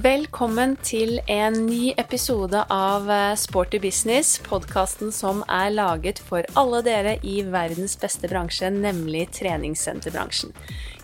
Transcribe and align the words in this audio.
Velkommen 0.00 0.76
til 0.86 1.18
en 1.28 1.56
ny 1.66 1.90
episode 1.98 2.60
av 2.72 3.08
eh, 3.10 3.34
Sporty 3.36 3.80
business, 3.82 4.36
podkasten 4.46 5.10
som 5.12 5.42
er 5.50 5.74
laget 5.74 6.22
for 6.24 6.46
alle 6.56 6.78
dere 6.86 7.16
i 7.26 7.40
verdens 7.44 7.98
beste 8.00 8.30
bransje, 8.30 8.70
nemlig 8.72 9.26
treningssenterbransjen. 9.36 10.54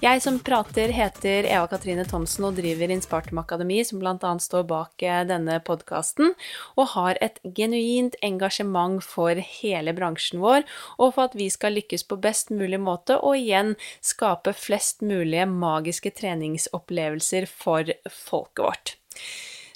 Jeg 0.07 0.21
som 0.23 0.37
prater, 0.39 0.93
heter 0.95 1.49
Eva 1.49 1.67
Katrine 1.67 2.05
Thomsen 2.07 2.45
og 2.47 2.59
driver 2.61 2.93
Inspartum 2.95 3.41
Akademi, 3.41 3.81
som 3.83 3.99
bl.a. 3.99 4.29
står 4.39 4.63
bak 4.71 5.03
eh, 5.03 5.25
denne 5.27 5.57
podkasten, 5.67 6.37
og 6.79 6.93
har 6.93 7.19
et 7.25 7.41
genuint 7.57 8.15
engasjement 8.23 9.03
for 9.03 9.41
hele 9.41 9.97
bransjen 9.97 10.45
vår, 10.45 10.63
og 11.01 11.17
for 11.17 11.25
at 11.27 11.35
vi 11.35 11.49
skal 11.51 11.75
lykkes 11.75 12.07
på 12.07 12.21
best 12.23 12.55
mulig 12.55 12.79
måte, 12.85 13.19
og 13.19 13.41
igjen 13.41 13.75
skape 13.99 14.55
flest 14.55 15.03
mulige 15.03 15.49
magiske 15.51 16.15
treningsopplevelser 16.21 17.51
for 17.51 17.91
folket 18.07 18.67
vårt. 18.69 18.97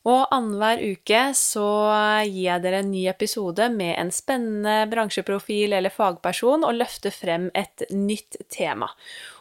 Og 0.09 0.30
annenhver 0.32 0.80
uke 0.95 1.24
så 1.37 1.66
gir 2.24 2.46
jeg 2.46 2.62
dere 2.65 2.78
en 2.80 2.92
ny 2.92 3.02
episode 3.10 3.66
med 3.74 3.98
en 4.01 4.12
spennende 4.15 4.87
bransjeprofil 4.88 5.74
eller 5.76 5.92
fagperson 5.92 6.65
og 6.65 6.78
løfter 6.78 7.12
frem 7.12 7.51
et 7.52 7.84
nytt 7.92 8.38
tema. 8.48 8.88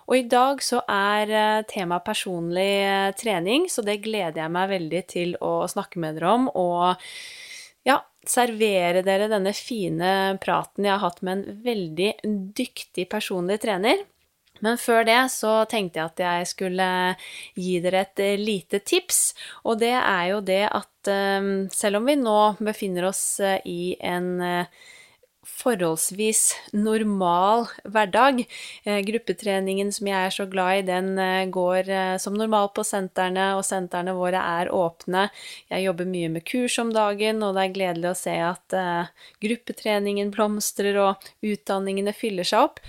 Og 0.09 0.17
i 0.17 0.25
dag 0.25 0.61
så 0.65 0.81
er 0.89 1.63
temaet 1.69 2.05
personlig 2.07 2.71
eh, 2.81 3.11
trening, 3.17 3.67
så 3.69 3.85
det 3.85 3.99
gleder 4.01 4.41
jeg 4.41 4.53
meg 4.55 4.71
veldig 4.71 5.03
til 5.11 5.35
å 5.45 5.67
snakke 5.69 6.01
med 6.01 6.17
dere 6.17 6.31
om. 6.33 6.47
Og 6.57 7.05
ja, 7.85 7.99
servere 8.25 9.03
dere 9.05 9.29
denne 9.29 9.53
fine 9.53 10.39
praten 10.41 10.87
jeg 10.87 10.95
har 10.95 11.03
hatt 11.05 11.21
med 11.21 11.37
en 11.37 11.59
veldig 11.65 12.13
dyktig 12.57 13.05
personlig 13.11 13.61
trener. 13.61 14.01
Men 14.65 14.79
før 14.81 15.05
det 15.07 15.19
så 15.31 15.53
tenkte 15.71 16.01
jeg 16.01 16.11
at 16.11 16.21
jeg 16.23 16.47
skulle 16.51 16.89
gi 17.55 17.77
dere 17.83 18.03
et 18.03 18.23
eh, 18.23 18.39
lite 18.39 18.81
tips, 18.83 19.21
og 19.63 19.79
det 19.83 19.95
er 19.95 20.25
jo 20.33 20.41
det 20.43 20.63
at 20.67 21.11
eh, 21.11 21.51
selv 21.71 22.01
om 22.01 22.09
vi 22.09 22.17
nå 22.19 22.39
befinner 22.59 23.09
oss 23.11 23.23
eh, 23.39 23.61
i 23.69 23.93
en 24.01 24.33
forholdsvis 25.45 26.55
normal 26.75 27.67
hverdag. 27.83 28.41
gruppetreningen 29.07 29.91
som 29.95 30.09
jeg 30.09 30.27
er 30.27 30.35
så 30.35 30.45
glad 30.49 30.79
i, 30.81 30.87
den 30.87 31.51
går 31.51 31.91
som 32.21 32.37
normalt 32.37 32.73
på 32.77 32.85
sentrene, 32.87 33.51
og 33.57 33.65
sentrene 33.67 34.15
våre 34.17 34.41
er 34.61 34.71
åpne. 34.73 35.27
Jeg 35.71 35.85
jobber 35.87 36.09
mye 36.09 36.31
med 36.33 36.45
kurs 36.47 36.79
om 36.81 36.93
dagen, 36.95 37.43
og 37.43 37.55
det 37.55 37.65
er 37.65 37.77
gledelig 37.77 38.11
å 38.11 38.17
se 38.19 38.35
at 38.49 38.79
gruppetreningen 39.43 40.33
blomstrer 40.35 40.99
og 41.01 41.31
utdanningene 41.45 42.15
fyller 42.15 42.47
seg 42.47 42.69
opp. 42.69 42.83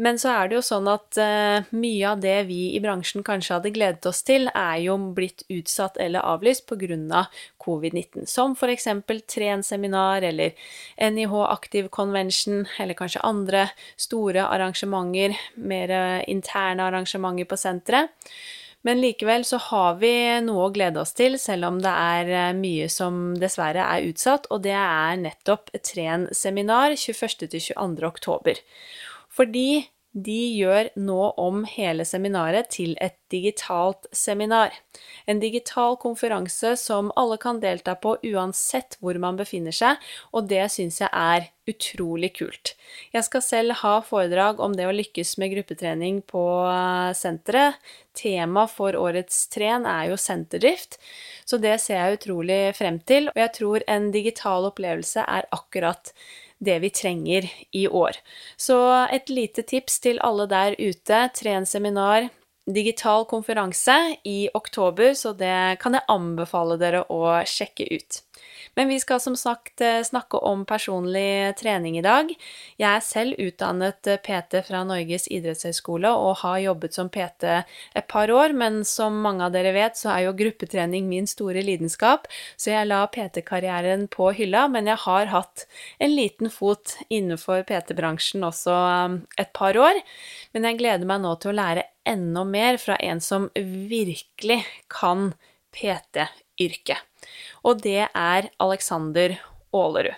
Men 0.00 0.16
så 0.18 0.30
er 0.32 0.48
det 0.48 0.56
jo 0.56 0.62
sånn 0.64 0.86
at 0.88 1.18
uh, 1.20 1.66
mye 1.76 2.08
av 2.08 2.22
det 2.22 2.36
vi 2.48 2.70
i 2.72 2.80
bransjen 2.80 3.24
kanskje 3.26 3.58
hadde 3.58 3.72
gledet 3.74 4.06
oss 4.08 4.22
til, 4.24 4.48
er 4.48 4.78
jo 4.80 4.96
blitt 5.16 5.44
utsatt 5.52 5.98
eller 6.00 6.24
avlyst 6.24 6.64
pga. 6.70 7.26
covid-19. 7.60 8.24
Som 8.24 8.56
f.eks. 8.56 8.88
Tren-seminar 9.28 10.24
eller 10.24 10.56
NIH 10.96 11.34
Active 11.44 11.92
Convention, 11.92 12.64
eller 12.78 12.96
kanskje 12.96 13.20
andre 13.28 13.66
store 14.00 14.46
arrangementer, 14.48 15.36
mer 15.56 15.92
uh, 15.92 16.24
interne 16.26 16.88
arrangementer 16.88 17.44
på 17.44 17.60
senteret. 17.60 18.32
Men 18.82 19.00
likevel 19.00 19.44
så 19.44 19.58
har 19.60 19.98
vi 20.00 20.12
noe 20.40 20.68
å 20.68 20.72
glede 20.72 21.02
oss 21.02 21.12
til, 21.12 21.36
selv 21.38 21.68
om 21.68 21.82
det 21.84 21.92
er 21.92 22.30
eh, 22.32 22.54
mye 22.56 22.86
som 22.88 23.34
dessverre 23.36 23.84
er 23.84 24.06
utsatt, 24.08 24.48
og 24.48 24.62
det 24.64 24.72
er 24.72 25.20
nettopp 25.20 25.68
Tren-seminar 25.84 26.96
21.-22. 26.96 27.74
oktober. 28.08 28.62
Fordi 29.30 29.86
de 30.10 30.38
gjør 30.58 30.88
nå 30.98 31.18
om 31.38 31.60
hele 31.70 32.02
seminaret 32.08 32.72
til 32.74 32.96
et 32.98 33.14
digitalt 33.30 34.08
seminar. 34.10 34.74
En 35.30 35.38
digital 35.38 35.94
konferanse 36.02 36.72
som 36.80 37.12
alle 37.20 37.36
kan 37.38 37.60
delta 37.62 37.94
på 37.94 38.16
uansett 38.32 38.96
hvor 38.98 39.14
man 39.22 39.38
befinner 39.38 39.74
seg, 39.74 40.02
og 40.34 40.50
det 40.50 40.64
syns 40.74 40.98
jeg 41.04 41.12
er 41.14 41.46
utrolig 41.70 42.32
kult. 42.40 42.74
Jeg 43.14 43.22
skal 43.28 43.46
selv 43.46 43.78
ha 43.84 43.94
foredrag 44.02 44.58
om 44.58 44.74
det 44.74 44.90
å 44.90 44.96
lykkes 44.98 45.36
med 45.38 45.54
gruppetrening 45.54 46.20
på 46.26 46.44
eh, 46.66 47.14
senteret. 47.14 47.78
Tema 48.10 48.66
for 48.66 48.98
årets 48.98 49.44
tren 49.54 49.86
er 49.86 50.10
jo 50.10 50.18
senterdrift, 50.18 50.98
så 51.46 51.60
det 51.62 51.76
ser 51.78 52.00
jeg 52.00 52.18
utrolig 52.18 52.62
frem 52.74 52.98
til, 53.06 53.30
og 53.30 53.38
jeg 53.38 53.54
tror 53.60 53.86
en 53.86 54.10
digital 54.10 54.66
opplevelse 54.72 55.22
er 55.22 55.46
akkurat 55.54 56.10
det 56.60 56.78
vi 56.82 56.90
trenger 56.92 57.48
i 57.72 57.86
år. 57.88 58.20
Så 58.56 58.78
et 59.12 59.32
lite 59.32 59.64
tips 59.66 60.00
til 60.04 60.20
alle 60.24 60.46
der 60.50 60.76
ute. 60.78 61.22
Tren 61.36 61.66
seminar, 61.66 62.28
digital 62.68 63.24
konferanse 63.30 63.96
i 64.24 64.48
oktober, 64.54 65.14
så 65.14 65.32
det 65.32 65.80
kan 65.82 65.96
jeg 65.96 66.08
anbefale 66.12 66.78
dere 66.80 67.04
å 67.08 67.40
sjekke 67.48 67.88
ut. 67.90 68.20
Men 68.74 68.88
vi 68.88 69.00
skal 69.00 69.20
som 69.20 69.36
sagt 69.36 69.80
eh, 69.80 70.02
snakke 70.06 70.38
om 70.46 70.62
personlig 70.68 71.56
trening 71.58 71.98
i 71.98 72.04
dag. 72.04 72.30
Jeg 72.78 72.88
er 72.88 73.02
selv 73.04 73.40
utdannet 73.42 74.06
eh, 74.06 74.20
PT 74.22 74.62
fra 74.68 74.82
Norges 74.86 75.26
idrettshøgskole 75.32 76.12
og 76.14 76.40
har 76.44 76.60
jobbet 76.62 76.96
som 76.96 77.10
PT 77.12 77.48
et 77.50 78.06
par 78.10 78.30
år, 78.30 78.54
men 78.56 78.80
som 78.86 79.18
mange 79.24 79.46
av 79.46 79.54
dere 79.54 79.74
vet, 79.74 79.98
så 79.98 80.12
er 80.14 80.28
jo 80.28 80.36
gruppetrening 80.38 81.08
min 81.10 81.26
store 81.30 81.64
lidenskap, 81.66 82.30
så 82.56 82.74
jeg 82.74 82.90
la 82.90 83.02
PT-karrieren 83.10 84.06
på 84.12 84.30
hylla, 84.38 84.66
men 84.70 84.90
jeg 84.90 85.02
har 85.04 85.32
hatt 85.34 85.66
en 85.98 86.14
liten 86.14 86.52
fot 86.52 86.96
innenfor 87.08 87.66
PT-bransjen 87.68 88.46
også 88.46 88.78
eh, 88.86 89.20
et 89.44 89.54
par 89.56 89.78
år. 89.80 90.02
Men 90.54 90.70
jeg 90.70 90.80
gleder 90.80 91.10
meg 91.10 91.24
nå 91.24 91.34
til 91.42 91.52
å 91.52 91.58
lære 91.58 91.88
enda 92.08 92.46
mer 92.46 92.80
fra 92.80 92.96
en 93.02 93.20
som 93.22 93.50
virkelig 93.56 94.62
kan 94.90 95.32
PT-yrket 95.74 97.09
og 97.66 97.82
det 97.84 98.08
er 98.08 98.50
Alexander 98.62 99.36
Aalerud. 99.72 100.16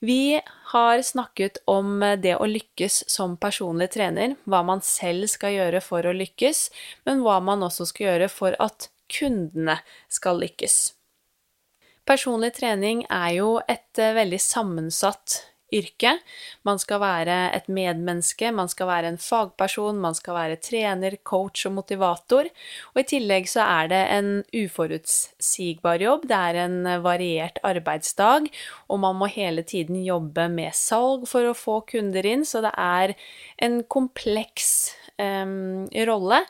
Vi 0.00 0.38
har 0.70 1.02
snakket 1.02 1.58
om 1.66 2.04
det 2.22 2.36
å 2.38 2.46
lykkes 2.46 3.00
som 3.10 3.34
personlig 3.40 3.88
trener, 3.96 4.36
hva 4.46 4.60
man 4.62 4.82
selv 4.86 5.26
skal 5.32 5.56
gjøre 5.56 5.80
for 5.82 6.06
å 6.06 6.14
lykkes, 6.14 6.68
men 7.08 7.24
hva 7.24 7.40
man 7.42 7.64
også 7.66 7.88
skal 7.90 8.12
gjøre 8.12 8.28
for 8.30 8.54
at 8.62 8.86
kundene 9.10 9.80
skal 10.12 10.38
lykkes. 10.38 10.78
Personlig 12.08 12.54
trening 12.56 13.02
er 13.12 13.32
jo 13.36 13.48
et 13.68 14.00
eh, 14.00 14.14
veldig 14.16 14.38
sammensatt 14.40 15.42
yrke. 15.74 16.14
Man 16.66 16.80
skal 16.80 17.00
være 17.02 17.36
et 17.56 17.68
medmenneske, 17.68 18.50
man 18.54 18.70
skal 18.70 18.88
være 18.90 19.12
en 19.12 19.20
fagperson, 19.20 20.00
man 20.00 20.16
skal 20.16 20.36
være 20.38 20.60
trener, 20.64 21.18
coach 21.24 21.66
og 21.68 21.76
motivator. 21.78 22.48
Og 22.94 23.02
i 23.02 23.06
tillegg 23.14 23.50
så 23.50 23.66
er 23.66 23.92
det 23.92 24.02
en 24.16 24.30
uforutsigbar 24.54 26.04
jobb, 26.04 26.28
det 26.30 26.38
er 26.38 26.62
en 26.64 26.78
variert 27.04 27.60
arbeidsdag, 27.66 28.48
og 28.88 29.02
man 29.04 29.18
må 29.20 29.28
hele 29.32 29.64
tiden 29.66 30.00
jobbe 30.04 30.48
med 30.52 30.76
salg 30.76 31.28
for 31.28 31.48
å 31.48 31.56
få 31.56 31.80
kunder 31.88 32.26
inn, 32.26 32.46
så 32.48 32.64
det 32.64 32.74
er 32.74 33.14
en 33.64 33.82
kompleks 33.88 34.92
um, 35.20 35.86
rolle. 36.08 36.44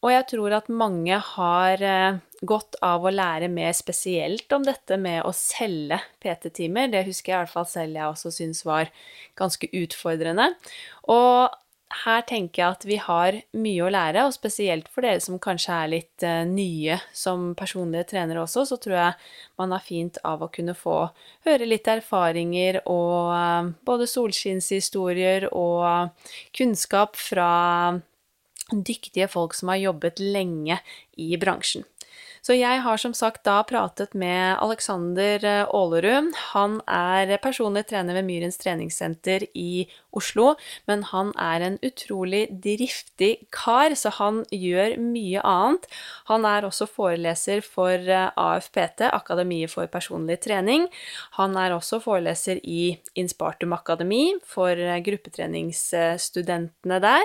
Og 0.00 0.12
jeg 0.14 0.26
tror 0.32 0.56
at 0.56 0.68
mange 0.72 1.16
har 1.34 1.82
eh, 1.84 2.20
godt 2.40 2.78
av 2.84 3.04
å 3.04 3.12
lære 3.12 3.50
mer 3.52 3.74
spesielt 3.76 4.52
om 4.56 4.64
dette 4.64 4.96
med 5.00 5.26
å 5.28 5.32
selge 5.36 6.00
PT-timer. 6.24 6.88
Det 6.92 7.04
husker 7.08 7.34
jeg 7.34 7.36
i 7.36 7.42
hvert 7.44 7.52
fall 7.52 7.68
selv 7.68 7.98
jeg 7.98 8.08
også 8.08 8.32
syns 8.32 8.64
var 8.64 8.88
ganske 9.40 9.68
utfordrende. 9.82 10.54
Og 11.12 11.58
her 12.04 12.22
tenker 12.22 12.62
jeg 12.62 12.76
at 12.76 12.84
vi 12.86 12.96
har 13.02 13.36
mye 13.58 13.82
å 13.82 13.90
lære, 13.90 14.22
og 14.24 14.34
spesielt 14.34 14.86
for 14.94 15.02
dere 15.04 15.20
som 15.22 15.40
kanskje 15.42 15.74
er 15.74 15.90
litt 15.90 16.24
uh, 16.24 16.44
nye 16.46 17.00
som 17.12 17.50
personlige 17.58 18.12
trenere 18.12 18.44
også, 18.44 18.62
så 18.68 18.78
tror 18.80 18.94
jeg 18.94 19.16
man 19.58 19.74
har 19.74 19.82
fint 19.82 20.20
av 20.24 20.44
å 20.46 20.50
kunne 20.54 20.76
få 20.78 21.00
høre 21.48 21.66
litt 21.66 21.90
erfaringer 21.90 22.78
og 22.84 23.32
uh, 23.34 23.72
både 23.86 24.06
solskinnshistorier 24.10 25.48
og 25.50 26.14
kunnskap 26.56 27.18
fra 27.18 27.50
dyktige 28.72 29.28
folk 29.30 29.54
som 29.56 29.72
har 29.72 29.82
jobbet 29.84 30.22
lenge 30.22 30.80
i 31.18 31.34
bransjen. 31.40 31.84
Så 32.40 32.54
jeg 32.56 32.80
har 32.80 32.96
som 32.96 33.12
sagt 33.16 33.42
da 33.44 33.58
pratet 33.68 34.14
med 34.16 34.56
Alexander 34.64 35.42
Aalerud. 35.68 36.32
Han 36.54 36.80
er 36.88 37.36
personlig 37.42 37.84
trener 37.90 38.16
ved 38.16 38.24
Myrens 38.24 38.56
treningssenter 38.60 39.44
i 39.52 39.84
Oslo, 40.16 40.54
men 40.88 41.04
han 41.10 41.34
er 41.36 41.60
en 41.66 41.76
utrolig 41.84 42.48
driftig 42.64 43.44
kar, 43.54 43.92
så 43.92 44.10
han 44.16 44.44
gjør 44.48 44.96
mye 45.04 45.40
annet. 45.44 45.84
Han 46.32 46.48
er 46.48 46.64
også 46.66 46.88
foreleser 46.88 47.60
for 47.60 47.98
AFPT, 48.08 49.04
Akademiet 49.12 49.70
for 49.74 49.86
personlig 49.92 50.40
trening. 50.46 50.88
Han 51.36 51.56
er 51.60 51.76
også 51.76 52.00
foreleser 52.00 52.56
i 52.64 52.96
Inspartum 53.20 53.76
Akademi 53.76 54.32
for 54.48 54.72
gruppetreningsstudentene 55.04 57.00
der. 57.04 57.24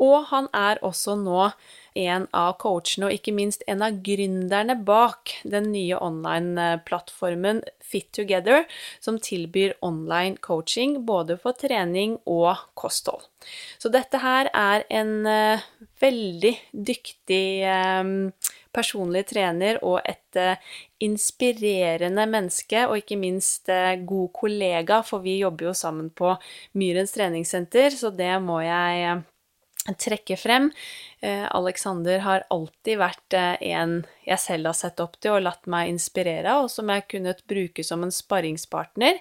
Og 0.00 0.24
han 0.32 0.48
er 0.56 0.80
også 0.82 1.16
nå 1.20 1.50
en 1.98 2.24
av 2.32 2.54
coachene, 2.62 3.08
og 3.08 3.16
ikke 3.16 3.34
minst 3.36 3.64
en 3.68 3.84
av 3.84 3.98
gründerne 4.04 4.78
bak 4.86 5.34
den 5.44 5.68
nye 5.74 5.98
online-plattformen 6.00 7.60
Fit 7.84 8.08
Together, 8.16 8.64
som 9.04 9.18
tilbyr 9.20 9.74
online 9.84 10.40
coaching 10.40 11.02
både 11.06 11.36
for 11.40 11.56
trening 11.58 12.16
og 12.24 12.64
kosthold. 12.78 13.26
Så 13.82 13.90
dette 13.92 14.22
her 14.22 14.48
er 14.54 14.86
en 14.88 15.26
uh, 15.26 15.64
veldig 16.00 16.54
dyktig 16.72 17.44
uh, 17.66 18.32
personlig 18.72 19.26
trener 19.28 19.82
og 19.84 19.98
et 20.08 20.40
uh, 20.40 20.56
inspirerende 21.02 22.24
menneske, 22.30 22.86
og 22.86 23.02
ikke 23.02 23.18
minst 23.20 23.68
god 24.06 24.28
kollega, 24.38 25.02
for 25.04 25.24
vi 25.26 25.40
jobber 25.40 25.72
jo 25.72 25.76
sammen 25.76 26.12
på 26.14 26.36
Myrens 26.78 27.12
treningssenter, 27.12 27.90
så 27.90 28.14
det 28.14 28.36
må 28.40 28.60
jeg 28.62 29.18
trekke 29.98 30.36
frem. 30.38 30.68
Alexander 31.22 32.20
har 32.22 32.44
alltid 32.54 32.98
vært 33.00 33.34
en 33.34 33.94
jeg 34.22 34.38
selv 34.38 34.70
har 34.70 34.76
sett 34.78 35.00
opp 35.02 35.16
til 35.18 35.36
og 35.36 35.44
latt 35.46 35.66
meg 35.70 35.90
inspirere 35.90 36.54
av, 36.54 36.66
og 36.66 36.70
som 36.70 36.90
jeg 36.90 37.08
kunnet 37.10 37.42
bruke 37.50 37.84
som 37.86 38.04
en 38.06 38.14
sparringspartner, 38.14 39.18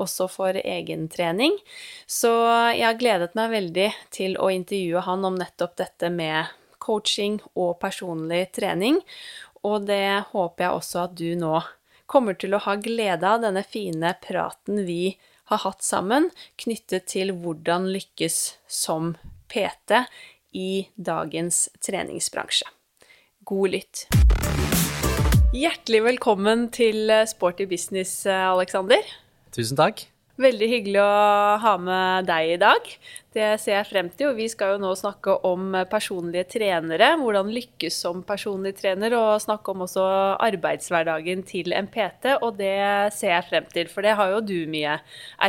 også 0.00 0.28
for 0.32 0.58
egentrening. 0.60 1.56
Så 2.04 2.32
jeg 2.76 2.84
har 2.84 3.00
gledet 3.00 3.32
meg 3.38 3.54
veldig 3.54 3.88
til 4.12 4.36
å 4.36 4.50
intervjue 4.52 5.04
han 5.08 5.24
om 5.28 5.38
nettopp 5.40 5.78
dette 5.80 6.12
med 6.12 6.52
coaching 6.82 7.38
og 7.54 7.78
personlig 7.80 8.48
trening, 8.56 9.00
og 9.62 9.86
det 9.88 10.32
håper 10.32 10.66
jeg 10.66 10.78
også 10.80 11.04
at 11.06 11.16
du 11.16 11.30
nå 11.38 11.60
kommer 12.10 12.36
til 12.36 12.52
å 12.52 12.64
ha 12.66 12.76
glede 12.76 13.24
av, 13.24 13.40
denne 13.44 13.62
fine 13.64 14.12
praten 14.20 14.82
vi 14.84 15.14
har 15.48 15.62
hatt 15.64 15.84
sammen, 15.84 16.28
knyttet 16.60 17.06
til 17.12 17.32
hvordan 17.40 17.88
lykkes 17.94 18.42
som 18.68 19.14
PT 19.52 20.04
i 20.56 20.70
dagens 20.96 21.66
treningsbransje. 21.84 22.70
God 23.44 23.74
lytt. 23.76 24.06
Hjertelig 25.52 26.00
velkommen 26.06 26.70
til 26.72 27.12
Sporty 27.28 27.68
business, 27.68 28.22
Aleksander. 28.24 29.04
Tusen 29.52 29.76
takk. 29.76 30.06
Veldig 30.40 30.66
hyggelig 30.70 31.00
å 31.02 31.16
ha 31.60 31.72
med 31.76 32.24
deg 32.26 32.54
i 32.54 32.60
dag. 32.60 32.86
Det 33.36 33.48
ser 33.60 33.76
jeg 33.76 33.88
frem 33.90 34.08
til. 34.16 34.30
Og 34.30 34.38
vi 34.40 34.48
skal 34.48 34.74
jo 34.74 34.80
nå 34.80 34.94
snakke 34.96 35.34
om 35.44 35.76
personlige 35.92 36.46
trenere. 36.56 37.10
Hvordan 37.20 37.52
lykkes 37.52 37.98
som 38.06 38.24
personlig 38.26 38.74
trener, 38.80 39.12
og 39.18 39.42
snakke 39.44 39.74
om 39.74 39.84
også 39.84 40.06
arbeidshverdagen 40.40 41.44
til 41.48 41.76
en 41.76 41.90
PT. 41.92 42.38
Og 42.40 42.56
det 42.58 42.78
ser 43.18 43.36
jeg 43.36 43.48
frem 43.50 43.68
til, 43.74 43.92
for 43.92 44.08
det 44.08 44.16
har 44.18 44.32
jo 44.32 44.40
du 44.48 44.58
mye 44.72 44.96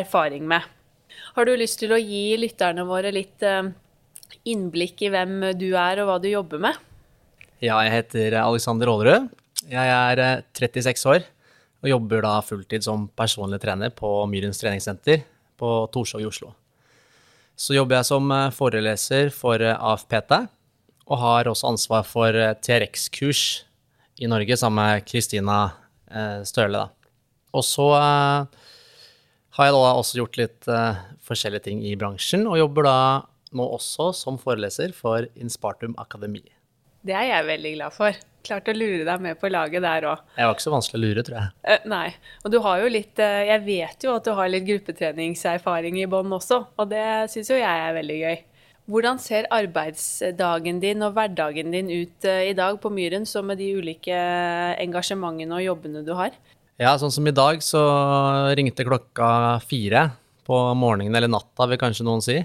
erfaring 0.01 0.45
med. 0.51 0.67
Har 1.33 1.47
du 1.47 1.55
lyst 1.57 1.79
til 1.81 1.93
å 1.95 2.01
gi 2.01 2.35
lytterne 2.37 2.83
våre 2.85 3.13
litt 3.13 3.41
eh, 3.45 3.71
innblikk 4.47 5.01
i 5.05 5.11
hvem 5.13 5.39
du 5.59 5.71
er, 5.71 6.01
og 6.03 6.09
hva 6.09 6.17
du 6.21 6.29
jobber 6.31 6.61
med? 6.63 6.79
Ja, 7.63 7.77
jeg 7.85 7.93
heter 7.93 8.33
Alexander 8.41 8.89
Aalerud. 8.91 9.29
Jeg 9.71 9.87
er 9.87 10.43
36 10.51 10.89
eh, 10.91 11.13
år 11.13 11.29
og 11.83 11.87
jobber 11.87 12.23
da 12.23 12.33
fulltid 12.43 12.83
som 12.83 13.05
personlig 13.15 13.61
trener 13.63 13.91
på 13.95 14.09
Myrens 14.27 14.59
treningssenter 14.59 15.23
på 15.59 15.69
Torshov 15.93 16.23
i 16.23 16.27
Oslo. 16.27 16.51
Så 17.55 17.75
jobber 17.77 18.01
jeg 18.01 18.09
som 18.09 18.27
eh, 18.35 18.51
foreleser 18.55 19.31
for 19.35 19.63
eh, 19.63 19.79
AFPT, 19.79 20.35
og 21.07 21.19
har 21.19 21.51
også 21.51 21.69
ansvar 21.71 22.03
for 22.07 22.35
TRX-kurs 22.63 23.63
i 24.23 24.27
Norge 24.31 24.55
sammen 24.59 24.79
med 24.79 25.07
Kristina 25.07 25.57
Støle. 26.47 26.85
Og 27.51 27.65
så 27.67 27.87
har 27.97 29.67
jeg 29.67 29.73
da 29.75 29.81
også 29.89 30.19
gjort 30.21 30.39
litt 30.39 30.69
forskjellige 31.27 31.65
ting 31.65 31.81
i 31.83 31.97
bransjen, 31.99 32.45
og 32.47 32.55
jobber 32.61 32.87
da 32.87 32.95
nå 33.57 33.65
også 33.77 34.11
som 34.17 34.37
foreleser 34.41 34.93
for 34.97 35.29
Inspartum 35.35 35.95
Akademi. 36.01 36.43
Det 37.03 37.15
er 37.19 37.29
jeg 37.29 37.49
veldig 37.49 37.73
glad 37.77 37.95
for 37.95 38.21
klart 38.43 38.69
å 38.69 38.75
lure 38.75 39.03
deg 39.07 39.23
med 39.23 39.39
på 39.39 39.49
laget 39.51 39.83
der 39.83 40.07
òg. 40.11 40.23
Jeg 40.37 40.47
var 40.47 40.55
ikke 40.55 40.65
så 40.65 40.73
vanskelig 40.73 40.99
å 40.99 41.03
lure, 41.03 41.25
tror 41.25 41.37
jeg. 41.39 41.51
Uh, 41.67 41.85
nei. 41.91 42.07
Og 42.43 42.53
du 42.53 42.57
har 42.63 42.81
jo 42.83 42.89
litt 42.91 43.19
uh, 43.23 43.43
Jeg 43.47 43.63
vet 43.65 44.07
jo 44.07 44.15
at 44.17 44.27
du 44.27 44.33
har 44.37 44.49
litt 44.51 44.65
gruppetreningserfaring 44.67 45.99
i 46.01 46.09
bånn 46.11 46.35
også, 46.35 46.63
og 46.75 46.89
det 46.91 47.05
syns 47.33 47.51
jo 47.53 47.59
jeg 47.59 47.85
er 47.85 47.95
veldig 47.99 48.17
gøy. 48.23 48.41
Hvordan 48.91 49.19
ser 49.23 49.47
arbeidsdagen 49.55 50.81
din 50.83 51.05
og 51.07 51.13
hverdagen 51.15 51.71
din 51.71 51.91
ut 51.91 52.27
uh, 52.27 52.41
i 52.43 52.55
dag 52.57 52.79
på 52.83 52.91
Myren, 52.91 53.27
så 53.29 53.43
med 53.45 53.61
de 53.63 53.69
ulike 53.79 54.17
engasjementene 54.83 55.59
og 55.59 55.67
jobbene 55.69 56.03
du 56.03 56.11
har? 56.19 56.35
Ja, 56.81 56.97
sånn 56.99 57.13
som 57.13 57.27
i 57.29 57.35
dag, 57.35 57.61
så 57.63 57.79
ringte 58.57 58.85
klokka 58.87 59.61
fire 59.63 60.09
på 60.43 60.57
morgenen, 60.75 61.15
eller 61.15 61.31
natta, 61.31 61.67
vil 61.69 61.79
kanskje 61.79 62.05
noen 62.07 62.23
si. 62.23 62.41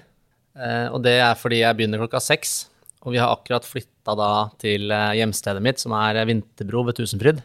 Og 0.91 1.03
det 1.05 1.19
er 1.23 1.39
fordi 1.39 1.61
jeg 1.63 1.79
begynner 1.79 2.01
klokka 2.03 2.21
seks. 2.23 2.67
Og 3.07 3.15
vi 3.15 3.21
har 3.23 3.31
akkurat 3.31 3.67
flytta 3.67 4.15
da 4.19 4.33
til 4.61 4.91
eh, 4.91 5.15
hjemstedet 5.21 5.63
mitt, 5.65 5.81
som 5.81 5.95
er 5.97 6.19
Vinterbro 6.29 6.83
ved 6.89 6.99
Tusenfryd. 6.99 7.41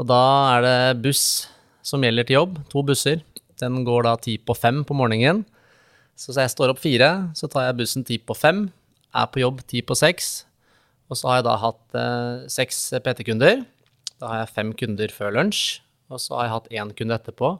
Og 0.00 0.08
da 0.10 0.22
er 0.56 0.66
det 0.66 1.02
buss 1.04 1.24
som 1.86 2.02
gjelder 2.02 2.26
til 2.26 2.40
jobb. 2.40 2.58
To 2.72 2.82
busser. 2.86 3.22
Den 3.60 3.84
går 3.86 4.08
da 4.08 4.16
ti 4.20 4.36
på 4.40 4.56
fem 4.56 4.82
på 4.86 4.96
morgenen. 4.96 5.44
Så 6.18 6.34
jeg 6.36 6.52
står 6.52 6.74
opp 6.74 6.80
fire, 6.82 7.30
så 7.36 7.48
tar 7.48 7.68
jeg 7.68 7.78
bussen 7.78 8.04
ti 8.04 8.18
på 8.20 8.34
fem, 8.36 8.66
er 9.16 9.28
på 9.32 9.40
jobb 9.40 9.62
ti 9.70 9.80
på 9.80 9.96
seks. 9.96 10.42
Og 11.08 11.16
så 11.16 11.30
har 11.30 11.38
jeg 11.38 11.46
da 11.46 11.56
hatt 11.62 11.96
eh, 11.96 12.48
seks 12.52 12.82
PT-kunder. 13.00 13.64
Da 14.20 14.28
har 14.28 14.42
jeg 14.42 14.54
fem 14.58 14.74
kunder 14.76 15.14
før 15.14 15.32
lunsj, 15.38 15.80
og 16.12 16.20
så 16.20 16.36
har 16.36 16.46
jeg 16.46 16.54
hatt 16.56 16.72
én 16.76 16.92
kunde 16.98 17.16
etterpå. 17.16 17.54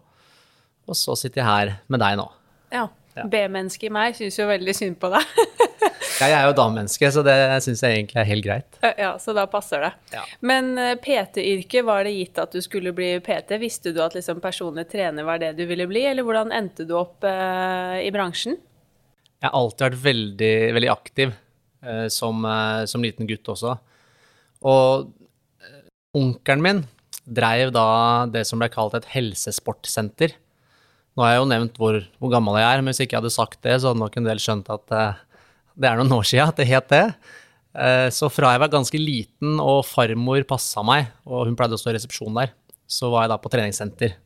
Og 0.91 0.99
så 0.99 1.17
sitter 1.17 1.41
jeg 1.41 1.49
her 1.49 1.73
med 1.89 2.03
deg 2.03 2.19
nå. 2.21 2.27
Ja. 2.75 2.89
Ja. 3.17 3.25
B-mennesket 3.31 3.89
i 3.89 3.93
meg 3.95 4.17
syns 4.19 4.39
jo 4.39 4.47
veldig 4.51 4.75
synd 4.77 4.99
på 5.01 5.11
deg. 5.13 5.35
Jeg 6.21 6.35
er 6.37 6.45
jo 6.51 6.57
damemenneske, 6.57 7.09
så 7.15 7.23
det 7.25 7.35
syns 7.65 7.81
jeg 7.81 7.97
egentlig 7.97 8.19
er 8.21 8.27
helt 8.29 8.45
greit. 8.45 8.79
Ja, 8.99 9.15
Så 9.23 9.33
da 9.37 9.47
passer 9.49 9.87
det. 9.87 9.91
Ja. 10.13 10.25
Men 10.45 10.75
eh, 10.77 10.93
PT-yrket, 11.01 11.81
var 11.87 12.05
det 12.05 12.13
gitt 12.13 12.41
at 12.43 12.53
du 12.53 12.61
skulle 12.61 12.93
bli 12.97 13.15
PT? 13.25 13.57
Visste 13.63 13.95
du 13.97 14.03
at 14.05 14.17
liksom 14.17 14.43
personlig 14.45 14.85
trener 14.93 15.25
var 15.25 15.41
det 15.41 15.55
du 15.57 15.63
ville 15.71 15.87
bli, 15.89 16.03
eller 16.11 16.27
hvordan 16.27 16.53
endte 16.53 16.85
du 16.85 16.93
opp 16.99 17.25
eh, 17.25 18.03
i 18.05 18.11
bransjen? 18.13 18.59
Jeg 19.41 19.49
har 19.49 19.57
alltid 19.57 19.87
vært 19.87 20.03
veldig, 20.05 20.55
veldig 20.77 20.93
aktiv 20.93 21.33
eh, 21.33 22.07
som, 22.13 22.45
eh, 22.45 22.85
som, 22.91 23.05
liten 23.05 23.29
gutt 23.31 23.49
også. 23.55 23.79
Og 24.69 25.09
eh, 25.65 25.87
onkelen 26.21 26.67
min 26.67 26.83
dreiv 27.25 27.73
da 27.73 27.87
det 28.29 28.45
som 28.49 28.61
ble 28.61 28.69
kalt 28.73 28.99
et 28.99 29.09
helsesportsenter. 29.15 30.37
Nå 31.17 31.25
har 31.25 31.35
jeg 31.35 31.43
jo 31.43 31.51
nevnt 31.51 31.79
hvor, 31.81 31.99
hvor, 32.21 32.33
gammel 32.33 32.59
jeg 32.61 32.69
er, 32.69 32.83
men 32.83 32.93
hvis 32.93 33.03
ikke 33.03 33.17
jeg 33.17 33.23
hadde 33.23 33.35
sagt 33.35 33.61
det, 33.67 33.77
så 33.81 33.91
hadde 33.91 34.03
nok 34.03 34.17
en 34.17 34.29
del 34.29 34.41
skjønt 34.43 34.71
at 34.73 34.95
uh, 34.95 35.21
det 35.75 35.89
er 35.89 35.99
noen 35.99 36.17
år 36.21 36.27
siden 36.29 36.53
at 36.53 36.61
det 36.61 36.69
het 36.71 36.91
det. 36.93 37.05
Uh, 37.75 38.09
så 38.15 38.31
fra 38.33 38.55
jeg 38.55 38.63
var 38.63 38.73
ganske 38.73 39.01
liten 39.01 39.59
og 39.63 39.83
farmor 39.89 40.47
passa 40.49 40.85
meg, 40.87 41.11
og 41.27 41.49
hun 41.49 41.57
pleide 41.59 41.77
å 41.77 41.81
stå 41.81 41.93
i 41.93 41.97
resepsjon 41.99 42.39
der, 42.39 42.55
så 42.91 43.11
var 43.13 43.27
jeg 43.27 43.35
da 43.35 43.41
på 43.43 43.53
treningssenter. 43.53 44.17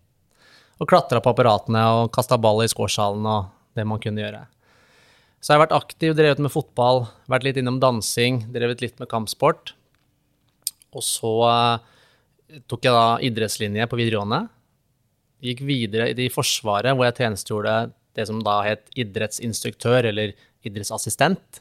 Og 0.83 0.91
klatra 0.91 1.23
på 1.23 1.33
apparatene 1.33 1.85
og 2.01 2.13
kasta 2.15 2.39
ball 2.41 2.65
i 2.65 2.71
scoresalen 2.71 3.25
og 3.31 3.53
det 3.79 3.87
man 3.89 4.01
kunne 4.03 4.23
gjøre. 4.23 4.43
Så 5.45 5.53
jeg 5.53 5.59
har 5.59 5.65
vært 5.67 5.77
aktiv, 5.77 6.15
drevet 6.17 6.41
med 6.41 6.53
fotball, 6.53 7.05
vært 7.29 7.44
litt 7.44 7.58
innom 7.61 7.77
dansing, 7.81 8.47
drevet 8.55 8.81
litt 8.81 9.01
med 9.01 9.11
kampsport. 9.11 9.75
Og 10.97 11.05
så 11.05 11.32
uh, 11.44 12.63
tok 12.70 12.87
jeg 12.87 12.94
da 12.97 13.06
idrettslinje 13.29 13.89
på 13.91 13.99
videregående. 14.01 14.47
Gikk 15.43 15.64
videre 15.67 16.12
i 16.12 16.31
Forsvaret, 16.32 16.94
hvor 16.94 17.08
jeg 17.08 17.19
tjenestegjorde 17.19 17.74
det 18.14 18.26
som 18.29 18.41
da 18.44 18.60
het 18.67 18.86
idrettsinstruktør, 18.98 20.10
eller 20.10 20.34
idrettsassistent. 20.64 21.60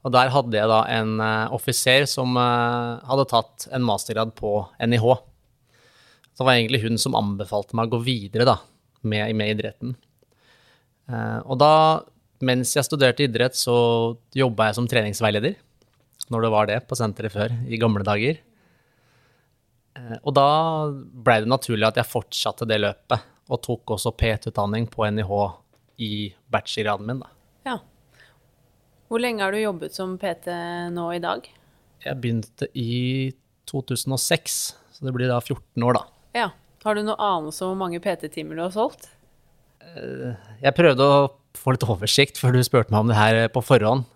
Og 0.00 0.12
der 0.14 0.32
hadde 0.32 0.56
jeg 0.56 0.70
da 0.70 0.80
en 0.96 1.18
uh, 1.20 1.52
offiser 1.54 2.06
som 2.08 2.36
uh, 2.38 3.00
hadde 3.06 3.28
tatt 3.30 3.66
en 3.74 3.84
mastergrad 3.84 4.32
på 4.38 4.62
NIH. 4.80 5.06
Så 6.32 6.40
det 6.40 6.48
var 6.48 6.56
egentlig 6.56 6.82
hun 6.86 7.00
som 7.00 7.18
anbefalte 7.18 7.76
meg 7.76 7.90
å 7.90 7.98
gå 7.98 8.04
videre 8.06 8.48
da, 8.48 8.56
med, 9.04 9.34
med 9.36 9.54
idretten. 9.54 9.94
Uh, 11.10 11.40
og 11.44 11.60
da, 11.60 11.72
mens 12.44 12.72
jeg 12.76 12.86
studerte 12.88 13.26
idrett, 13.26 13.58
så 13.58 13.76
jobba 14.36 14.70
jeg 14.70 14.80
som 14.80 14.88
treningsveileder. 14.88 15.58
Når 16.30 16.46
det 16.46 16.52
var 16.54 16.70
det 16.70 16.80
på 16.88 16.96
senteret 16.96 17.34
før, 17.34 17.54
i 17.68 17.80
gamle 17.80 18.04
dager. 18.06 18.40
Og 20.20 20.34
da 20.36 20.46
blei 21.24 21.40
det 21.42 21.50
naturlig 21.50 21.88
at 21.88 21.98
jeg 22.00 22.10
fortsatte 22.10 22.68
det 22.68 22.80
løpet, 22.82 23.26
og 23.50 23.62
tok 23.66 23.96
også 23.96 24.12
PT-utdanning 24.14 24.86
på 24.92 25.08
NIH 25.10 25.32
i 26.00 26.12
bachelorgraden 26.52 27.08
min. 27.08 27.22
da. 27.24 27.30
Ja. 27.66 27.76
Hvor 29.10 29.22
lenge 29.22 29.42
har 29.42 29.52
du 29.52 29.58
jobbet 29.58 29.96
som 29.96 30.14
PT 30.20 30.52
nå 30.94 31.08
i 31.16 31.22
dag? 31.22 31.48
Jeg 32.04 32.20
begynte 32.22 32.70
i 32.78 33.32
2006, 33.70 34.58
så 34.94 35.06
det 35.06 35.14
blir 35.16 35.28
da 35.30 35.40
14 35.42 35.84
år, 35.84 35.98
da. 35.98 36.04
Ja. 36.38 36.48
Har 36.80 36.96
du 36.96 37.02
noe 37.04 37.18
anelse 37.20 37.60
om 37.66 37.74
hvor 37.74 37.82
mange 37.82 38.00
PT-timer 38.00 38.56
du 38.56 38.62
har 38.64 38.72
solgt? 38.72 39.10
Eh, 39.84 40.32
jeg 40.62 40.76
prøvde 40.76 41.04
å 41.04 41.28
få 41.58 41.74
litt 41.74 41.84
oversikt 41.84 42.40
før 42.40 42.56
du 42.56 42.62
spurte 42.64 42.94
meg 42.94 43.02
om 43.02 43.10
det 43.10 43.18
her 43.18 43.40
på 43.52 43.60
forhånd. 43.64 44.06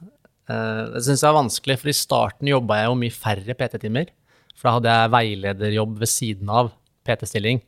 Eh, 0.48 0.80
det 0.94 1.02
syns 1.04 1.20
jeg 1.20 1.28
er 1.28 1.36
vanskelig, 1.36 1.76
for 1.82 1.92
i 1.92 1.96
starten 1.96 2.48
jobba 2.48 2.80
jeg 2.80 2.88
jo 2.88 3.00
mye 3.02 3.16
færre 3.16 3.56
PT-timer. 3.58 4.12
For 4.54 4.68
da 4.68 4.78
hadde 4.78 4.96
jeg 4.96 5.14
veilederjobb 5.14 6.00
ved 6.00 6.10
siden 6.10 6.50
av 6.50 6.72
PT-stilling. 7.04 7.60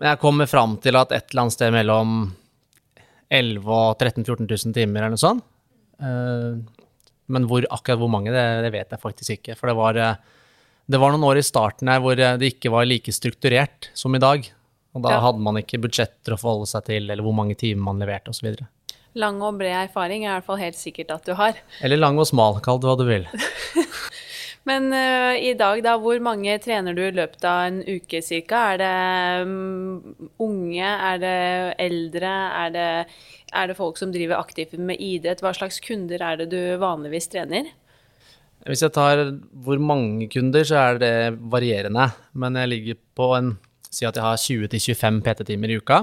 Men 0.00 0.14
jeg 0.14 0.22
kommer 0.22 0.48
fram 0.48 0.78
til 0.80 0.96
at 0.96 1.12
et 1.12 1.30
eller 1.30 1.44
annet 1.44 1.56
sted 1.56 1.74
mellom 1.74 2.20
11 3.30 3.66
og 3.68 4.00
13 4.00 4.24
000-14 4.24 4.48
000 4.48 4.76
timer 4.76 5.04
eller 5.04 5.14
noe 5.14 5.22
sånt. 5.22 5.44
Eh, 6.00 6.86
men 7.30 7.46
hvor, 7.46 7.66
akkurat 7.70 8.00
hvor 8.00 8.10
mange, 8.10 8.32
det, 8.34 8.44
det, 8.64 8.72
vet 8.74 8.94
jeg 8.94 9.02
faktisk 9.02 9.36
ikke. 9.36 9.56
For 9.58 9.70
det 9.70 9.76
var, 9.78 10.00
eh, 10.00 10.40
det 10.90 11.00
var 11.00 11.14
noen 11.14 11.28
år 11.28 11.42
i 11.42 11.46
starten 11.46 11.92
her 11.92 12.02
hvor 12.02 12.18
eh, 12.18 12.38
det 12.40 12.54
ikke 12.56 12.72
var 12.74 12.88
like 12.88 13.14
strukturert 13.14 13.90
som 13.94 14.16
i 14.16 14.22
dag. 14.22 14.48
Og 14.96 15.04
da 15.04 15.14
ja. 15.14 15.22
hadde 15.22 15.44
man 15.44 15.60
ikke 15.60 15.78
budsjetter 15.84 16.34
å 16.34 16.40
forholde 16.40 16.66
seg 16.72 16.88
til, 16.88 17.06
eller 17.06 17.22
hvor 17.22 17.36
mange 17.36 17.54
timer 17.58 17.92
man 17.92 18.02
leverte 18.02 18.32
osv. 18.32 18.56
Lang 19.20 19.38
og 19.42 19.60
bred 19.60 19.76
erfaring 19.84 20.24
er 20.24 20.32
i 20.32 20.34
hvert 20.38 20.48
fall 20.48 20.58
helt 20.62 20.78
sikkert 20.78 21.12
at 21.14 21.28
du 21.28 21.36
har. 21.38 21.60
Eller 21.84 22.00
lang 22.00 22.18
og 22.18 22.26
smal, 22.30 22.58
kall 22.64 22.80
det 22.82 22.90
hva 22.90 22.96
du 22.98 23.06
vil. 23.06 23.28
Men 24.68 24.90
uh, 24.92 25.34
i 25.40 25.54
dag, 25.56 25.80
da, 25.84 25.94
hvor 26.00 26.20
mange 26.22 26.58
trener 26.60 26.96
du 26.96 27.02
i 27.06 27.14
løpet 27.16 27.44
av 27.48 27.62
en 27.70 27.80
uke 27.86 28.20
ca.? 28.20 28.60
Er 28.74 28.80
det 28.82 29.48
um, 29.48 30.26
unge, 30.42 30.90
er 30.90 31.22
det 31.22 31.38
eldre, 31.80 32.34
er 32.64 32.74
det, 32.74 32.88
er 33.56 33.70
det 33.70 33.78
folk 33.78 34.00
som 34.00 34.12
driver 34.12 34.40
aktivt 34.40 34.76
med 34.76 35.00
idrett? 35.00 35.40
Hva 35.44 35.54
slags 35.56 35.80
kunder 35.84 36.20
er 36.20 36.42
det 36.42 36.50
du 36.52 36.60
vanligvis 36.82 37.30
trener? 37.32 37.72
Hvis 38.68 38.84
jeg 38.84 38.92
tar 38.92 39.24
hvor 39.64 39.80
mange 39.80 40.28
kunder, 40.28 40.66
så 40.68 40.82
er 40.82 41.00
det 41.00 41.14
varierende. 41.40 42.10
Men 42.36 42.60
jeg 42.60 42.74
ligger 42.74 43.02
på 43.16 43.32
en 43.38 43.56
Si 43.90 44.06
at 44.06 44.14
jeg 44.14 44.22
har 44.22 44.38
20-25 44.38 45.16
PT-timer 45.26 45.72
i 45.72 45.76
uka. 45.82 45.96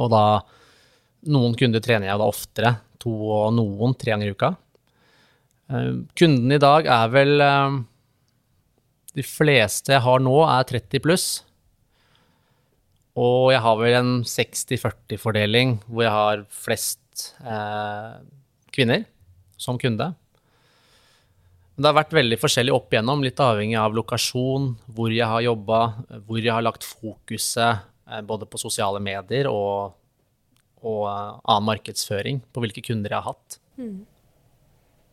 Og 0.00 0.06
da 0.08 0.24
Noen 1.30 1.52
kunder 1.54 1.82
trener 1.84 2.08
jeg 2.08 2.18
da 2.18 2.26
oftere. 2.26 2.70
To 3.02 3.12
og 3.30 3.52
noen 3.54 3.92
tre 3.98 4.10
ganger 4.10 4.30
i 4.30 4.34
uka. 4.34 4.48
Eh, 5.72 5.94
kunden 6.18 6.52
i 6.52 6.60
dag 6.60 6.88
er 6.90 7.08
vel 7.12 7.40
eh, 7.40 7.78
De 9.16 9.24
fleste 9.24 9.94
jeg 9.94 10.04
har 10.04 10.22
nå, 10.22 10.36
er 10.44 10.68
30 10.68 11.04
pluss. 11.04 11.28
Og 13.20 13.52
jeg 13.52 13.60
har 13.60 13.76
vel 13.76 13.98
en 13.98 14.12
60-40-fordeling 14.24 15.76
hvor 15.84 16.06
jeg 16.06 16.14
har 16.16 16.44
flest 16.48 17.26
eh, 17.44 18.20
kvinner 18.72 19.04
som 19.60 19.76
kunde. 19.80 20.14
Det 21.72 21.88
har 21.88 21.96
vært 21.96 22.14
veldig 22.16 22.38
forskjellig 22.40 22.72
opp 22.74 22.92
igjennom, 22.92 23.24
litt 23.24 23.40
avhengig 23.40 23.78
av 23.80 23.94
lokasjon, 23.96 24.72
hvor 24.92 25.12
jeg 25.12 25.28
har 25.28 25.44
jobba, 25.44 25.80
hvor 26.26 26.40
jeg 26.40 26.52
har 26.52 26.64
lagt 26.64 26.84
fokuset 26.84 27.84
eh, 28.08 28.22
både 28.28 28.48
på 28.48 28.60
sosiale 28.60 29.00
medier 29.02 29.48
og, 29.50 29.94
og 30.84 31.02
uh, 31.08 31.40
annen 31.42 31.68
markedsføring, 31.70 32.42
på 32.52 32.64
hvilke 32.64 32.84
kunder 32.84 33.12
jeg 33.12 33.20
har 33.20 33.32
hatt. 33.32 33.58
Mm. 33.80 34.02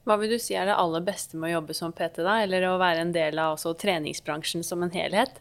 Hva 0.09 0.15
vil 0.17 0.31
du 0.33 0.39
si 0.41 0.55
er 0.57 0.65
det 0.65 0.73
aller 0.73 1.03
beste 1.05 1.37
med 1.37 1.51
å 1.51 1.59
jobbe 1.59 1.75
som 1.77 1.91
PT, 1.93 2.23
da? 2.25 2.39
Eller 2.41 2.63
å 2.65 2.79
være 2.81 3.03
en 3.05 3.11
del 3.13 3.37
av 3.37 3.61
treningsbransjen 3.61 4.63
som 4.65 4.81
en 4.81 4.89
helhet? 4.89 5.35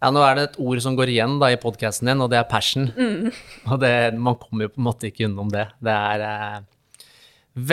Ja, 0.00 0.08
nå 0.08 0.22
er 0.24 0.38
det 0.38 0.44
et 0.46 0.54
ord 0.64 0.80
som 0.80 0.94
går 0.96 1.10
igjen 1.12 1.34
da 1.42 1.50
i 1.52 1.58
podkasten 1.60 2.08
din, 2.08 2.22
og 2.24 2.30
det 2.32 2.38
er 2.40 2.46
passion. 2.48 2.86
Mm. 2.96 3.26
Og 3.68 3.82
det, 3.82 3.92
man 4.16 4.38
kommer 4.40 4.64
jo 4.64 4.72
på 4.72 4.80
en 4.80 4.86
måte 4.86 5.10
ikke 5.10 5.26
unnom 5.28 5.50
det. 5.52 5.66
Det 5.84 5.92
er 5.92 6.24
eh, 6.24 7.10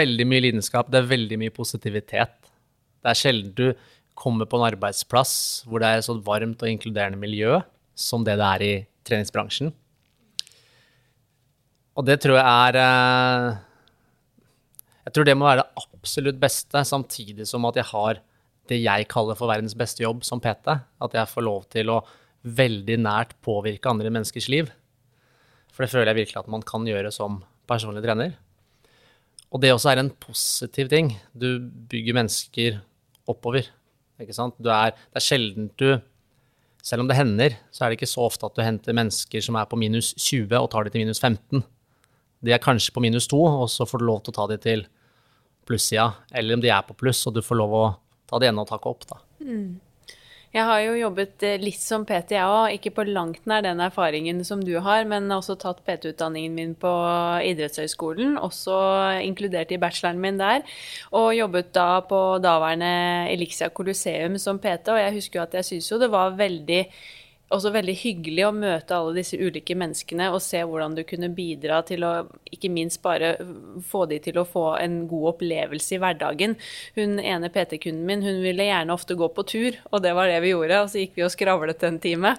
veldig 0.02 0.26
mye 0.28 0.44
lidenskap, 0.50 0.90
det 0.92 1.00
er 1.00 1.08
veldig 1.14 1.38
mye 1.40 1.54
positivitet. 1.56 2.36
Det 3.00 3.14
er 3.14 3.22
sjelden 3.22 3.54
du 3.56 3.70
kommer 4.18 4.50
på 4.50 4.60
en 4.60 4.66
arbeidsplass 4.68 5.38
hvor 5.70 5.80
det 5.80 5.88
er 5.88 6.02
et 6.02 6.10
så 6.10 6.18
varmt 6.26 6.60
og 6.60 6.74
inkluderende 6.74 7.22
miljø 7.22 7.62
som 7.96 8.26
det 8.28 8.36
det 8.42 8.50
er 8.50 8.66
i 8.66 8.74
treningsbransjen. 9.08 9.72
Og 11.98 12.06
det 12.06 12.20
tror 12.26 12.36
jeg 12.42 12.44
er 12.68 12.82
eh, 12.84 13.64
jeg 15.08 15.16
tror 15.16 15.28
det 15.28 15.38
må 15.40 15.46
være 15.48 15.62
det 15.64 15.84
absolutt 15.86 16.40
beste, 16.42 16.82
samtidig 16.84 17.46
som 17.48 17.64
at 17.70 17.78
jeg 17.80 17.88
har 17.94 18.18
det 18.68 18.82
jeg 18.82 19.08
kaller 19.08 19.38
for 19.40 19.48
verdens 19.48 19.76
beste 19.80 20.04
jobb 20.04 20.26
som 20.28 20.42
PT. 20.44 20.68
At 20.76 21.16
jeg 21.16 21.32
får 21.32 21.46
lov 21.48 21.64
til 21.72 21.94
å 21.94 22.02
veldig 22.44 22.98
nært 23.06 23.32
påvirke 23.44 23.88
andre 23.88 24.12
menneskers 24.12 24.50
liv. 24.52 24.68
For 25.72 25.86
det 25.86 25.94
føler 25.94 26.12
jeg 26.12 26.20
virkelig 26.26 26.42
at 26.42 26.52
man 26.52 26.66
kan 26.68 26.84
gjøre 26.88 27.14
som 27.16 27.40
personlig 27.72 28.04
trener. 28.04 28.36
Og 29.48 29.64
det 29.64 29.72
også 29.72 29.94
er 29.94 30.04
en 30.04 30.12
positiv 30.12 30.92
ting. 30.92 31.14
Du 31.32 31.56
bygger 31.88 32.20
mennesker 32.20 32.82
oppover. 33.32 33.72
Ikke 34.20 34.36
sant? 34.36 34.60
Er, 34.60 34.92
det 34.92 35.22
er 35.22 35.24
sjelden 35.24 35.72
du 35.80 35.90
Selv 36.84 37.04
om 37.04 37.08
det 37.10 37.18
hender, 37.18 37.56
så 37.72 37.84
er 37.84 37.90
det 37.90 37.98
ikke 37.98 38.08
så 38.08 38.22
ofte 38.24 38.48
at 38.48 38.56
du 38.56 38.62
henter 38.64 38.96
mennesker 38.96 39.42
som 39.44 39.58
er 39.60 39.66
på 39.68 39.76
minus 39.76 40.14
20 40.24 40.54
og 40.56 40.70
tar 40.72 40.86
de 40.86 40.94
til 40.94 41.02
minus 41.02 41.20
15. 41.20 41.60
De 42.46 42.54
er 42.54 42.62
kanskje 42.64 42.94
på 42.96 43.02
minus 43.04 43.28
2, 43.28 43.40
og 43.44 43.68
så 43.68 43.84
får 43.84 44.00
du 44.00 44.06
lov 44.08 44.22
til 44.24 44.32
å 44.32 44.38
ta 44.38 44.46
de 44.54 44.58
til 44.62 44.86
plussida, 45.68 46.12
eller 46.32 46.58
om 46.58 46.64
de 46.64 46.72
er 46.74 46.86
på 46.88 46.96
pluss, 46.98 47.26
og 47.28 47.36
du 47.38 47.44
får 47.46 47.60
lov 47.60 47.76
å 47.76 47.84
ta 48.28 48.40
det 48.42 48.50
ene 48.50 48.64
og 48.64 48.72
takke 48.72 48.92
opp, 48.92 49.06
da. 49.10 49.20
Mm. 49.44 49.76
Jeg 50.56 50.64
har 50.64 50.80
jo 50.80 50.94
jobbet 50.96 51.44
eh, 51.44 51.58
litt 51.60 51.82
som 51.84 52.06
PT, 52.08 52.34
jeg 52.38 52.48
òg. 52.48 52.78
Ikke 52.78 52.94
på 52.96 53.04
langt 53.06 53.44
nær 53.50 53.66
den 53.66 53.82
erfaringen 53.84 54.40
som 54.48 54.62
du 54.64 54.78
har, 54.84 55.04
men 55.10 55.28
også 55.34 55.58
tatt 55.60 55.84
PT-utdanningen 55.86 56.56
min 56.56 56.74
på 56.80 56.94
idrettshøyskolen, 57.50 58.38
også 58.40 58.78
inkludert 59.28 59.74
i 59.76 59.80
bacheloren 59.82 60.22
min 60.24 60.40
der. 60.40 60.64
Og 61.20 61.36
jobbet 61.36 61.74
da 61.76 62.00
på 62.08 62.22
daværende 62.44 63.28
Elixia 63.34 63.70
Colosseum 63.70 64.40
som 64.42 64.62
PT, 64.64 64.96
og 64.96 65.02
jeg 65.04 65.18
husker 65.20 65.42
jo 65.42 65.46
at 65.46 65.60
jeg 65.60 65.70
syntes 65.72 65.92
jo 65.92 66.02
det 66.02 66.12
var 66.16 66.38
veldig 66.40 66.82
også 67.54 67.72
veldig 67.72 67.96
hyggelig 68.02 68.44
å 68.48 68.56
møte 68.56 68.96
alle 68.96 69.16
disse 69.20 69.38
ulike 69.40 69.76
menneskene 69.80 70.30
og 70.34 70.42
se 70.44 70.60
hvordan 70.68 70.98
du 70.98 71.04
kunne 71.08 71.30
bidra 71.34 71.80
til 71.88 72.04
å 72.04 72.12
ikke 72.52 72.72
minst 72.74 73.00
bare 73.04 73.36
få 73.88 74.06
de 74.12 74.20
til 74.24 74.40
å 74.42 74.48
få 74.48 74.66
en 74.82 75.00
god 75.08 75.30
opplevelse 75.34 75.96
i 75.96 76.02
hverdagen. 76.04 76.58
Hun 76.98 77.22
ene 77.24 77.52
PT-kunden 77.54 78.04
min 78.08 78.26
hun 78.26 78.44
ville 78.44 78.68
gjerne 78.68 78.96
ofte 78.96 79.18
gå 79.20 79.32
på 79.32 79.48
tur, 79.48 79.80
og 79.92 80.04
det 80.04 80.14
var 80.18 80.32
det 80.32 80.42
vi 80.44 80.54
gjorde. 80.54 80.84
Og 80.84 80.92
så 80.92 81.04
gikk 81.04 81.16
vi 81.18 81.28
og 81.28 81.34
skravlet 81.34 81.88
en 81.88 82.02
time. 82.04 82.36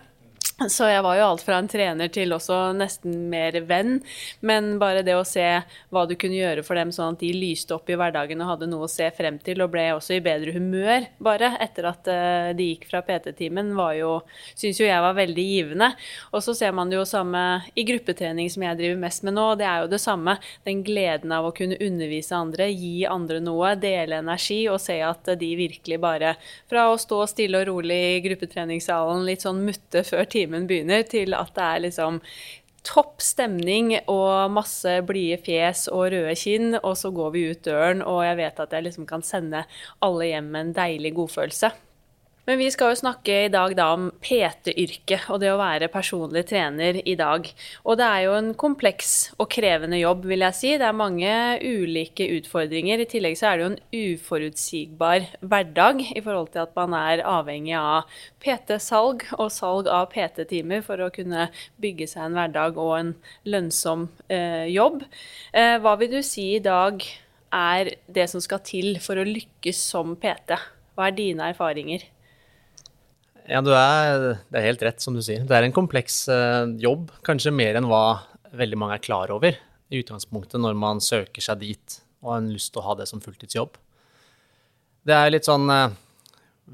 Så 0.59 0.89
jeg 0.91 1.05
var 1.07 1.15
jo 1.15 1.23
alt 1.23 1.43
fra 1.47 1.61
en 1.61 1.69
trener 1.71 2.09
til 2.11 2.33
også 2.35 2.73
nesten 2.75 3.29
mer 3.31 3.55
venn. 3.69 4.01
Men 4.43 4.73
bare 4.81 5.05
det 5.07 5.15
å 5.15 5.23
se 5.23 5.45
hva 5.95 6.03
du 6.11 6.17
kunne 6.19 6.35
gjøre 6.35 6.65
for 6.67 6.75
dem, 6.75 6.91
sånn 6.91 7.15
at 7.15 7.21
de 7.23 7.31
lyste 7.31 7.77
opp 7.77 7.87
i 7.87 7.95
hverdagen 7.95 8.43
og 8.43 8.51
hadde 8.51 8.67
noe 8.67 8.89
å 8.89 8.91
se 8.91 9.07
frem 9.15 9.39
til, 9.39 9.63
og 9.63 9.71
ble 9.71 9.85
også 9.95 10.17
i 10.17 10.25
bedre 10.25 10.57
humør 10.57 11.07
bare 11.23 11.53
etter 11.63 11.87
at 11.93 12.11
uh, 12.11 12.51
de 12.59 12.73
gikk 12.73 12.89
fra 12.91 13.05
PT-timen, 13.07 13.71
var 13.79 13.95
jo 14.01 14.17
Syns 14.59 14.81
jo 14.81 14.87
jeg 14.89 15.03
var 15.03 15.15
veldig 15.15 15.45
givende. 15.47 15.93
Og 16.35 16.43
så 16.43 16.57
ser 16.59 16.75
man 16.75 16.91
det 16.91 16.99
jo 16.99 17.07
samme 17.07 17.45
i 17.79 17.85
gruppetrening 17.87 18.51
som 18.51 18.65
jeg 18.67 18.81
driver 18.81 18.99
mest 19.05 19.23
med 19.27 19.37
nå, 19.37 19.45
og 19.53 19.61
det 19.61 19.69
er 19.69 19.85
jo 19.85 19.93
det 19.93 20.03
samme. 20.03 20.35
Den 20.67 20.83
gleden 20.87 21.35
av 21.35 21.47
å 21.47 21.55
kunne 21.55 21.79
undervise 21.85 22.35
andre, 22.35 22.67
gi 22.73 23.07
andre 23.07 23.39
noe, 23.45 23.77
dele 23.79 24.19
energi 24.25 24.65
og 24.73 24.81
se 24.83 24.99
at 25.07 25.31
de 25.39 25.53
virkelig 25.59 26.01
bare 26.03 26.35
Fra 26.69 26.89
å 26.91 26.99
stå 26.99 27.23
stille 27.31 27.61
og 27.61 27.69
rolig 27.71 27.97
i 28.17 28.21
gruppetreningssalen, 28.25 29.23
litt 29.29 29.45
sånn 29.47 29.63
mutte 29.63 30.03
før 30.07 30.27
timen, 30.27 30.48
timen 30.49 30.67
begynner, 30.71 31.05
til 31.05 31.37
at 31.37 31.53
det 31.55 31.67
er 31.69 31.85
liksom 31.85 32.23
topp 32.89 33.21
stemning 33.21 33.93
og 34.09 34.53
masse 34.55 34.89
blide 35.07 35.41
fjes 35.45 35.89
og 35.93 36.09
røde 36.15 36.35
kinn, 36.39 36.79
og 36.81 36.95
så 36.97 37.13
går 37.13 37.35
vi 37.35 37.49
ut 37.53 37.67
døren, 37.67 38.01
og 38.03 38.23
jeg 38.25 38.39
vet 38.41 38.63
at 38.65 38.73
jeg 38.73 38.89
liksom 38.89 39.07
kan 39.09 39.25
sende 39.27 39.67
alle 40.05 40.31
hjem 40.31 40.49
med 40.55 40.67
en 40.67 40.75
deilig 40.79 41.13
godfølelse. 41.19 41.73
Men 42.49 42.57
vi 42.57 42.71
skal 42.73 42.95
jo 42.95 43.01
snakke 43.03 43.35
i 43.45 43.49
dag 43.53 43.75
da 43.77 43.91
om 43.93 44.07
PT-yrket 44.25 45.27
og 45.29 45.43
det 45.43 45.51
å 45.53 45.59
være 45.61 45.91
personlig 45.93 46.47
trener 46.49 46.97
i 47.05 47.13
dag. 47.21 47.45
Og 47.85 47.99
det 48.01 48.07
er 48.07 48.23
jo 48.25 48.37
en 48.39 48.49
kompleks 48.57 49.11
og 49.37 49.51
krevende 49.53 49.99
jobb, 50.01 50.25
vil 50.31 50.47
jeg 50.47 50.57
si. 50.57 50.71
Det 50.81 50.87
er 50.89 50.97
mange 50.97 51.35
ulike 51.61 52.25
utfordringer. 52.39 53.05
I 53.05 53.09
tillegg 53.13 53.37
så 53.37 53.51
er 53.51 53.61
det 53.61 53.67
jo 53.67 53.71
en 53.75 54.17
uforutsigbar 54.17 55.29
hverdag 55.45 56.03
i 56.09 56.25
forhold 56.25 56.49
til 56.57 56.65
at 56.65 56.75
man 56.81 56.97
er 56.97 57.27
avhengig 57.29 57.77
av 57.77 58.09
PT-salg 58.41 59.29
og 59.37 59.53
salg 59.53 59.93
av 59.93 60.09
PT-timer 60.17 60.81
for 60.89 61.05
å 61.05 61.13
kunne 61.13 61.51
bygge 61.85 62.09
seg 62.09 62.31
en 62.31 62.41
hverdag 62.41 62.81
og 62.81 62.97
en 62.97 63.17
lønnsom 63.45 64.09
eh, 64.33 64.71
jobb. 64.73 65.05
Eh, 65.53 65.77
hva 65.85 65.99
vil 66.01 66.17
du 66.17 66.23
si 66.25 66.55
i 66.57 66.65
dag 66.65 67.05
er 67.53 67.97
det 68.09 68.31
som 68.33 68.41
skal 68.41 68.65
til 68.65 68.95
for 69.05 69.21
å 69.21 69.33
lykkes 69.37 69.91
som 69.93 70.17
PT? 70.17 70.57
Hva 70.97 71.13
er 71.13 71.21
dine 71.27 71.53
erfaringer? 71.53 72.15
Ja, 73.49 73.63
er, 73.65 74.43
det 74.53 74.59
er 74.61 74.67
helt 74.67 74.83
rett, 74.85 75.01
som 75.01 75.15
du 75.17 75.23
sier. 75.25 75.41
Det 75.49 75.57
er 75.57 75.65
en 75.65 75.73
kompleks 75.73 76.27
uh, 76.29 76.69
jobb, 76.77 77.09
kanskje 77.25 77.53
mer 77.55 77.79
enn 77.79 77.87
hva 77.89 78.21
veldig 78.59 78.77
mange 78.81 78.99
er 78.99 79.05
klar 79.05 79.31
over 79.33 79.57
i 79.89 80.01
utgangspunktet 80.03 80.61
når 80.61 80.75
man 80.77 81.01
søker 81.01 81.45
seg 81.45 81.63
dit 81.63 81.95
og 82.21 82.33
har 82.33 82.43
en 82.43 82.51
lyst 82.53 82.75
til 82.75 82.83
å 82.83 82.89
ha 82.91 82.97
det 82.99 83.07
som 83.09 83.23
fulltidsjobb. 83.25 83.79
Det 85.09 85.17
er 85.17 85.33
litt 85.33 85.49
sånn 85.49 85.65
uh, 85.73 85.95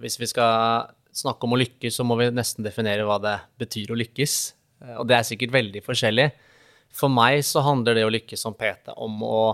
Hvis 0.02 0.18
vi 0.18 0.26
skal 0.26 0.88
snakke 1.14 1.46
om 1.46 1.54
å 1.54 1.60
lykkes, 1.60 1.94
så 1.94 2.06
må 2.06 2.16
vi 2.18 2.26
nesten 2.34 2.66
definere 2.66 3.04
hva 3.06 3.20
det 3.22 3.36
betyr 3.62 3.92
å 3.94 3.98
lykkes. 4.00 4.34
Uh, 4.82 4.96
og 4.96 5.06
det 5.10 5.18
er 5.20 5.28
sikkert 5.28 5.54
veldig 5.54 5.82
forskjellig. 5.86 6.32
For 6.94 7.12
meg 7.12 7.44
så 7.46 7.62
handler 7.62 8.00
det 8.00 8.08
å 8.08 8.10
lykkes 8.16 8.42
som 8.42 8.56
PT 8.58 8.96
om 8.98 9.22
å 9.22 9.44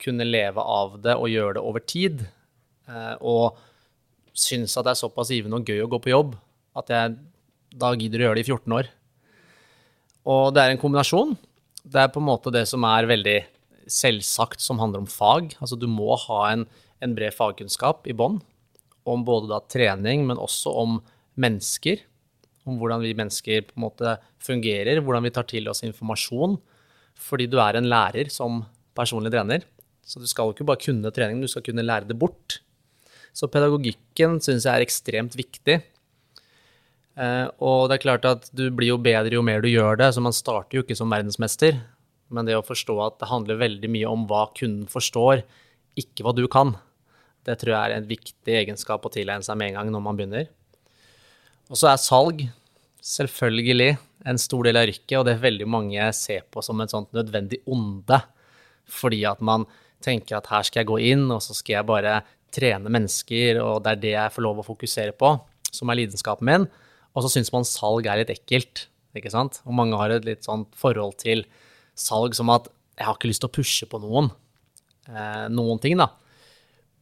kunne 0.00 0.24
leve 0.24 0.64
av 0.64 0.96
det 1.04 1.18
og 1.20 1.28
gjøre 1.28 1.58
det 1.58 1.66
over 1.68 1.84
tid. 1.84 2.24
og 3.20 3.60
synes 4.34 4.74
at 4.76 4.84
det 4.84 4.90
er 4.90 4.98
såpass 4.98 5.30
givende 5.30 5.60
og 5.60 5.68
gøy 5.68 5.84
å 5.84 5.90
gå 5.92 6.00
på 6.02 6.10
jobb 6.10 6.32
at 6.78 6.92
jeg 6.92 7.16
da 7.78 7.92
gidder 7.96 8.22
å 8.22 8.28
gjøre 8.28 8.38
det 8.38 8.44
i 8.44 8.50
14 8.50 8.76
år. 8.76 8.90
Og 10.32 10.52
det 10.54 10.62
er 10.62 10.72
en 10.72 10.80
kombinasjon. 10.80 11.34
Det 11.82 12.04
er 12.04 12.12
på 12.14 12.22
en 12.22 12.28
måte 12.28 12.52
det 12.54 12.64
som 12.70 12.84
er 12.86 13.08
veldig 13.10 13.38
selvsagt 13.90 14.62
som 14.62 14.80
handler 14.80 15.02
om 15.02 15.10
fag. 15.10 15.56
Altså 15.60 15.78
du 15.78 15.88
må 15.90 16.14
ha 16.28 16.40
en, 16.52 16.66
en 17.02 17.16
bred 17.16 17.34
fagkunnskap 17.34 18.06
i 18.06 18.16
bånn 18.16 18.40
om 19.08 19.24
både 19.26 19.50
da 19.50 19.58
trening, 19.66 20.26
men 20.28 20.38
også 20.38 20.70
om 20.78 21.00
mennesker. 21.42 22.04
Om 22.68 22.76
hvordan 22.78 23.02
vi 23.02 23.16
mennesker 23.18 23.64
på 23.66 23.74
en 23.74 23.86
måte 23.88 24.16
fungerer, 24.42 25.00
hvordan 25.02 25.26
vi 25.26 25.32
tar 25.34 25.48
til 25.50 25.66
oss 25.72 25.82
informasjon. 25.86 26.54
Fordi 27.18 27.48
du 27.50 27.58
er 27.62 27.78
en 27.78 27.90
lærer 27.90 28.30
som 28.30 28.62
personlig 28.96 29.32
trener. 29.34 29.66
Så 30.06 30.22
du 30.22 30.28
skal 30.30 30.48
jo 30.48 30.54
ikke 30.54 30.66
bare 30.68 30.82
kunne 30.82 31.10
trening, 31.14 31.42
du 31.42 31.50
skal 31.50 31.64
kunne 31.66 31.84
lære 31.84 32.08
det 32.10 32.18
bort. 32.18 32.60
Så 33.34 33.48
pedagogikken 33.50 34.38
syns 34.44 34.66
jeg 34.66 34.74
er 34.74 34.84
ekstremt 34.84 35.34
viktig. 35.38 35.80
Eh, 37.18 37.48
og 37.60 37.90
det 37.90 37.98
er 37.98 38.04
klart 38.06 38.28
at 38.28 38.46
du 38.56 38.68
blir 38.72 38.94
jo 38.94 39.00
bedre 39.02 39.36
jo 39.36 39.42
mer 39.44 39.64
du 39.64 39.68
gjør 39.68 39.98
det, 40.00 40.12
så 40.14 40.22
man 40.24 40.36
starter 40.36 40.78
jo 40.78 40.84
ikke 40.84 40.96
som 40.98 41.12
verdensmester. 41.12 41.76
Men 42.32 42.48
det 42.48 42.56
å 42.56 42.64
forstå 42.64 42.96
at 43.04 43.18
det 43.20 43.28
handler 43.28 43.60
veldig 43.60 43.90
mye 43.92 44.08
om 44.08 44.24
hva 44.30 44.46
kunden 44.56 44.88
forstår, 44.90 45.44
ikke 46.00 46.24
hva 46.24 46.32
du 46.36 46.46
kan. 46.48 46.74
Det 47.44 47.58
tror 47.60 47.74
jeg 47.74 47.82
er 47.90 47.98
en 47.98 48.08
viktig 48.08 48.56
egenskap 48.62 49.04
å 49.04 49.12
tilegne 49.12 49.44
seg 49.44 49.58
med 49.60 49.72
en 49.72 49.80
gang 49.80 49.92
når 49.92 50.04
man 50.06 50.18
begynner. 50.18 50.48
Og 51.68 51.78
så 51.78 51.90
er 51.90 52.00
salg 52.00 52.44
selvfølgelig 53.02 53.96
en 54.30 54.38
stor 54.38 54.68
del 54.68 54.78
av 54.78 54.86
yrket, 54.86 55.16
og 55.18 55.26
det 55.26 55.34
er 55.34 55.42
veldig 55.42 55.66
mange 55.68 56.06
ser 56.16 56.46
på 56.52 56.62
som 56.64 56.80
et 56.80 56.92
sånt 56.94 57.10
nødvendig 57.16 57.60
onde. 57.66 58.20
Fordi 58.88 59.22
at 59.28 59.42
man 59.44 59.66
tenker 60.02 60.38
at 60.38 60.48
her 60.50 60.64
skal 60.66 60.82
jeg 60.82 60.90
gå 60.90 61.00
inn, 61.12 61.26
og 61.34 61.42
så 61.44 61.56
skal 61.56 61.80
jeg 61.80 61.90
bare 61.90 62.20
trene 62.54 62.92
mennesker, 62.92 63.58
og 63.62 63.82
det 63.84 63.94
er 63.94 64.02
det 64.02 64.14
jeg 64.14 64.34
får 64.34 64.46
lov 64.46 64.62
å 64.62 64.66
fokusere 64.66 65.16
på, 65.18 65.34
som 65.72 65.90
er 65.90 66.02
lidenskapen 66.02 66.48
min. 66.48 66.68
Og 67.12 67.24
så 67.24 67.32
syns 67.34 67.52
man 67.52 67.66
salg 67.68 68.08
er 68.08 68.22
litt 68.22 68.32
ekkelt, 68.32 68.86
ikke 69.16 69.32
sant. 69.32 69.60
Og 69.66 69.76
mange 69.76 69.98
har 70.00 70.14
et 70.14 70.26
litt 70.26 70.46
sånt 70.46 70.72
forhold 70.78 71.18
til 71.20 71.44
salg 71.98 72.36
som 72.36 72.52
at 72.54 72.70
jeg 72.96 73.08
har 73.08 73.18
ikke 73.18 73.30
lyst 73.30 73.42
til 73.44 73.50
å 73.50 73.56
pushe 73.56 73.88
på 73.88 74.00
noen. 74.02 74.30
Eh, 75.08 75.46
noen 75.52 75.80
ting, 75.82 75.98
da. 76.00 76.08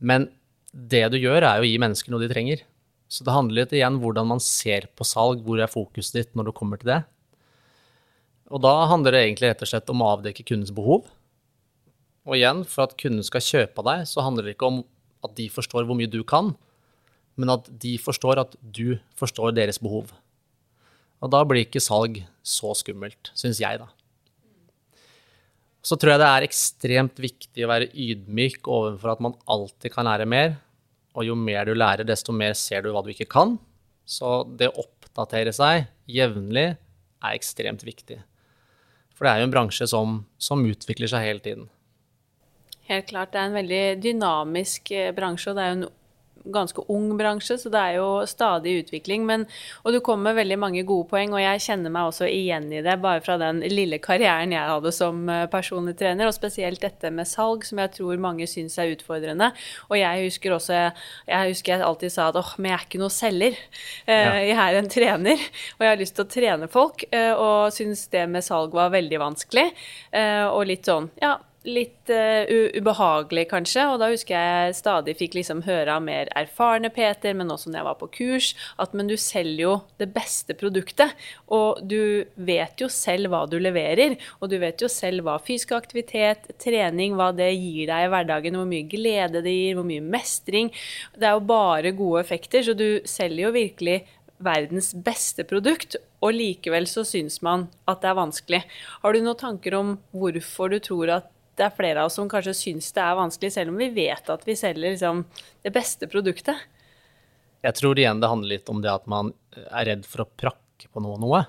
Men 0.01 0.29
det 0.73 1.05
du 1.13 1.19
gjør, 1.21 1.45
er 1.45 1.63
å 1.63 1.67
gi 1.67 1.79
mennesker 1.83 2.13
noe 2.13 2.23
de 2.25 2.31
trenger. 2.31 2.65
Så 3.11 3.27
det 3.27 3.35
handler 3.35 3.65
litt 3.65 3.73
igjen 3.75 3.99
hvordan 4.03 4.29
man 4.31 4.43
ser 4.43 4.87
på 4.95 5.07
salg, 5.07 5.43
hvor 5.47 5.59
er 5.59 5.71
fokuset 5.71 6.21
ditt 6.21 6.37
når 6.39 6.51
du 6.51 6.57
kommer 6.57 6.81
til 6.81 6.93
det. 6.93 7.01
Og 8.51 8.63
da 8.63 8.73
handler 8.91 9.15
det 9.15 9.25
egentlig 9.25 9.51
rett 9.51 9.65
og 9.67 9.71
slett 9.71 9.91
om 9.93 10.03
å 10.03 10.13
avdekke 10.17 10.47
kundens 10.47 10.75
behov. 10.75 11.09
Og 12.27 12.37
igjen, 12.37 12.63
for 12.69 12.87
at 12.87 12.97
kunden 13.01 13.27
skal 13.27 13.43
kjøpe 13.43 13.83
av 13.83 13.89
deg, 13.89 14.09
så 14.11 14.25
handler 14.27 14.47
det 14.47 14.55
ikke 14.57 14.71
om 14.71 14.83
at 15.27 15.35
de 15.39 15.47
forstår 15.53 15.87
hvor 15.87 15.99
mye 15.99 16.11
du 16.11 16.23
kan, 16.27 16.55
men 17.41 17.55
at 17.57 17.71
de 17.83 17.95
forstår 18.01 18.43
at 18.43 18.59
du 18.61 18.99
forstår 19.19 19.55
deres 19.57 19.81
behov. 19.81 20.13
Og 21.21 21.33
da 21.33 21.41
blir 21.45 21.65
ikke 21.65 21.83
salg 21.83 22.23
så 22.45 22.75
skummelt, 22.77 23.33
syns 23.37 23.61
jeg, 23.63 23.81
da. 23.81 23.89
Så 25.81 25.97
tror 25.97 26.15
jeg 26.15 26.21
det 26.21 26.29
er 26.29 26.45
ekstremt 26.45 27.21
viktig 27.23 27.65
å 27.65 27.71
være 27.71 27.89
ydmyk 27.97 28.69
overfor 28.69 29.15
at 29.15 29.23
man 29.25 29.37
alltid 29.49 29.95
kan 29.95 30.09
lære 30.09 30.29
mer, 30.29 30.59
og 31.17 31.25
jo 31.27 31.35
mer 31.37 31.67
du 31.67 31.73
lærer, 31.75 32.07
desto 32.07 32.35
mer 32.37 32.53
ser 32.59 32.85
du 32.85 32.93
hva 32.93 33.03
du 33.05 33.11
ikke 33.15 33.29
kan. 33.33 33.57
Så 34.05 34.43
det 34.61 34.69
å 34.71 34.85
oppdatere 34.85 35.53
seg 35.57 35.89
jevnlig 36.11 36.69
er 36.75 37.37
ekstremt 37.37 37.85
viktig. 37.87 38.21
For 39.17 39.27
det 39.27 39.33
er 39.33 39.43
jo 39.43 39.49
en 39.49 39.55
bransje 39.55 39.89
som, 39.91 40.23
som 40.41 40.65
utvikler 40.65 41.11
seg 41.11 41.25
hele 41.27 41.45
tiden. 41.45 41.69
Helt 42.91 43.09
klart. 43.11 43.33
Det 43.33 43.41
er 43.41 43.49
en 43.49 43.59
veldig 43.59 43.83
dynamisk 44.03 44.91
eh, 44.97 45.13
bransje, 45.15 45.53
og 45.53 45.59
det 45.59 45.65
er 45.65 45.69
jo 45.71 45.79
en 45.79 45.89
ganske 46.45 46.83
ung 46.89 47.13
bransje, 47.19 47.57
så 47.61 47.71
det 47.73 47.81
er 47.81 47.97
jo 47.99 48.09
stadig 48.29 48.77
utvikling. 48.83 49.25
Men, 49.29 49.47
og 49.85 49.95
du 49.95 50.01
kommer 50.05 50.31
med 50.31 50.41
veldig 50.41 50.59
mange 50.61 50.85
gode 50.89 51.09
poeng, 51.11 51.35
og 51.35 51.43
jeg 51.43 51.65
kjenner 51.67 51.93
meg 51.93 52.11
også 52.11 52.29
igjen 52.31 52.71
i 52.73 52.83
det, 52.85 52.97
bare 53.03 53.23
fra 53.25 53.37
den 53.41 53.63
lille 53.71 54.01
karrieren 54.03 54.55
jeg 54.55 54.73
hadde 54.73 54.93
som 54.95 55.23
eh, 55.31 55.47
personlig 55.53 55.97
trener, 56.01 56.29
og 56.29 56.37
spesielt 56.37 56.83
dette 56.83 57.13
med 57.15 57.29
salg, 57.29 57.67
som 57.69 57.83
jeg 57.83 57.95
tror 57.99 58.23
mange 58.23 58.49
syns 58.51 58.79
er 58.81 58.95
utfordrende. 58.95 59.51
Og 59.91 59.99
jeg 60.01 60.27
husker 60.29 60.57
også 60.57 60.71
Jeg 60.71 61.51
husker 61.51 61.73
jeg 61.73 61.85
alltid 61.85 62.13
sa 62.13 62.29
at 62.31 62.39
åh, 62.39 62.55
men 62.59 62.71
jeg 62.71 62.79
er 62.79 62.87
ikke 62.87 63.03
noe 63.03 63.13
selger. 63.15 63.59
Eh. 64.07 64.39
Jeg 64.51 64.57
er 64.57 64.79
en 64.79 64.91
trener, 64.91 65.45
og 65.77 65.85
jeg 65.85 65.93
har 65.93 66.01
lyst 66.01 66.17
til 66.17 66.27
å 66.27 66.33
trene 66.33 66.71
folk, 66.71 67.05
eh, 67.13 67.33
og 67.35 67.75
syns 67.75 68.07
det 68.13 68.27
med 68.31 68.47
salg 68.47 68.75
var 68.77 68.93
veldig 68.95 69.21
vanskelig. 69.21 69.69
Og 70.51 70.65
litt 70.69 70.89
sånn, 70.89 71.09
ja 71.23 71.37
litt 71.69 72.09
uh, 72.13 72.49
ubehagelig, 72.77 73.45
kanskje. 73.51 73.85
Og 73.91 73.99
da 74.01 74.09
husker 74.13 74.35
jeg 74.37 74.77
stadig 74.79 75.17
fikk 75.19 75.37
liksom 75.37 75.63
høre 75.67 75.97
av 75.97 76.05
mer 76.05 76.31
erfarne 76.39 76.89
Peter, 76.95 77.35
men 77.37 77.53
også 77.53 77.71
når 77.71 77.81
jeg 77.81 77.89
var 77.89 77.99
på 78.01 78.11
kurs, 78.17 78.51
at 78.81 78.95
men 78.97 79.11
du 79.11 79.17
selger 79.21 79.63
jo 79.65 79.75
det 80.01 80.11
beste 80.15 80.57
produktet. 80.59 81.17
Og 81.53 81.83
du 81.85 82.25
vet 82.37 82.81
jo 82.81 82.89
selv 82.93 83.33
hva 83.33 83.45
du 83.51 83.59
leverer, 83.61 84.17
og 84.41 84.53
du 84.53 84.57
vet 84.63 84.81
jo 84.81 84.89
selv 84.91 85.27
hva 85.27 85.37
fysisk 85.43 85.75
aktivitet, 85.77 86.49
trening, 86.63 87.17
hva 87.19 87.31
det 87.37 87.51
gir 87.53 87.91
deg 87.91 88.07
i 88.07 88.13
hverdagen, 88.15 88.57
hvor 88.57 88.71
mye 88.71 88.89
glede 88.89 89.45
det 89.45 89.57
gir, 89.57 89.77
hvor 89.79 89.89
mye 89.89 90.05
mestring. 90.05 90.73
Det 91.17 91.29
er 91.29 91.37
jo 91.37 91.45
bare 91.51 91.93
gode 91.97 92.25
effekter, 92.25 92.65
så 92.65 92.77
du 92.77 93.03
selger 93.09 93.49
jo 93.49 93.57
virkelig 93.57 94.01
verdens 94.41 94.95
beste 94.97 95.45
produkt, 95.45 95.99
og 96.25 96.33
likevel 96.37 96.87
så 96.89 97.05
syns 97.05 97.41
man 97.45 97.67
at 97.89 98.01
det 98.03 98.11
er 98.11 98.17
vanskelig. 98.17 98.63
Har 99.03 99.13
du 99.13 99.21
noen 99.21 99.41
tanker 99.41 99.77
om 99.77 99.93
hvorfor 100.17 100.73
du 100.73 100.79
tror 100.85 101.13
at 101.19 101.29
det 101.61 101.67
er 101.67 101.77
flere 101.77 102.03
av 102.03 102.09
oss 102.09 102.17
som 102.17 102.29
kanskje 102.31 102.57
syns 102.57 102.91
det 102.97 103.03
er 103.05 103.19
vanskelig, 103.19 103.53
selv 103.53 103.75
om 103.75 103.81
vi 103.81 103.91
vet 103.93 104.31
at 104.33 104.47
vi 104.49 104.57
selger 104.57 104.95
liksom, 104.95 105.25
det 105.65 105.73
beste 105.75 106.09
produktet. 106.11 106.63
Jeg 107.61 107.77
tror 107.77 107.99
igjen 108.01 108.23
det 108.23 108.31
handler 108.33 108.55
litt 108.55 108.71
om 108.73 108.81
det 108.81 108.93
at 108.93 109.09
man 109.11 109.35
er 109.69 109.91
redd 109.91 110.07
for 110.09 110.25
å 110.25 110.31
prakke 110.41 110.89
på 110.89 111.03
noe. 111.05 111.19
noe. 111.21 111.43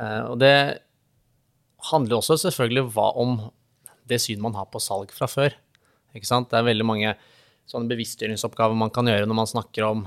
Eh, 0.00 0.22
og 0.30 0.38
det 0.40 0.54
handler 1.92 2.20
også 2.20 2.38
selvfølgelig 2.46 2.88
om 2.96 3.36
det 4.08 4.20
syn 4.22 4.40
man 4.42 4.56
har 4.56 4.70
på 4.72 4.80
salg 4.82 5.12
fra 5.12 5.28
før. 5.28 5.52
Ikke 6.16 6.28
sant? 6.28 6.48
Det 6.50 6.58
er 6.58 6.70
veldig 6.70 6.88
mange 6.88 7.12
sånne 7.68 7.90
bevisstgjøringsoppgaver 7.92 8.76
man 8.78 8.92
kan 8.94 9.08
gjøre 9.08 9.28
når 9.28 9.38
man 9.38 9.50
snakker 9.50 9.86
om 9.86 10.06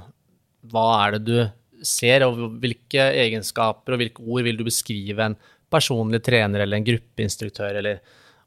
hva 0.74 0.88
er 1.04 1.16
det 1.16 1.24
du 1.30 1.86
ser, 1.86 2.26
og 2.26 2.58
hvilke 2.62 3.12
egenskaper 3.22 3.94
og 3.94 4.02
hvilke 4.02 4.24
ord 4.26 4.46
vil 4.48 4.58
du 4.58 4.66
beskrive 4.66 5.30
en 5.30 5.38
personlig 5.72 6.24
trener 6.26 6.64
eller 6.64 6.80
en 6.80 6.88
gruppeinstruktør 6.88 7.78
eller 7.82 8.02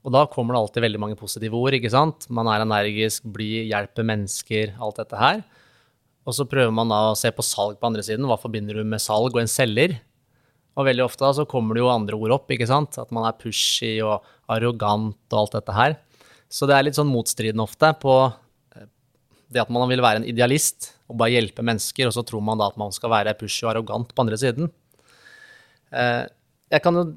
og 0.06 0.14
da 0.14 0.24
kommer 0.30 0.54
det 0.54 0.60
alltid 0.62 0.84
veldig 0.84 1.00
mange 1.02 1.18
positive 1.18 1.58
ord. 1.58 1.74
ikke 1.74 1.90
sant? 1.92 2.28
Man 2.30 2.48
er 2.50 2.62
energisk, 2.62 3.26
blir, 3.34 3.66
hjelper 3.68 4.06
mennesker, 4.06 4.76
alt 4.78 5.00
dette 5.00 5.18
her. 5.18 5.42
Og 6.28 6.36
så 6.36 6.46
prøver 6.48 6.72
man 6.74 6.92
da 6.92 7.00
å 7.10 7.16
se 7.18 7.32
på 7.34 7.44
salg 7.44 7.80
på 7.80 7.88
andre 7.88 8.04
siden. 8.06 8.28
Hva 8.28 8.38
forbinder 8.40 8.78
du 8.78 8.84
med 8.86 9.02
salg 9.02 9.34
og 9.34 9.42
en 9.42 9.50
selger? 9.50 9.96
Og 10.78 10.86
veldig 10.86 11.02
ofte 11.08 11.24
da 11.24 11.32
så 11.34 11.46
kommer 11.50 11.74
det 11.74 11.82
jo 11.82 11.90
andre 11.90 12.18
ord 12.18 12.36
opp, 12.36 12.52
ikke 12.54 12.68
sant? 12.70 13.00
At 13.00 13.10
man 13.14 13.26
er 13.26 13.38
pushy 13.40 13.96
og 14.06 14.26
arrogant 14.52 15.18
og 15.32 15.40
alt 15.40 15.56
dette 15.58 15.74
her. 15.74 15.96
Så 16.48 16.68
det 16.68 16.76
er 16.76 16.86
litt 16.86 16.98
sånn 16.98 17.10
motstridende 17.10 17.64
ofte 17.66 17.90
på 18.00 18.14
eh, 18.28 18.86
det 19.52 19.64
at 19.64 19.72
man 19.74 19.88
vil 19.90 20.04
være 20.04 20.22
en 20.22 20.28
idealist 20.28 20.94
og 21.10 21.18
bare 21.20 21.34
hjelpe 21.34 21.64
mennesker, 21.66 22.08
og 22.08 22.14
så 22.14 22.24
tror 22.24 22.44
man 22.44 22.60
da 22.60 22.68
at 22.70 22.78
man 22.80 22.94
skal 22.94 23.12
være 23.12 23.34
pushy 23.40 23.64
og 23.66 23.72
arrogant 23.74 24.14
på 24.14 24.24
andre 24.24 24.38
siden. 24.40 24.70
Eh, 25.90 26.24
jeg 26.70 26.84
kan 26.84 26.96
jo 26.96 27.08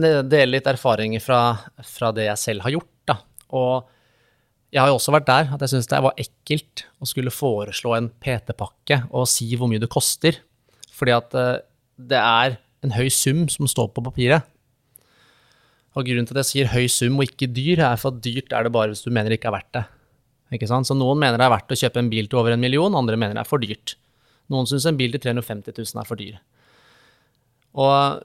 dele 0.00 0.56
litt 0.56 0.68
erfaringer 0.68 1.22
fra, 1.24 1.40
fra, 1.86 2.10
det 2.16 2.28
jeg 2.28 2.42
selv 2.42 2.66
har 2.66 2.74
gjort. 2.76 2.92
Da. 3.08 3.16
Og 3.56 3.88
jeg 4.70 4.82
har 4.82 4.90
jo 4.90 4.98
også 4.98 5.14
vært 5.14 5.28
der 5.30 5.52
at 5.54 5.64
jeg 5.64 5.74
syns 5.74 5.90
det 5.90 6.02
var 6.04 6.20
ekkelt 6.20 6.84
å 7.02 7.08
skulle 7.08 7.34
foreslå 7.34 7.96
en 7.96 8.10
PT-pakke 8.22 9.02
og 9.10 9.28
si 9.30 9.48
hvor 9.56 9.70
mye 9.70 9.82
det 9.82 9.90
koster. 9.92 10.38
Fordi 10.94 11.16
at 11.16 11.36
eh, 11.38 11.62
det 12.10 12.20
er 12.20 12.58
en 12.84 12.94
høy 12.96 13.08
sum 13.12 13.46
som 13.52 13.68
står 13.68 13.90
på 13.94 14.04
papiret. 14.04 14.46
Og 15.98 16.06
grunnen 16.06 16.28
til 16.28 16.36
at 16.36 16.44
jeg 16.44 16.50
sier 16.50 16.70
høy 16.70 16.86
sum 16.92 17.18
og 17.18 17.26
ikke 17.26 17.50
dyr, 17.50 17.82
er 17.88 17.98
for 17.98 18.14
at 18.14 18.22
dyrt 18.22 18.54
er 18.54 18.66
det 18.66 18.74
bare 18.74 18.92
hvis 18.92 19.02
du 19.02 19.10
mener 19.10 19.32
det 19.32 19.40
ikke 19.40 19.50
er 19.50 19.58
verdt 19.58 19.74
det. 19.80 19.84
Ikke 20.54 20.68
sant? 20.70 20.86
Så 20.86 20.94
noen 20.98 21.18
mener 21.18 21.38
det 21.38 21.46
er 21.46 21.52
verdt 21.52 21.74
å 21.74 21.78
kjøpe 21.78 22.02
en 22.02 22.10
bil 22.12 22.30
til 22.30 22.40
over 22.40 22.54
en 22.54 22.62
million, 22.62 22.94
andre 22.98 23.18
mener 23.18 23.36
det 23.36 23.42
er 23.42 23.50
for 23.50 23.62
dyrt. 23.62 23.96
Noen 24.50 24.66
syns 24.70 24.86
en 24.86 24.98
bil 24.98 25.14
til 25.14 25.22
350 25.22 25.74
000 25.76 26.02
er 26.02 26.08
for 26.08 26.18
dyr. 26.18 26.38
Og 27.78 28.22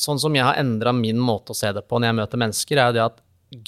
sånn 0.00 0.20
som 0.20 0.36
jeg 0.36 0.46
har 0.46 0.58
endra 0.60 0.92
min 0.96 1.20
måte 1.20 1.52
å 1.52 1.58
se 1.58 1.70
det 1.76 1.84
på 1.88 1.98
når 1.98 2.10
jeg 2.10 2.18
møter 2.20 2.40
mennesker, 2.40 2.80
er 2.80 2.90
jo 2.90 2.96
det 2.96 3.04
at 3.04 3.20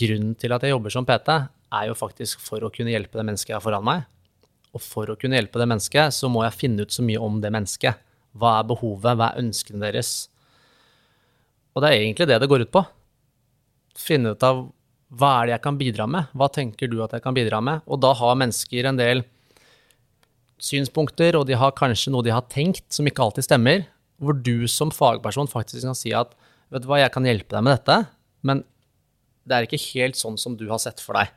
grunnen 0.03 0.35
til 0.39 0.55
at 0.55 0.65
jeg 0.65 0.73
jobber 0.75 0.95
som 0.95 1.07
PT, 1.09 1.37
er 1.73 1.89
jo 1.89 1.97
faktisk 1.99 2.43
for 2.45 2.65
å 2.65 2.71
kunne 2.73 2.93
hjelpe 2.93 3.19
det 3.19 3.27
mennesket 3.29 3.53
jeg 3.53 3.59
har 3.59 3.65
foran 3.65 3.87
meg. 3.87 4.05
Og 4.73 4.81
for 4.81 5.13
å 5.13 5.17
kunne 5.21 5.37
hjelpe 5.37 5.61
det 5.61 5.69
mennesket, 5.69 6.15
så 6.17 6.31
må 6.33 6.45
jeg 6.47 6.57
finne 6.57 6.85
ut 6.85 6.95
så 6.95 7.05
mye 7.05 7.21
om 7.21 7.41
det 7.43 7.53
mennesket. 7.53 8.01
Hva 8.39 8.59
er 8.61 8.69
behovet, 8.69 9.17
hva 9.19 9.33
er 9.33 9.43
ønskene 9.43 9.83
deres? 9.83 10.13
Og 11.73 11.85
det 11.85 11.91
er 11.91 11.99
egentlig 12.01 12.29
det 12.29 12.39
det 12.41 12.49
går 12.49 12.65
ut 12.65 12.73
på. 12.73 12.85
Finne 13.99 14.33
ut 14.33 14.47
av 14.47 14.65
hva 15.13 15.33
er 15.39 15.49
det 15.49 15.57
jeg 15.57 15.65
kan 15.67 15.79
bidra 15.81 16.09
med? 16.09 16.33
Hva 16.33 16.49
tenker 16.53 16.89
du 16.89 17.03
at 17.05 17.13
jeg 17.13 17.25
kan 17.25 17.37
bidra 17.37 17.61
med? 17.65 17.85
Og 17.85 18.01
da 18.01 18.15
har 18.17 18.39
mennesker 18.41 18.89
en 18.89 19.01
del 19.01 19.25
synspunkter, 20.63 21.37
og 21.37 21.45
de 21.49 21.59
har 21.59 21.75
kanskje 21.77 22.13
noe 22.15 22.25
de 22.25 22.33
har 22.33 22.47
tenkt 22.53 22.87
som 22.95 23.09
ikke 23.09 23.25
alltid 23.27 23.49
stemmer, 23.49 23.85
hvor 24.23 24.39
du 24.39 24.69
som 24.71 24.93
fagperson 24.95 25.51
faktisk 25.51 25.85
kan 25.85 25.99
si 25.99 26.13
at 26.15 26.35
vet 26.73 26.85
du 26.85 26.89
hva, 26.89 27.03
jeg 27.03 27.13
kan 27.15 27.27
hjelpe 27.27 27.53
deg 27.53 27.65
med 27.67 27.75
dette, 27.77 27.99
men 28.47 28.63
det 29.49 29.57
er 29.57 29.67
ikke 29.67 29.83
helt 29.91 30.19
sånn 30.19 30.39
som 30.39 30.55
du 30.57 30.69
har 30.71 30.81
sett 30.83 31.03
for 31.03 31.19
deg. 31.19 31.33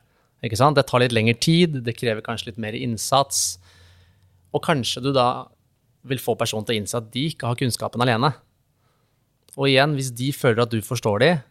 Ikke 0.45 0.59
sant? 0.59 0.77
Det 0.77 0.85
tar 0.87 1.01
litt 1.01 1.15
lengre 1.15 1.35
tid, 1.41 1.79
det 1.85 1.95
krever 1.97 2.23
kanskje 2.25 2.51
litt 2.51 2.61
mer 2.61 2.77
innsats. 2.77 3.57
Og 4.53 4.61
kanskje 4.65 5.01
du 5.03 5.09
da 5.15 5.47
vil 6.05 6.21
få 6.21 6.35
personen 6.37 6.67
til 6.67 6.75
å 6.75 6.81
innse 6.83 6.99
at 6.99 7.09
de 7.13 7.25
ikke 7.31 7.49
har 7.49 7.57
kunnskapen 7.59 8.03
alene. 8.05 8.29
Og 9.55 9.71
igjen, 9.71 9.95
hvis 9.97 10.13
de 10.15 10.29
føler 10.35 10.65
at 10.65 10.73
du 10.73 10.85
forstår 10.85 11.23
dem, 11.23 11.43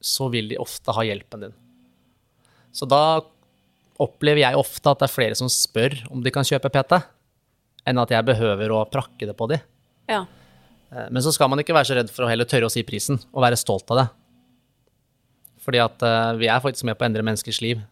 så 0.00 0.30
vil 0.32 0.48
de 0.52 0.60
ofte 0.60 0.94
ha 0.94 1.04
hjelpen 1.04 1.48
din. 1.48 1.56
Så 2.72 2.86
da 2.88 3.20
opplever 4.00 4.44
jeg 4.44 4.56
ofte 4.56 4.92
at 4.92 5.02
det 5.02 5.08
er 5.08 5.12
flere 5.12 5.36
som 5.36 5.50
spør 5.52 5.98
om 6.12 6.22
de 6.24 6.32
kan 6.32 6.46
kjøpe 6.46 6.70
PT, 6.72 7.00
enn 7.90 8.00
at 8.00 8.12
jeg 8.14 8.28
behøver 8.28 8.72
å 8.72 8.84
prakke 8.88 9.26
det 9.28 9.34
på 9.36 9.48
dem. 9.50 9.64
Ja. 10.08 10.24
Eh, 10.92 11.08
men 11.10 11.22
så 11.22 11.32
skal 11.32 11.50
man 11.50 11.62
ikke 11.62 11.76
være 11.76 11.90
så 11.90 11.98
redd 11.98 12.12
for 12.12 12.26
å 12.26 12.30
heller 12.30 12.48
tørre 12.48 12.70
å 12.70 12.72
si 12.72 12.84
prisen, 12.86 13.20
og 13.32 13.44
være 13.44 13.58
stolt 13.60 13.90
av 13.94 14.02
det. 14.02 14.08
Fordi 15.60 15.82
at 15.82 16.02
uh, 16.02 16.32
vi 16.40 16.48
er 16.48 16.62
faktisk 16.62 16.86
med 16.88 16.96
på 16.96 17.04
å 17.04 17.10
endre 17.10 17.24
menneskers 17.26 17.60
liv, 17.62 17.82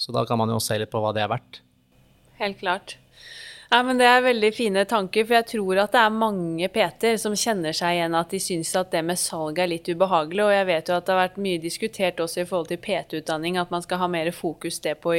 så 0.00 0.14
da 0.16 0.24
kan 0.26 0.40
man 0.40 0.50
jo 0.50 0.56
se 0.62 0.78
litt 0.80 0.90
på 0.90 1.02
hva 1.02 1.12
det 1.12 1.22
er 1.22 1.30
verdt. 1.30 1.60
Helt 2.40 2.58
klart. 2.62 2.96
Ja, 3.70 3.84
men 3.86 4.00
Det 4.00 4.06
er 4.08 4.24
veldig 4.24 4.48
fine 4.50 4.82
tanker, 4.88 5.22
for 5.28 5.36
jeg 5.36 5.46
tror 5.46 5.78
at 5.78 5.92
det 5.94 6.00
er 6.00 6.10
mange 6.10 6.66
PT-er 6.74 7.20
som 7.22 7.36
kjenner 7.38 7.76
seg 7.76 8.00
igjen 8.00 8.16
at 8.18 8.32
de 8.32 8.40
syns 8.42 8.72
at 8.74 8.90
det 8.90 9.04
med 9.06 9.20
salg 9.20 9.60
er 9.62 9.70
litt 9.70 9.86
ubehagelig. 9.86 10.42
Og 10.42 10.50
jeg 10.50 10.66
vet 10.66 10.90
jo 10.90 10.96
at 10.96 11.06
det 11.06 11.14
har 11.14 11.20
vært 11.20 11.38
mye 11.44 11.60
diskutert 11.62 12.18
også 12.24 12.42
i 12.42 12.48
forhold 12.48 12.72
til 12.72 12.80
PT-utdanning, 12.82 13.60
at 13.62 13.70
man 13.70 13.84
skal 13.84 14.02
ha 14.02 14.08
mer 14.10 14.32
fokus 14.34 14.80
det 14.82 14.96
på, 15.04 15.14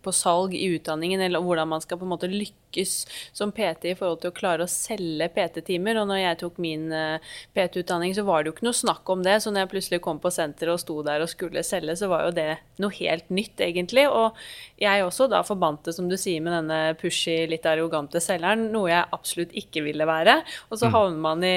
på 0.00 0.14
salg 0.16 0.56
i 0.56 0.70
utdanningen, 0.78 1.26
eller 1.26 1.44
hvordan 1.44 1.74
man 1.74 1.84
skal 1.84 2.00
på 2.00 2.08
en 2.08 2.14
måte 2.14 2.30
lykkes 2.32 2.63
som 2.84 3.52
PT 3.54 3.92
i 3.92 3.94
forhold 3.98 4.22
til 4.22 4.32
å 4.32 4.36
klare 4.36 4.66
å 4.66 4.70
selge 4.70 5.28
PT-timer. 5.34 6.00
Og 6.00 6.08
når 6.10 6.20
jeg 6.20 6.40
tok 6.42 6.60
min 6.62 6.88
uh, 6.92 7.34
PT-utdanning, 7.56 8.14
så 8.16 8.24
var 8.26 8.42
det 8.42 8.50
jo 8.50 8.56
ikke 8.56 8.66
noe 8.68 8.78
snakk 8.78 9.14
om 9.14 9.22
det. 9.24 9.38
Så 9.42 9.52
når 9.52 9.64
jeg 9.64 9.72
plutselig 9.74 10.02
kom 10.04 10.20
på 10.22 10.32
senteret 10.34 10.74
og 10.74 10.82
sto 10.82 10.98
der 11.06 11.24
og 11.24 11.30
skulle 11.32 11.64
selge, 11.66 11.96
så 12.00 12.10
var 12.10 12.26
jo 12.26 12.34
det 12.36 12.48
noe 12.82 12.96
helt 12.98 13.30
nytt, 13.34 13.62
egentlig. 13.64 14.06
Og 14.10 14.38
jeg 14.82 15.06
også 15.06 15.28
da 15.32 15.44
forbandt 15.46 15.88
det, 15.88 15.96
som 15.96 16.10
du 16.10 16.18
sier, 16.20 16.42
med 16.44 16.56
denne 16.58 16.80
pushy, 17.00 17.44
litt 17.50 17.66
arrogante 17.70 18.22
selgeren, 18.24 18.68
noe 18.74 18.90
jeg 18.92 19.10
absolutt 19.14 19.54
ikke 19.64 19.84
ville 19.86 20.08
være. 20.08 20.40
Og 20.70 20.78
så 20.80 20.90
mm. 20.90 20.94
havner 20.98 21.26
man 21.28 21.44
i 21.46 21.56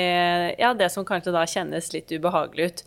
ja, 0.60 0.73
det 0.77 0.91
som 0.93 1.08
kanskje 1.08 1.36
da 1.36 1.45
kjennes 1.49 1.93
litt 1.95 2.12
ubehagelig 2.13 2.71
ut. 2.71 2.84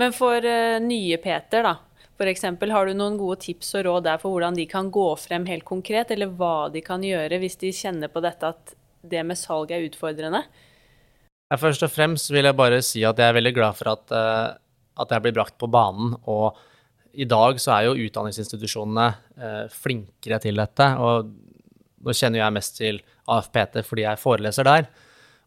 Men 0.00 0.14
for 0.16 0.40
uh, 0.40 0.78
nye 0.82 1.20
Peter, 1.22 1.66
da 1.66 1.78
F.eks. 2.14 2.44
har 2.70 2.86
du 2.86 2.94
noen 2.94 3.16
gode 3.18 3.40
tips 3.42 3.72
og 3.80 3.88
råd 3.88 4.04
der 4.06 4.20
for 4.22 4.30
hvordan 4.30 4.54
de 4.54 4.68
kan 4.70 4.90
gå 4.94 5.06
frem 5.18 5.48
helt 5.50 5.66
konkret, 5.66 6.12
eller 6.14 6.30
hva 6.30 6.68
de 6.70 6.82
kan 6.84 7.02
gjøre 7.02 7.40
hvis 7.42 7.58
de 7.58 7.72
kjenner 7.74 8.12
på 8.12 8.22
dette 8.22 8.52
at 8.54 8.74
det 9.02 9.24
med 9.26 9.38
salg 9.38 9.74
er 9.74 9.82
utfordrende? 9.88 10.44
Først 11.58 11.82
og 11.86 11.90
fremst 11.92 12.30
vil 12.32 12.46
jeg 12.46 12.56
bare 12.56 12.78
si 12.86 13.02
at 13.06 13.18
jeg 13.18 13.30
er 13.30 13.36
veldig 13.36 13.54
glad 13.54 13.78
for 13.78 13.90
at, 13.92 14.14
uh, 14.14 14.54
at 15.02 15.10
jeg 15.10 15.26
blir 15.26 15.34
brakt 15.34 15.58
på 15.58 15.68
banen. 15.70 16.14
Og 16.30 16.54
i 17.18 17.26
dag 17.30 17.58
så 17.62 17.76
er 17.76 17.88
jo 17.88 17.98
utdanningsinstitusjonene 18.06 19.10
uh, 19.10 19.66
flinkere 19.74 20.40
til 20.42 20.62
dette. 20.62 20.88
Og 21.02 21.34
nå 22.04 22.14
kjenner 22.14 22.44
jeg 22.44 22.56
mest 22.56 22.78
til 22.78 23.02
AFPT 23.30 23.82
fordi 23.86 24.06
jeg 24.06 24.22
foreleser 24.22 24.70
der. 24.70 24.90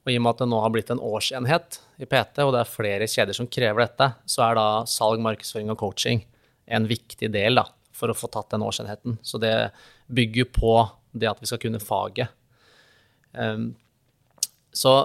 Og 0.03 0.13
i 0.13 0.19
og 0.19 0.23
med 0.23 0.35
at 0.35 0.43
det 0.43 0.51
nå 0.51 0.63
har 0.63 0.71
blitt 0.75 0.91
en 0.93 1.03
årsenhet 1.03 1.81
i 1.99 2.07
PT, 2.07 2.43
og 2.43 2.53
det 2.55 2.61
er 2.61 2.75
flere 2.75 3.07
kjeder 3.11 3.35
som 3.35 3.49
krever 3.51 3.83
dette, 3.83 4.13
så 4.29 4.45
er 4.45 4.59
da 4.59 4.67
salg, 4.87 5.23
markedsføring 5.23 5.73
og 5.73 5.79
coaching 5.81 6.23
en 6.67 6.87
viktig 6.87 7.29
del 7.33 7.59
da, 7.59 7.65
for 7.95 8.11
å 8.11 8.17
få 8.17 8.29
tatt 8.31 8.51
den 8.53 8.65
årsenheten. 8.65 9.17
Så 9.25 9.39
det 9.41 9.71
bygger 10.07 10.49
på 10.53 10.73
det 11.17 11.29
at 11.31 11.41
vi 11.41 11.49
skal 11.49 11.61
kunne 11.61 11.81
faget. 11.81 12.33
Um, 13.31 13.71
så 14.73 14.97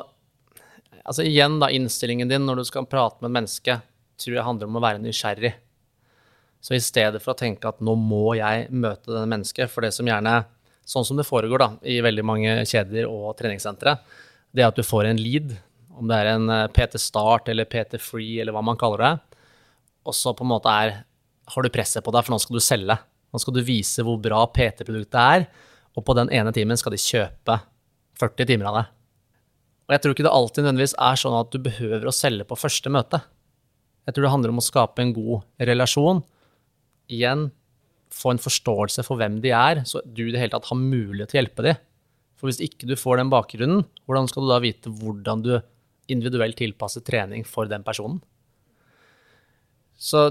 altså 1.03 1.25
igjen, 1.27 1.59
da, 1.63 1.71
innstillingen 1.73 2.31
din 2.31 2.47
når 2.47 2.63
du 2.63 2.69
skal 2.69 2.89
prate 2.89 3.23
med 3.23 3.31
et 3.31 3.37
menneske, 3.41 3.79
tror 4.21 4.37
jeg 4.37 4.47
handler 4.47 4.71
om 4.71 4.79
å 4.79 4.85
være 4.85 5.03
nysgjerrig. 5.03 5.55
Så 6.63 6.77
i 6.77 6.83
stedet 6.83 7.23
for 7.23 7.35
å 7.35 7.39
tenke 7.39 7.71
at 7.71 7.81
nå 7.83 7.97
må 7.99 8.37
jeg 8.39 8.69
møte 8.71 9.11
denne 9.11 9.31
mennesket, 9.31 9.71
for 9.71 9.87
det 9.87 9.95
som 9.97 10.09
gjerne 10.09 10.43
Sånn 10.83 11.05
som 11.07 11.15
det 11.15 11.23
foregår 11.23 11.61
da, 11.63 11.69
i 11.87 12.01
veldig 12.03 12.25
mange 12.27 12.53
kjeder 12.67 13.07
og 13.07 13.37
treningssentre, 13.39 13.93
det 14.51 14.65
er 14.65 14.73
at 14.73 14.79
du 14.81 14.83
får 14.83 15.07
en 15.07 15.21
lead, 15.23 15.53
om 15.95 16.09
det 16.11 16.17
er 16.19 16.31
en 16.33 16.51
eh, 16.51 16.65
PT 16.75 16.99
Start 16.99 17.47
eller 17.53 17.69
PT 17.71 18.01
Free 18.03 18.41
eller 18.43 18.51
hva 18.51 18.65
man 18.67 18.81
kaller 18.81 19.05
det, 19.05 19.13
og 20.03 20.17
så 20.19 20.33
på 20.35 20.43
en 20.43 20.51
måte 20.51 20.73
er 20.75 20.97
har 21.53 21.65
du 21.65 21.73
presset 21.73 22.05
på 22.05 22.13
deg, 22.15 22.25
for 22.25 22.35
nå 22.35 22.41
skal 22.43 22.59
du 22.59 22.65
selge. 22.65 22.97
Nå 23.33 23.41
skal 23.41 23.57
du 23.57 23.63
vise 23.65 24.05
hvor 24.05 24.19
bra 24.23 24.43
PT-produktet 24.53 25.21
er, 25.21 25.47
og 25.93 26.05
på 26.07 26.17
den 26.17 26.33
ene 26.33 26.53
timen 26.57 26.79
skal 26.81 26.95
de 26.95 27.01
kjøpe 27.01 27.59
40 28.21 28.49
timer 28.49 28.71
av 28.71 28.79
det. 28.79 28.85
Og 29.89 29.95
jeg 29.95 30.03
tror 30.03 30.15
ikke 30.15 30.27
det 30.27 30.33
alltid 30.33 30.65
nødvendigvis 30.65 30.99
er 31.09 31.19
sånn 31.21 31.37
at 31.37 31.53
du 31.53 31.59
behøver 31.61 32.09
å 32.09 32.15
selge 32.15 32.47
på 32.49 32.59
første 32.59 32.93
møte. 32.93 33.21
Jeg 34.07 34.15
tror 34.15 34.27
det 34.27 34.33
handler 34.33 34.53
om 34.55 34.61
å 34.63 34.65
skape 34.65 35.03
en 35.05 35.15
god 35.17 35.67
relasjon. 35.69 36.23
Igjen, 37.13 37.51
få 38.13 38.35
en 38.35 38.43
forståelse 38.43 39.05
for 39.07 39.21
hvem 39.21 39.41
de 39.45 39.53
er, 39.57 39.83
så 39.89 40.03
du 40.05 40.25
i 40.27 40.33
det 40.33 40.41
hele 40.41 40.55
tatt 40.55 40.69
har 40.71 40.79
mulighet 40.79 41.33
til 41.33 41.39
å 41.39 41.43
hjelpe 41.43 41.67
dem. 41.67 41.81
For 42.39 42.51
hvis 42.51 42.63
ikke 42.65 42.89
du 42.91 42.97
får 42.99 43.21
den 43.21 43.31
bakgrunnen, 43.33 43.85
hvordan 44.09 44.29
skal 44.31 44.47
du 44.47 44.51
da 44.51 44.61
vite 44.63 44.91
hvordan 45.03 45.45
du 45.45 45.53
individuelt 46.11 46.59
tilpasser 46.59 47.05
trening 47.07 47.47
for 47.47 47.71
den 47.71 47.85
personen? 47.87 48.19
Så 49.95 50.25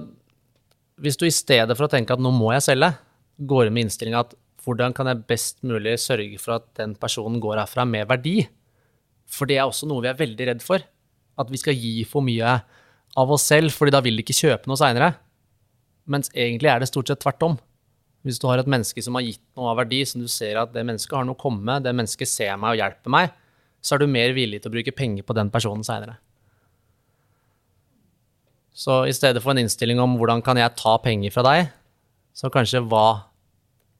hvis 1.02 1.18
du 1.18 1.26
i 1.28 1.34
stedet 1.34 1.76
for 1.78 1.88
å 1.88 1.92
tenke 1.92 2.14
at 2.14 2.22
nå 2.22 2.32
må 2.36 2.52
jeg 2.54 2.66
selge, 2.70 2.92
går 3.42 3.68
inn 3.68 3.76
med 3.76 3.88
innstillinga 3.88 4.22
at 4.26 4.36
hvordan 4.62 4.94
kan 4.94 5.10
jeg 5.10 5.26
best 5.30 5.64
mulig 5.66 5.96
sørge 6.02 6.38
for 6.42 6.60
at 6.60 6.68
den 6.78 6.94
personen 7.00 7.42
går 7.42 7.64
herfra 7.64 7.86
med 7.90 8.06
verdi? 8.10 8.44
For 9.32 9.50
det 9.50 9.58
er 9.58 9.66
også 9.66 9.90
noe 9.90 10.04
vi 10.06 10.12
er 10.12 10.20
veldig 10.20 10.48
redd 10.52 10.64
for. 10.66 10.84
At 11.42 11.50
vi 11.50 11.58
skal 11.58 11.78
gi 11.78 12.04
for 12.06 12.22
mye 12.26 12.60
av 13.18 13.34
oss 13.34 13.48
selv, 13.50 13.74
fordi 13.74 13.96
da 13.96 14.04
vil 14.06 14.20
de 14.20 14.26
ikke 14.26 14.38
kjøpe 14.38 14.70
noe 14.70 14.80
seinere. 14.80 15.16
Mens 16.12 16.30
egentlig 16.36 16.70
er 16.70 16.82
det 16.82 16.92
stort 16.92 17.10
sett 17.10 17.24
tvert 17.24 17.48
om. 17.48 17.58
Hvis 18.22 18.38
du 18.38 18.46
har 18.52 18.62
et 18.62 18.70
menneske 18.70 19.02
som 19.02 19.18
har 19.18 19.26
gitt 19.26 19.42
noe 19.58 19.72
av 19.72 19.80
verdi, 19.82 20.04
som 20.06 20.22
du 20.22 20.30
ser 20.30 20.60
at 20.62 20.74
det 20.76 20.86
mennesket 20.86 21.18
har 21.18 21.26
noe 21.26 21.38
å 21.38 21.42
komme 21.42 21.66
med, 21.66 21.88
det 21.88 21.96
mennesket 21.98 22.30
ser 22.30 22.54
meg 22.62 22.76
og 22.76 22.84
hjelper 22.84 23.16
meg, 23.18 23.32
så 23.82 23.96
er 23.96 24.04
du 24.04 24.12
mer 24.14 24.36
villig 24.38 24.62
til 24.62 24.70
å 24.70 24.76
bruke 24.76 24.94
penger 24.94 25.26
på 25.26 25.34
den 25.34 25.50
personen 25.54 25.86
seinere. 25.88 26.20
Så 28.72 29.04
i 29.10 29.14
stedet 29.16 29.44
for 29.44 29.54
en 29.54 29.64
innstilling 29.64 30.00
om 30.00 30.16
hvordan 30.20 30.44
kan 30.46 30.60
jeg 30.60 30.76
ta 30.80 30.96
penger 31.04 31.34
fra 31.34 31.44
deg, 31.48 31.72
så 32.34 32.52
kanskje 32.54 32.84
hva, 32.88 33.06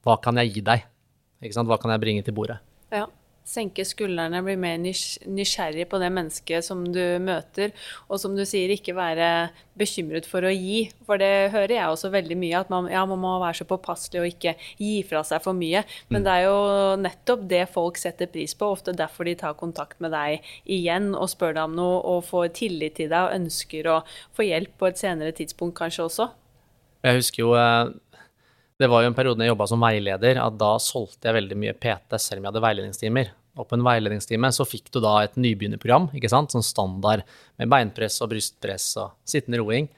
hva 0.06 0.20
kan 0.24 0.40
jeg 0.40 0.56
gi 0.56 0.68
deg? 0.68 0.86
Hva 1.42 1.80
kan 1.82 1.92
jeg 1.92 2.04
bringe 2.04 2.24
til 2.24 2.36
bordet? 2.38 2.62
Ja 2.94 3.08
senke 3.48 3.84
skuldrene, 3.88 4.42
bli 4.46 4.56
mer 4.60 4.80
nysgjerrig 4.82 5.88
på 5.90 6.00
det 6.02 6.10
mennesket 6.14 6.66
som 6.66 6.84
du 6.86 7.02
møter. 7.24 7.74
Og 8.08 8.22
som 8.22 8.36
du 8.38 8.44
sier, 8.48 8.72
ikke 8.72 8.96
være 8.98 9.50
bekymret 9.78 10.28
for 10.30 10.46
å 10.46 10.52
gi. 10.54 10.90
For 11.08 11.22
det 11.22 11.52
hører 11.54 11.76
jeg 11.76 11.94
også 11.94 12.12
veldig 12.14 12.38
mye, 12.40 12.62
at 12.62 12.72
man, 12.74 12.90
ja, 12.92 13.04
man 13.10 13.22
må 13.22 13.34
være 13.42 13.62
så 13.62 13.68
påpasselig 13.70 14.22
og 14.22 14.30
ikke 14.30 14.56
gi 14.82 14.94
fra 15.08 15.24
seg 15.28 15.44
for 15.44 15.58
mye. 15.58 15.84
Men 16.10 16.22
mm. 16.22 16.28
det 16.28 16.36
er 16.36 16.46
jo 16.48 16.60
nettopp 17.02 17.48
det 17.52 17.64
folk 17.74 18.00
setter 18.02 18.32
pris 18.32 18.56
på. 18.58 18.72
Ofte 18.78 18.96
derfor 18.98 19.28
de 19.28 19.38
tar 19.40 19.58
kontakt 19.60 20.00
med 20.04 20.14
deg 20.16 20.54
igjen 20.70 21.12
og 21.16 21.32
spør 21.34 21.58
deg 21.58 21.66
om 21.70 21.80
noe 21.80 21.98
og 22.14 22.28
får 22.30 22.54
tillit 22.62 23.00
til 23.00 23.12
deg 23.12 23.28
og 23.28 23.40
ønsker 23.40 23.90
å 23.90 23.98
få 24.38 24.48
hjelp 24.48 24.78
på 24.80 24.92
et 24.92 25.02
senere 25.02 25.36
tidspunkt 25.36 25.80
kanskje 25.80 26.08
også. 26.08 26.32
Jeg 27.02 27.18
husker 27.18 27.42
jo 27.42 27.54
eh, 27.58 27.90
det 28.82 28.90
var 28.90 29.04
jo 29.04 29.12
en 29.12 29.18
periode 29.18 29.46
jeg 29.46 29.54
jobba 29.54 29.68
som 29.70 29.84
veileder, 29.84 30.42
at 30.42 30.58
da 30.58 30.74
solgte 30.82 31.30
jeg 31.30 31.38
veldig 31.38 31.60
mye 31.62 31.78
PT 31.78 32.18
selv 32.18 32.42
om 32.42 32.48
jeg 32.48 32.52
hadde 32.52 32.66
veiledningstimer 32.66 33.32
og 33.60 33.68
på 33.68 33.76
en 33.76 33.84
veiledningstime 33.84 34.52
så 34.56 34.66
fikk 34.68 34.90
du 34.96 35.02
da 35.04 35.18
et 35.26 35.36
nybegynnerprogram, 35.40 36.10
ikke 36.16 36.32
sant, 36.32 36.54
sånn 36.54 36.64
standard 36.64 37.26
med 37.60 37.72
beinpress 37.72 38.22
og 38.24 38.32
brystpress 38.32 38.94
og 39.02 39.18
sittende 39.28 39.60
roing. 39.60 39.90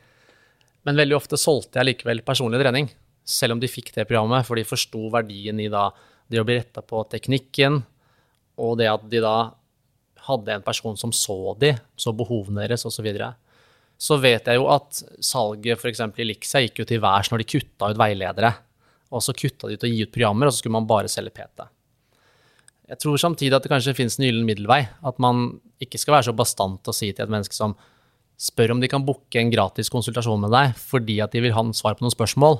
Men 0.83 0.97
veldig 0.99 1.17
ofte 1.19 1.39
solgte 1.39 1.79
jeg 1.79 1.91
likevel 1.91 2.23
personlig 2.25 2.61
trening, 2.63 2.89
selv 3.23 3.55
om 3.55 3.61
de 3.61 3.69
fikk 3.71 3.93
det 3.95 4.07
programmet, 4.09 4.45
for 4.47 4.59
de 4.59 4.65
forsto 4.67 5.05
verdien 5.13 5.61
i 5.61 5.69
da 5.71 5.91
det 6.31 6.41
å 6.41 6.47
bli 6.47 6.57
retta 6.57 6.81
på 6.81 7.03
teknikken, 7.11 7.83
og 8.63 8.79
det 8.81 8.89
at 8.89 9.05
de 9.11 9.21
da 9.21 9.37
hadde 10.25 10.55
en 10.55 10.65
person 10.65 10.97
som 10.97 11.13
så 11.13 11.53
de, 11.59 11.73
så 11.99 12.13
behovene 12.15 12.63
deres 12.63 12.85
osv. 12.87 12.95
Så, 12.95 13.05
videre. 13.05 13.33
så 13.99 14.17
vet 14.23 14.47
jeg 14.47 14.57
jo 14.57 14.69
at 14.71 15.01
salget 15.21 15.77
f.eks. 15.77 16.01
i 16.17 16.25
Lixia 16.25 16.63
gikk 16.63 16.81
jo 16.81 16.89
til 16.89 17.03
værs 17.03 17.29
når 17.29 17.43
de 17.43 17.49
kutta 17.53 17.91
ut 17.91 17.99
veiledere. 17.99 18.53
Og 19.13 19.21
så 19.21 19.35
kutta 19.37 19.69
de 19.69 19.77
ut 19.77 19.85
å 19.85 19.89
gi 19.91 20.03
ut 20.03 20.13
programmer, 20.13 20.49
og 20.49 20.53
så 20.53 20.63
skulle 20.63 20.77
man 20.79 20.89
bare 20.89 21.11
selge 21.11 21.35
PT. 21.37 21.67
Jeg 22.89 22.99
tror 22.99 23.21
samtidig 23.21 23.55
at 23.55 23.65
det 23.65 23.71
kanskje 23.71 23.95
finnes 23.95 24.17
en 24.19 24.25
gyllen 24.27 24.47
middelvei. 24.47 24.81
At 25.05 25.21
man 25.23 25.45
ikke 25.83 26.01
skal 26.01 26.17
være 26.17 26.27
så 26.29 26.35
bastant 26.35 26.89
og 26.89 26.97
si 26.97 27.11
til 27.11 27.25
et 27.25 27.31
menneske 27.31 27.55
som 27.55 27.77
spør 28.39 28.73
om 28.73 28.81
de 28.81 28.89
kan 28.91 29.05
booke 29.05 29.39
en 29.39 29.51
gratis 29.53 29.91
konsultasjon 29.93 30.41
med 30.41 30.51
deg 30.51 30.73
fordi 30.79 31.19
at 31.23 31.31
de 31.31 31.43
vil 31.43 31.53
ha 31.55 31.61
en 31.63 31.75
svar 31.77 31.95
på 31.95 32.03
noen 32.03 32.13
spørsmål. 32.13 32.59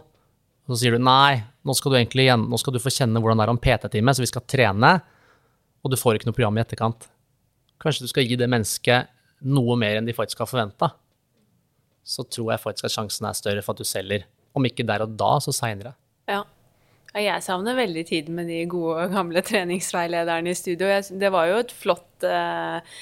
Og 0.64 0.76
så 0.76 0.84
sier 0.84 0.96
du 0.96 1.04
nei, 1.04 1.42
nå 1.68 1.76
skal 1.76 1.92
du 1.92 1.98
egentlig 2.00 2.30
nå 2.40 2.60
skal 2.62 2.76
du 2.76 2.80
få 2.80 2.94
kjenne 2.94 3.20
hvordan 3.20 3.42
det 3.42 3.48
er 3.48 3.52
om 3.52 3.60
PT-time, 3.60 4.14
så 4.16 4.24
vi 4.24 4.30
skal 4.32 4.46
trene, 4.48 4.94
og 5.84 5.92
du 5.92 6.00
får 6.00 6.18
ikke 6.20 6.30
noe 6.30 6.38
program 6.38 6.60
i 6.60 6.64
etterkant. 6.64 7.10
Kanskje 7.84 8.06
du 8.06 8.14
skal 8.14 8.30
gi 8.30 8.38
det 8.40 8.48
mennesket 8.48 9.12
noe 9.44 9.76
mer 9.76 10.00
enn 10.00 10.08
de 10.08 10.16
faktisk 10.16 10.40
har 10.40 10.48
forventa. 10.48 10.94
Så 12.04 12.24
tror 12.32 12.54
jeg 12.54 12.64
faktisk 12.64 12.88
at 12.88 12.96
sjansen 12.96 13.28
er 13.28 13.36
større 13.36 13.64
for 13.66 13.76
at 13.76 13.84
du 13.84 13.88
selger. 13.88 14.24
Om 14.56 14.70
ikke 14.70 14.86
der 14.88 15.04
og 15.04 15.18
da, 15.20 15.36
så 15.44 15.52
seinere. 15.56 15.98
Ja. 16.30 16.44
Jeg 17.14 17.44
savner 17.46 17.76
veldig 17.78 18.02
tiden 18.10 18.34
med 18.34 18.48
de 18.50 18.64
gode, 18.66 19.04
gamle 19.14 19.44
treningsveilederne 19.46 20.50
i 20.50 20.58
studio. 20.58 20.88
Det 21.14 21.30
var 21.30 21.46
jo 21.46 21.60
et 21.62 21.74
flott, 21.78 22.26
eh, 22.26 22.96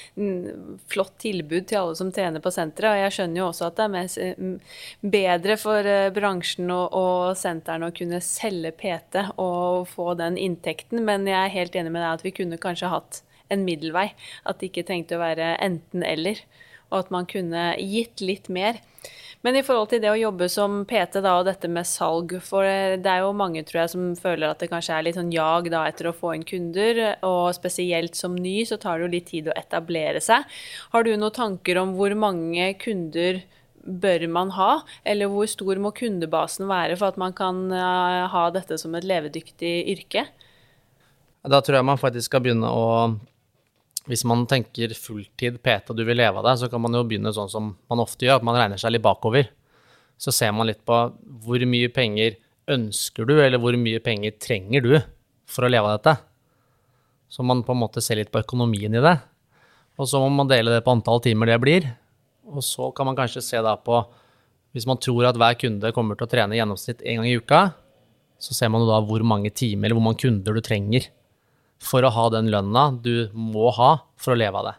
flott 0.92 1.14
tilbud 1.22 1.64
til 1.70 1.78
alle 1.80 1.96
som 1.96 2.10
trener 2.12 2.44
på 2.44 2.52
senteret. 2.52 2.92
Og 2.92 3.00
jeg 3.00 3.14
skjønner 3.16 3.40
jo 3.40 3.46
også 3.46 3.70
at 3.70 3.78
det 3.78 3.86
er 3.86 3.94
mest, 3.94 4.60
bedre 5.00 5.56
for 5.56 5.88
eh, 5.88 6.10
bransjen 6.12 6.68
og, 6.74 6.92
og 6.92 7.40
sentrene 7.40 7.88
å 7.88 7.96
kunne 7.96 8.20
selge 8.20 8.74
PT 8.76 9.24
og 9.40 9.88
få 9.88 10.12
den 10.20 10.36
inntekten, 10.36 11.00
men 11.08 11.24
jeg 11.24 11.38
er 11.38 11.56
helt 11.56 11.80
enig 11.80 11.94
med 11.94 12.04
deg 12.04 12.12
at 12.12 12.26
vi 12.28 12.36
kunne 12.36 12.60
kanskje 12.60 12.92
hatt 12.92 13.22
en 13.48 13.64
middelvei. 13.64 14.10
At 14.44 14.60
det 14.60 14.74
ikke 14.74 14.84
trengte 14.92 15.16
å 15.16 15.24
være 15.24 15.54
enten-eller, 15.56 16.44
og 16.92 16.98
at 17.00 17.16
man 17.16 17.24
kunne 17.24 17.70
gitt 17.80 18.20
litt 18.20 18.52
mer. 18.52 18.84
Men 19.42 19.58
i 19.58 19.62
forhold 19.66 19.90
til 19.90 20.02
det 20.02 20.10
å 20.12 20.18
jobbe 20.18 20.46
som 20.52 20.82
PT 20.86 21.18
da, 21.24 21.34
og 21.40 21.48
dette 21.48 21.66
med 21.70 21.86
salg, 21.88 22.36
for 22.46 22.62
det 22.62 23.10
er 23.10 23.24
jo 23.24 23.32
mange 23.34 23.64
tror 23.66 23.80
jeg 23.80 23.92
som 23.96 24.04
føler 24.18 24.46
at 24.52 24.62
det 24.62 24.68
kanskje 24.70 24.94
er 24.94 25.06
litt 25.08 25.18
sånn 25.18 25.32
jag 25.34 25.66
da 25.72 25.82
etter 25.90 26.08
å 26.08 26.14
få 26.14 26.36
inn 26.36 26.46
kunder, 26.46 27.00
og 27.26 27.50
spesielt 27.56 28.18
som 28.18 28.36
ny 28.38 28.60
så 28.68 28.78
tar 28.78 29.00
det 29.00 29.08
jo 29.08 29.14
litt 29.16 29.26
tid 29.32 29.50
å 29.50 29.56
etablere 29.58 30.22
seg. 30.22 30.46
Har 30.94 31.02
du 31.02 31.10
noen 31.16 31.34
tanker 31.34 31.80
om 31.82 31.96
hvor 31.98 32.14
mange 32.14 32.70
kunder 32.82 33.42
bør 33.82 34.28
man 34.30 34.54
ha, 34.54 34.70
eller 35.02 35.30
hvor 35.32 35.50
stor 35.50 35.80
må 35.82 35.90
kundebasen 35.96 36.70
være 36.70 36.94
for 37.00 37.10
at 37.10 37.18
man 37.18 37.34
kan 37.34 37.64
uh, 37.74 38.30
ha 38.30 38.46
dette 38.54 38.78
som 38.78 38.94
et 38.94 39.06
levedyktig 39.10 39.74
yrke? 39.90 40.28
Da 41.42 41.58
tror 41.58 41.80
jeg 41.80 41.88
man 41.90 41.98
faktisk 41.98 42.30
skal 42.30 42.44
begynne 42.44 42.70
å 42.70 42.86
hvis 44.10 44.24
man 44.26 44.46
tenker 44.50 44.94
fulltid 44.98 45.60
PT 45.62 45.92
og 45.92 45.98
du 45.98 46.02
vil 46.06 46.18
leve 46.18 46.40
av 46.40 46.46
det, 46.48 46.56
så 46.58 46.68
kan 46.70 46.82
man 46.82 46.96
jo 46.96 47.04
begynne 47.06 47.32
sånn 47.34 47.50
som 47.50 47.74
man 47.90 48.02
ofte 48.02 48.26
gjør, 48.26 48.40
at 48.40 48.46
man 48.46 48.58
regner 48.58 48.80
seg 48.80 48.94
litt 48.94 49.04
bakover. 49.04 49.46
Så 50.18 50.34
ser 50.34 50.50
man 50.54 50.66
litt 50.68 50.82
på 50.86 50.96
hvor 51.44 51.66
mye 51.68 51.90
penger 51.94 52.36
ønsker 52.70 53.28
du, 53.28 53.36
eller 53.38 53.62
hvor 53.62 53.76
mye 53.78 54.02
penger 54.02 54.34
trenger 54.42 54.84
du 54.84 54.94
for 55.50 55.66
å 55.66 55.70
leve 55.70 55.86
av 55.86 56.00
dette? 56.00 56.16
Så 57.32 57.46
man 57.46 57.62
på 57.64 57.74
en 57.74 57.82
måte 57.84 58.02
ser 58.04 58.18
litt 58.18 58.32
på 58.32 58.42
økonomien 58.42 58.92
i 58.92 59.02
det. 59.02 59.16
Og 60.00 60.08
så 60.10 60.18
må 60.20 60.28
man 60.34 60.50
dele 60.50 60.74
det 60.74 60.82
på 60.84 60.92
antall 60.92 61.22
timer 61.22 61.52
det 61.52 61.60
blir. 61.62 61.86
Og 62.50 62.64
så 62.66 62.90
kan 62.96 63.06
man 63.08 63.16
kanskje 63.16 63.44
se 63.44 63.62
da 63.62 63.76
på 63.78 64.02
Hvis 64.72 64.86
man 64.88 64.96
tror 64.96 65.26
at 65.28 65.36
hver 65.36 65.52
kunde 65.60 65.90
kommer 65.92 66.16
til 66.16 66.24
å 66.24 66.30
trene 66.32 66.56
i 66.56 66.58
gjennomsnitt 66.58 67.02
én 67.04 67.18
gang 67.20 67.26
i 67.28 67.34
uka, 67.36 67.58
så 68.40 68.54
ser 68.56 68.70
man 68.72 68.80
jo 68.80 68.86
da 68.88 69.02
hvor 69.04 69.20
mange 69.20 69.50
timer 69.52 69.90
eller 69.90 69.98
hvor 69.98 70.06
mange 70.06 70.22
kunder 70.22 70.56
du 70.56 70.62
trenger 70.64 71.10
for 71.82 72.04
å 72.04 72.12
ha 72.14 72.28
den 72.32 72.50
lønna 72.52 72.88
du 73.02 73.28
må 73.34 73.70
ha 73.74 73.92
for 74.20 74.34
å 74.34 74.38
leve 74.38 74.60
av 74.60 74.68
det. 74.70 74.76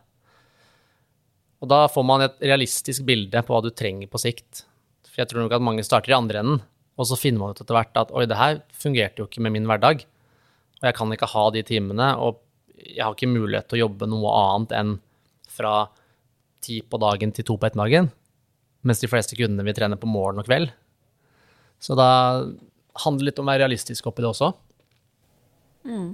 Og 1.63 1.70
da 1.72 1.86
får 1.92 2.06
man 2.08 2.26
et 2.26 2.39
realistisk 2.44 3.06
bilde 3.08 3.39
på 3.44 3.56
hva 3.56 3.63
du 3.63 3.72
trenger 3.72 4.10
på 4.12 4.20
sikt. 4.20 4.66
For 5.08 5.22
jeg 5.22 5.32
tror 5.32 5.46
nok 5.46 5.56
at 5.56 5.63
mange 5.63 5.86
starter 5.86 6.12
i 6.12 6.18
andre 6.18 6.42
enden, 6.42 6.63
og 7.00 7.08
så 7.10 7.18
finner 7.18 7.42
man 7.42 7.54
ut 7.54 7.62
etter 7.62 7.76
hvert 7.76 8.00
at 8.00 8.12
oi, 8.13 8.26
det 8.30 8.38
her 8.38 8.60
fungerte 8.78 9.24
jo 9.24 9.28
ikke 9.30 9.44
med 9.46 9.56
min 9.56 9.70
hverdag. 9.70 10.04
Og 10.82 10.88
jeg 10.89 10.98
kan 10.98 11.16
ikke 11.16 11.32
ha 11.32 11.46
de 11.56 11.63
timene, 11.66 12.10
og 12.20 12.42
jeg 12.84 13.04
har 13.04 13.16
ikke 13.16 13.32
mulighet 13.32 13.70
til 13.70 13.80
å 13.80 13.86
jobbe 13.86 14.10
noe 14.12 14.34
annet 14.42 14.76
enn 14.78 14.94
fra 15.54 15.88
ti 16.63 16.82
på 16.84 17.00
dagen 17.02 17.32
til 17.36 17.48
to 17.48 17.58
på 17.60 17.70
ettermiddagen. 17.70 18.12
Mens 18.84 19.00
de 19.00 19.08
fleste 19.08 19.38
kundene 19.39 19.63
vil 19.63 19.76
trene 19.78 20.00
på 20.00 20.10
morgen 20.10 20.42
og 20.42 20.48
kveld. 20.50 20.74
Så 21.84 21.96
da 22.00 22.10
handler 23.04 23.24
det 23.24 23.30
litt 23.30 23.39
om 23.42 23.48
å 23.48 23.54
være 23.54 23.63
realistisk 23.63 24.08
oppi 24.10 24.24
det 24.24 24.32
også. 24.34 24.52
Mm. 25.88 26.12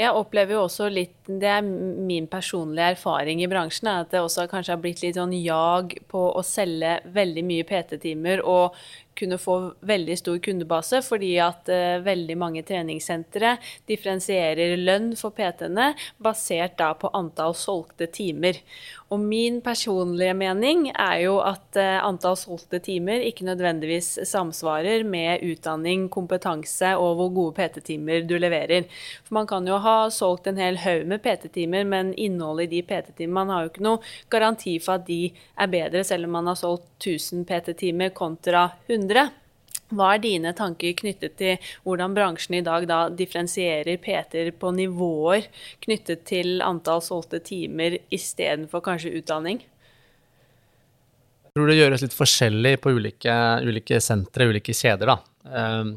Jeg 0.00 0.16
opplever 0.16 0.56
jo 0.56 0.62
også 0.64 0.86
litt, 0.88 1.18
det 1.28 1.48
er 1.58 1.64
min 1.64 2.24
personlige 2.30 2.94
erfaring 2.94 3.42
i 3.44 3.48
bransjen, 3.50 3.90
at 3.92 4.14
det 4.14 4.22
også 4.24 4.46
kanskje 4.48 4.72
har 4.72 4.80
blitt 4.80 5.02
litt 5.04 5.18
sånn 5.18 5.34
jag 5.36 5.92
på 6.08 6.22
å 6.32 6.44
selge 6.46 6.94
veldig 7.12 7.44
mye 7.44 7.66
PT-timer 7.68 8.40
og 8.48 8.78
kunne 9.18 9.38
få 9.38 9.56
veldig 9.86 10.16
stor 10.18 10.38
kundebase, 10.42 11.02
fordi 11.04 11.34
at 11.42 11.68
uh, 11.72 11.98
veldig 12.04 12.36
mange 12.40 12.62
treningssentre 12.66 13.56
differensierer 13.90 14.76
lønn 14.80 15.12
for 15.18 15.34
PT-ene 15.36 15.92
basert 16.22 16.78
da 16.80 16.92
på 16.98 17.10
antall 17.16 17.56
solgte 17.58 18.08
timer. 18.12 18.60
Og 19.10 19.18
min 19.18 19.58
personlige 19.64 20.36
mening 20.38 20.86
er 20.92 21.16
jo 21.24 21.38
at 21.42 21.78
uh, 21.80 21.98
antall 22.06 22.38
solgte 22.38 22.80
timer 22.84 23.24
ikke 23.26 23.48
nødvendigvis 23.48 24.12
samsvarer 24.30 25.04
med 25.04 25.44
utdanning, 25.46 26.08
kompetanse 26.12 26.94
og 26.96 27.18
hvor 27.18 27.32
gode 27.34 27.56
PT-timer 27.58 28.24
du 28.28 28.36
leverer. 28.38 28.86
For 29.26 29.40
man 29.40 29.50
kan 29.50 29.66
jo 29.68 29.80
ha 29.82 29.96
solgt 30.14 30.48
en 30.50 30.60
hel 30.60 30.80
haug 30.84 31.08
med 31.10 31.24
PT-timer, 31.24 31.84
men 31.88 32.14
innholdet 32.14 32.70
i 32.70 32.78
de 32.78 32.86
PT-timene 32.86 33.28
Man 33.30 33.50
har 33.52 33.62
jo 33.62 33.68
ikke 33.70 33.84
noe 33.84 34.00
garanti 34.32 34.72
for 34.82 34.98
at 34.98 35.04
de 35.06 35.30
er 35.30 35.68
bedre, 35.70 36.02
selv 36.04 36.26
om 36.26 36.34
man 36.38 36.48
har 36.50 36.58
solgt 36.58 36.88
1000 37.00 37.44
PT-timer 37.48 38.10
kontra 38.16 38.68
100. 38.88 38.99
Hva 39.90 40.12
er 40.14 40.22
dine 40.22 40.52
tanker 40.54 40.94
knyttet 40.94 41.34
til 41.40 41.72
hvordan 41.82 42.14
bransjen 42.14 42.60
i 42.60 42.64
dag 42.66 42.86
da 42.86 43.00
differensierer 43.10 43.98
PT-er 44.02 44.52
på 44.54 44.70
nivåer 44.76 45.48
knyttet 45.82 46.22
til 46.30 46.60
antall 46.62 47.02
solgte 47.02 47.40
timer 47.42 47.98
istedenfor 48.14 48.84
kanskje 48.86 49.16
utdanning? 49.18 49.64
Jeg 51.50 51.58
tror 51.58 51.66
det 51.66 51.80
gjøres 51.80 52.04
litt 52.04 52.14
forskjellig 52.14 52.76
på 52.78 52.92
ulike, 52.94 53.36
ulike 53.66 53.98
sentre, 53.98 54.46
ulike 54.52 54.70
kjeder. 54.76 55.10
Da. 55.10 55.16
Ehm, 55.58 55.96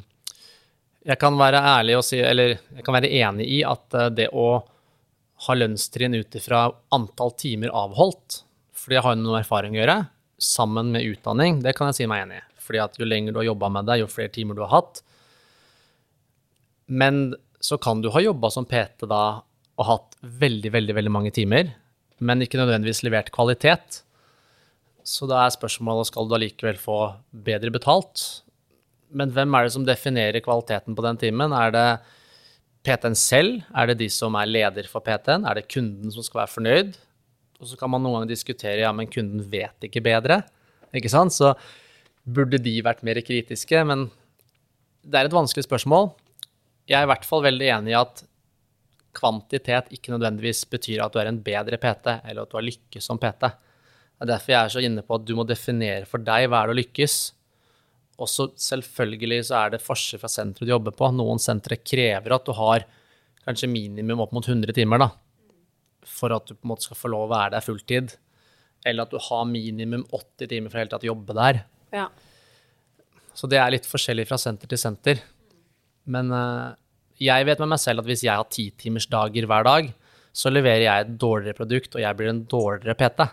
jeg 1.05 1.19
kan 1.21 1.37
være 1.37 1.61
ærlig 1.75 1.99
og 1.99 2.05
si, 2.07 2.17
eller 2.17 2.55
jeg 2.55 2.85
kan 2.85 2.97
være 2.97 3.11
enig 3.19 3.45
i 3.59 3.59
at 3.67 3.99
eh, 3.99 4.09
det 4.17 4.31
å 4.33 4.47
ha 5.45 5.55
lønnstrinn 5.57 6.15
ut 6.17 6.39
ifra 6.39 6.65
antall 6.95 7.35
timer 7.37 7.69
avholdt, 7.75 8.39
fordi 8.73 8.97
jeg 8.97 9.05
har 9.05 9.19
noe 9.19 9.43
erfaring 9.43 9.77
å 9.77 9.81
gjøre, 9.83 9.99
sammen 10.41 10.89
med 10.95 11.05
utdanning, 11.05 11.61
det 11.61 11.75
kan 11.77 11.91
jeg 11.91 12.01
si 12.01 12.09
meg 12.09 12.25
enig 12.25 12.41
i. 12.41 12.45
Fordi 12.63 12.82
at 12.84 12.99
jo 12.99 13.08
lenger 13.08 13.34
du 13.34 13.41
har 13.41 13.52
jobba 13.52 13.69
med 13.76 13.89
det, 13.89 13.99
jo 14.02 14.12
flere 14.12 14.32
timer 14.34 14.58
du 14.58 14.63
har 14.65 14.73
hatt. 14.78 15.04
Men 16.88 17.36
så 17.63 17.78
kan 17.80 18.02
du 18.04 18.10
ha 18.12 18.21
jobba 18.23 18.52
som 18.52 18.67
PT 18.67 19.08
da 19.10 19.23
og 19.73 19.88
hatt 19.88 20.17
veldig, 20.21 20.69
veldig, 20.76 20.95
veldig 20.99 21.12
mange 21.12 21.32
timer, 21.34 21.71
men 22.21 22.43
ikke 22.45 22.60
nødvendigvis 22.60 23.02
levert 23.06 23.32
kvalitet. 23.34 24.04
Så 25.04 25.28
da 25.28 25.41
er 25.43 25.56
spørsmålet 25.56 26.12
skal 26.12 26.28
du 26.30 26.36
allikevel 26.38 26.78
få 26.80 26.97
bedre 27.45 27.71
betalt. 27.73 28.21
Men 29.13 29.34
hvem 29.34 29.56
er 29.58 29.65
det 29.65 29.73
som 29.76 29.88
definerer 29.88 30.43
kvaliteten 30.45 30.95
på 30.95 31.06
den 31.06 31.19
timen? 31.19 31.56
Er 31.58 31.73
det 31.73 31.88
PT-en 32.86 33.17
selv? 33.17 33.63
Er 33.76 33.89
det 33.89 33.99
de 34.04 34.10
som 34.13 34.36
er 34.39 34.49
leder 34.49 34.88
for 34.91 35.04
PT-en? 35.04 35.47
Er 35.47 35.60
det 35.60 35.69
kunden 35.71 36.13
som 36.13 36.26
skal 36.26 36.43
være 36.43 36.54
fornøyd? 36.54 36.93
Og 37.60 37.69
så 37.71 37.80
kan 37.80 37.91
man 37.91 38.04
noen 38.04 38.19
ganger 38.19 38.34
diskutere 38.34 38.84
ja, 38.84 38.91
men 38.95 39.12
kunden 39.12 39.43
vet 39.49 39.88
ikke 39.88 40.04
bedre. 40.04 40.41
Ikke 40.95 41.12
sant? 41.12 41.36
Så 41.36 41.54
burde 42.23 42.59
de 42.63 42.75
vært 42.86 43.03
mer 43.05 43.19
kritiske? 43.25 43.83
Men 43.88 44.07
det 45.03 45.19
er 45.19 45.29
et 45.29 45.36
vanskelig 45.36 45.65
spørsmål. 45.67 46.12
Jeg 46.89 46.99
er 46.99 47.07
i 47.07 47.12
hvert 47.12 47.27
fall 47.27 47.43
veldig 47.45 47.69
enig 47.77 47.93
i 47.93 47.99
at 47.99 48.23
kvantitet 49.13 49.91
ikke 49.93 50.13
nødvendigvis 50.15 50.63
betyr 50.71 51.03
at 51.03 51.13
du 51.13 51.19
er 51.21 51.29
en 51.29 51.41
bedre 51.43 51.77
PT, 51.79 52.17
eller 52.23 52.43
at 52.43 52.51
du 52.51 52.57
har 52.57 52.65
lykkes 52.65 53.07
som 53.07 53.19
PT. 53.21 53.51
Det 54.13 54.25
er 54.25 54.31
derfor 54.31 54.53
jeg 54.53 54.59
er 54.59 54.73
så 54.73 54.83
inne 54.83 55.03
på 55.05 55.17
at 55.17 55.25
du 55.27 55.33
må 55.38 55.45
definere 55.47 56.07
for 56.09 56.23
deg 56.23 56.47
hva 56.47 56.63
er 56.63 56.71
det 56.71 56.75
å 56.75 56.79
lykkes. 56.79 57.17
Også 58.23 58.51
selvfølgelig 58.62 59.41
så 59.49 59.59
er 59.59 59.73
det 59.73 59.83
forskjell 59.83 60.21
fra 60.21 60.31
senteret 60.31 60.69
du 60.69 60.73
jobber 60.73 60.95
på. 60.95 61.09
Noen 61.15 61.41
sentre 61.41 61.79
krever 61.81 62.36
at 62.36 62.45
du 62.47 62.53
har 62.57 62.86
kanskje 63.43 63.69
minimum 63.71 64.21
opp 64.23 64.33
mot 64.36 64.47
100 64.47 64.75
timer 64.77 65.01
da, 65.01 65.09
for 66.07 66.33
at 66.36 66.47
du 66.47 66.55
på 66.55 66.63
en 66.63 66.73
måte 66.73 66.88
skal 66.88 66.99
få 66.99 67.12
lov 67.12 67.27
å 67.27 67.33
være 67.33 67.55
der 67.57 67.65
fulltid. 67.65 68.15
Eller 68.86 69.05
at 69.05 69.13
du 69.13 69.19
har 69.21 69.47
minimum 69.49 70.05
80 70.12 70.51
timer 70.51 70.71
for 70.71 70.81
hele 70.81 70.91
tatt 70.93 71.05
å 71.05 71.12
jobbe 71.12 71.36
der. 71.38 71.63
Ja. 71.93 72.08
Så 73.34 73.49
det 73.49 73.60
er 73.62 73.73
litt 73.73 73.88
forskjellig 73.89 74.25
fra 74.29 74.39
senter 74.41 74.69
til 74.69 74.79
senter. 74.82 75.21
Men 76.10 76.32
uh, 76.34 76.73
jeg 77.21 77.47
vet 77.47 77.62
med 77.63 77.73
meg 77.75 77.82
selv 77.82 78.03
at 78.03 78.10
hvis 78.10 78.25
jeg 78.25 78.36
har 78.36 78.49
titimersdager 78.51 79.47
hver 79.49 79.67
dag, 79.67 79.93
så 80.34 80.49
leverer 80.49 80.84
jeg 80.86 81.06
et 81.06 81.15
dårligere 81.21 81.58
produkt, 81.58 81.95
og 81.95 82.01
jeg 82.01 82.17
blir 82.17 82.32
en 82.32 82.43
dårligere 82.49 82.97
PT. 82.97 83.27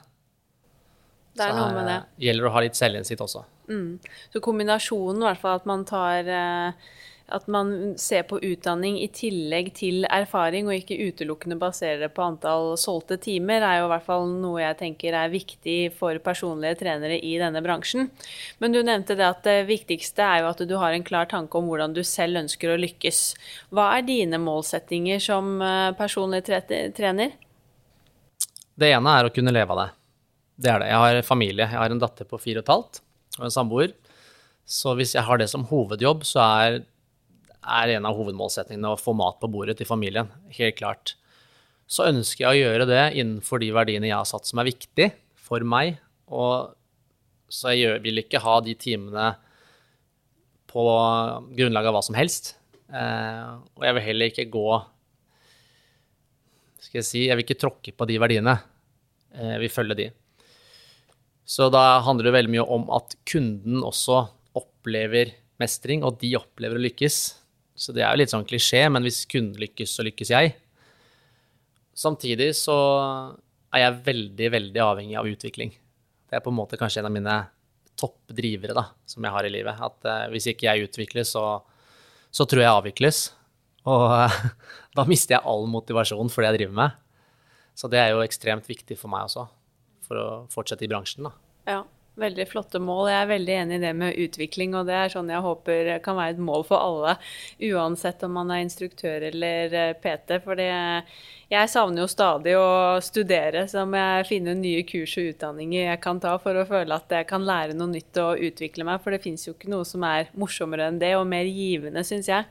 Det 1.41 1.47
er 1.47 1.55
så, 1.55 1.57
noe 1.57 1.73
med 1.75 1.89
det. 1.89 1.99
Uh, 2.05 2.25
gjelder 2.27 2.49
å 2.49 2.55
ha 2.55 2.65
litt 2.65 2.79
selvinnsikt 2.79 3.25
også. 3.25 3.45
Mm. 3.71 4.01
Så 4.35 4.43
kombinasjonen, 4.45 5.23
i 5.23 5.29
hvert 5.31 5.43
fall 5.43 5.61
at 5.61 5.69
man 5.71 5.87
tar 5.89 6.29
uh, 6.29 6.91
at 7.35 7.47
man 7.51 7.95
ser 8.01 8.25
på 8.29 8.39
utdanning 8.43 8.99
i 9.01 9.09
tillegg 9.15 9.73
til 9.79 10.07
erfaring, 10.11 10.69
og 10.69 10.77
ikke 10.77 10.99
utelukkende 11.11 11.59
baserer 11.61 12.03
det 12.05 12.11
på 12.17 12.25
antall 12.25 12.75
solgte 12.81 13.19
timer, 13.23 13.65
er 13.65 13.81
jo 13.81 13.89
i 13.89 13.93
hvert 13.95 14.07
fall 14.07 14.27
noe 14.31 14.63
jeg 14.63 14.79
tenker 14.81 15.17
er 15.17 15.33
viktig 15.33 15.79
for 15.99 16.19
personlige 16.25 16.81
trenere 16.83 17.19
i 17.19 17.37
denne 17.41 17.63
bransjen. 17.65 18.11
Men 18.59 18.75
du 18.75 18.81
nevnte 18.83 19.17
det 19.19 19.29
at 19.29 19.45
det 19.47 19.69
viktigste 19.71 20.27
er 20.27 20.43
jo 20.43 20.51
at 20.51 20.65
du 20.67 20.77
har 20.81 20.97
en 20.97 21.07
klar 21.07 21.31
tanke 21.31 21.59
om 21.59 21.71
hvordan 21.71 21.95
du 21.97 22.03
selv 22.07 22.43
ønsker 22.43 22.75
å 22.75 22.81
lykkes. 22.81 23.23
Hva 23.75 23.93
er 23.97 24.09
dine 24.09 24.41
målsettinger 24.43 25.23
som 25.23 25.57
eh, 25.65 25.95
personlig 25.99 26.45
trener? 26.47 27.39
Det 28.81 28.93
ene 28.95 29.17
er 29.19 29.29
å 29.29 29.33
kunne 29.35 29.53
leve 29.55 29.75
av 29.75 29.83
det. 29.85 29.89
Det 30.61 30.71
er 30.73 30.83
det. 30.83 30.93
Jeg 30.93 31.03
har 31.05 31.23
familie. 31.25 31.67
Jeg 31.67 31.81
har 31.81 31.93
en 31.93 32.01
datter 32.03 32.29
på 32.29 32.39
fire 32.41 32.61
og 32.61 32.67
et 32.67 32.73
halvt 32.75 33.03
og 33.39 33.47
en 33.47 33.55
samboer. 33.55 33.93
Så 34.71 34.95
hvis 34.99 35.17
jeg 35.17 35.27
har 35.27 35.41
det 35.41 35.49
som 35.51 35.67
hovedjobb, 35.67 36.23
så 36.27 36.45
er 36.63 36.81
er 37.61 37.95
en 37.97 38.07
av 38.09 38.17
hovedmålsetningene 38.17 38.95
å 38.95 39.01
få 39.01 39.15
mat 39.17 39.41
på 39.41 39.51
bordet 39.53 39.79
til 39.81 39.89
familien. 39.89 40.31
Helt 40.57 40.79
klart. 40.79 41.15
Så 41.91 42.07
ønsker 42.09 42.47
jeg 42.47 42.51
å 42.51 42.61
gjøre 42.61 42.87
det 42.89 43.03
innenfor 43.19 43.61
de 43.63 43.73
verdiene 43.75 44.09
jeg 44.09 44.17
har 44.17 44.29
satt 44.29 44.47
som 44.49 44.63
er 44.63 44.71
viktig 44.71 45.11
for 45.41 45.65
meg. 45.67 45.99
Og 46.31 46.73
så 47.51 47.75
jeg 47.75 47.99
vil 48.05 48.23
ikke 48.23 48.43
ha 48.43 48.61
de 48.63 48.77
timene 48.79 49.33
på 50.71 50.85
grunnlag 51.59 51.91
av 51.91 51.97
hva 51.97 52.05
som 52.07 52.19
helst. 52.19 52.55
Eh, 52.91 53.51
og 53.75 53.87
jeg 53.87 53.97
vil 53.97 54.07
heller 54.09 54.31
ikke 54.33 54.51
gå 54.51 54.67
Skal 56.83 56.99
jeg 56.99 57.07
si 57.07 57.21
Jeg 57.29 57.37
vil 57.39 57.45
ikke 57.45 57.61
tråkke 57.61 57.93
på 57.95 58.07
de 58.09 58.17
verdiene. 58.23 58.57
Eh, 59.35 59.57
jeg 59.57 59.63
vil 59.65 59.75
følge 59.75 59.99
de. 59.99 60.09
Så 61.51 61.67
da 61.75 62.01
handler 62.07 62.29
det 62.29 62.37
veldig 62.37 62.55
mye 62.55 62.67
om 62.79 62.87
at 62.95 63.17
kunden 63.27 63.83
også 63.83 64.23
opplever 64.55 65.35
mestring, 65.61 66.05
og 66.07 66.21
de 66.23 66.37
opplever 66.39 66.79
å 66.79 66.85
lykkes. 66.87 67.19
Så 67.81 67.95
det 67.97 68.05
er 68.05 68.13
jo 68.13 68.21
litt 68.21 68.33
sånn 68.33 68.45
klisjé, 68.45 68.83
men 68.93 69.07
hvis 69.07 69.23
kunden 69.31 69.57
lykkes, 69.63 69.95
så 69.97 70.05
lykkes 70.05 70.33
jeg. 70.35 70.53
Samtidig 71.97 72.51
så 72.59 72.77
er 73.73 73.87
jeg 73.87 74.03
veldig, 74.05 74.51
veldig 74.57 74.83
avhengig 74.85 75.17
av 75.17 75.29
utvikling. 75.31 75.73
Det 76.29 76.37
er 76.37 76.45
på 76.45 76.53
en 76.53 76.59
måte 76.59 76.79
kanskje 76.81 77.01
en 77.01 77.09
av 77.09 77.15
mine 77.15 77.37
toppdrivere 78.01 78.77
da, 78.77 78.87
som 79.09 79.25
jeg 79.25 79.35
har 79.35 79.49
i 79.49 79.53
livet. 79.53 79.81
At 79.81 80.09
uh, 80.09 80.27
hvis 80.33 80.51
ikke 80.53 80.69
jeg 80.69 80.89
utvikles, 80.89 81.33
så, 81.37 81.45
så, 82.29 82.47
tror 82.49 82.65
jeg 82.65 82.73
avvikles. 82.73 83.23
Og 83.89 84.05
uh, 84.13 84.43
da 84.97 85.07
mister 85.09 85.39
jeg 85.39 85.49
all 85.49 85.65
motivasjon 85.71 86.33
for 86.33 86.45
det 86.45 86.53
jeg 86.53 86.63
driver 86.63 86.77
med. 86.83 87.01
Så 87.81 87.89
det 87.89 88.03
er 88.03 88.13
jo 88.13 88.25
ekstremt 88.25 88.69
viktig 88.69 88.99
for 89.01 89.13
meg 89.13 89.31
også, 89.31 89.47
for 90.05 90.21
å 90.21 90.29
fortsette 90.53 90.85
i 90.85 90.91
bransjen. 90.91 91.31
da. 91.31 91.33
Ja. 91.69 91.81
Veldig 92.19 92.47
flotte 92.51 92.81
mål. 92.83 93.09
Jeg 93.13 93.23
er 93.23 93.29
veldig 93.31 93.53
enig 93.55 93.77
i 93.79 93.83
det 93.85 93.91
med 93.97 94.17
utvikling, 94.19 94.75
og 94.75 94.89
det 94.89 94.97
er 94.99 95.13
sånn 95.13 95.31
jeg 95.31 95.45
håper 95.45 95.91
kan 96.05 96.19
være 96.19 96.35
et 96.35 96.43
mål 96.43 96.65
for 96.67 96.83
alle, 96.83 97.15
uansett 97.71 98.25
om 98.27 98.35
man 98.35 98.51
er 98.51 98.65
instruktør 98.65 99.29
eller 99.31 99.77
eh, 99.79 99.93
PT. 99.95 100.41
For 100.43 100.59
det, 100.59 100.73
Jeg 101.51 101.67
savner 101.67 102.05
jo 102.05 102.07
stadig 102.07 102.53
å 102.55 103.01
studere, 103.03 103.65
så 103.67 103.83
må 103.83 103.99
jeg 103.99 104.27
finne 104.29 104.53
nye 104.55 104.85
kurs 104.87 105.17
og 105.19 105.33
utdanninger 105.33 105.89
jeg 105.89 105.99
kan 106.05 106.21
ta 106.23 106.37
for 106.39 106.55
å 106.55 106.63
føle 106.69 106.95
at 106.95 107.11
jeg 107.11 107.27
kan 107.27 107.43
lære 107.43 107.75
noe 107.75 107.91
nytt 107.91 108.21
og 108.23 108.39
utvikle 108.47 108.87
meg, 108.87 109.01
for 109.03 109.11
det 109.11 109.19
fins 109.25 109.49
jo 109.49 109.57
ikke 109.57 109.73
noe 109.73 109.83
som 109.89 110.07
er 110.07 110.31
morsommere 110.39 110.87
enn 110.87 111.01
det, 111.03 111.11
og 111.19 111.27
mer 111.27 111.51
givende, 111.51 112.05
syns 112.07 112.31
jeg. 112.31 112.47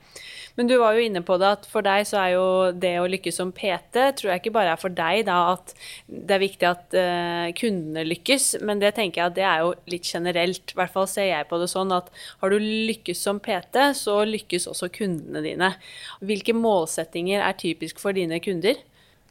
Men 0.58 0.68
du 0.68 0.74
var 0.82 0.98
jo 0.98 1.06
inne 1.06 1.22
på 1.24 1.38
det 1.40 1.48
at 1.48 1.64
for 1.70 1.86
deg 1.86 2.04
så 2.10 2.18
er 2.20 2.34
jo 2.34 2.44
det 2.76 2.92
å 3.00 3.06
lykkes 3.08 3.40
som 3.40 3.54
PT, 3.56 4.04
tror 4.20 4.34
jeg 4.34 4.42
ikke 4.42 4.52
bare 4.58 4.74
er 4.74 4.82
for 4.84 4.92
deg 4.92 5.24
da 5.30 5.38
at 5.54 5.72
det 6.04 6.36
er 6.36 6.44
viktig 6.44 6.68
at 6.68 6.98
uh, 7.00 7.48
kundene 7.56 8.04
lykkes, 8.04 8.50
men 8.68 8.84
det 8.84 8.92
tenker 9.00 9.22
jeg 9.22 9.32
at 9.32 9.38
det 9.40 9.48
er 9.48 9.64
jo 9.64 9.72
litt 9.96 10.12
generelt. 10.12 10.76
I 10.76 10.80
hvert 10.82 10.92
fall 10.98 11.08
ser 11.08 11.30
jeg 11.30 11.48
på 11.48 11.62
det 11.64 11.70
sånn 11.72 11.96
at 11.96 12.12
har 12.44 12.52
du 12.52 12.60
lykkes 12.60 13.24
som 13.24 13.40
PT, 13.40 13.80
så 13.96 14.20
lykkes 14.28 14.68
også 14.68 14.92
kundene 14.92 15.40
dine. 15.48 15.72
Hvilke 16.20 16.52
målsettinger 16.52 17.48
er 17.48 17.60
typisk 17.64 18.04
for 18.04 18.12
dine 18.12 18.44
kunder? 18.44 18.76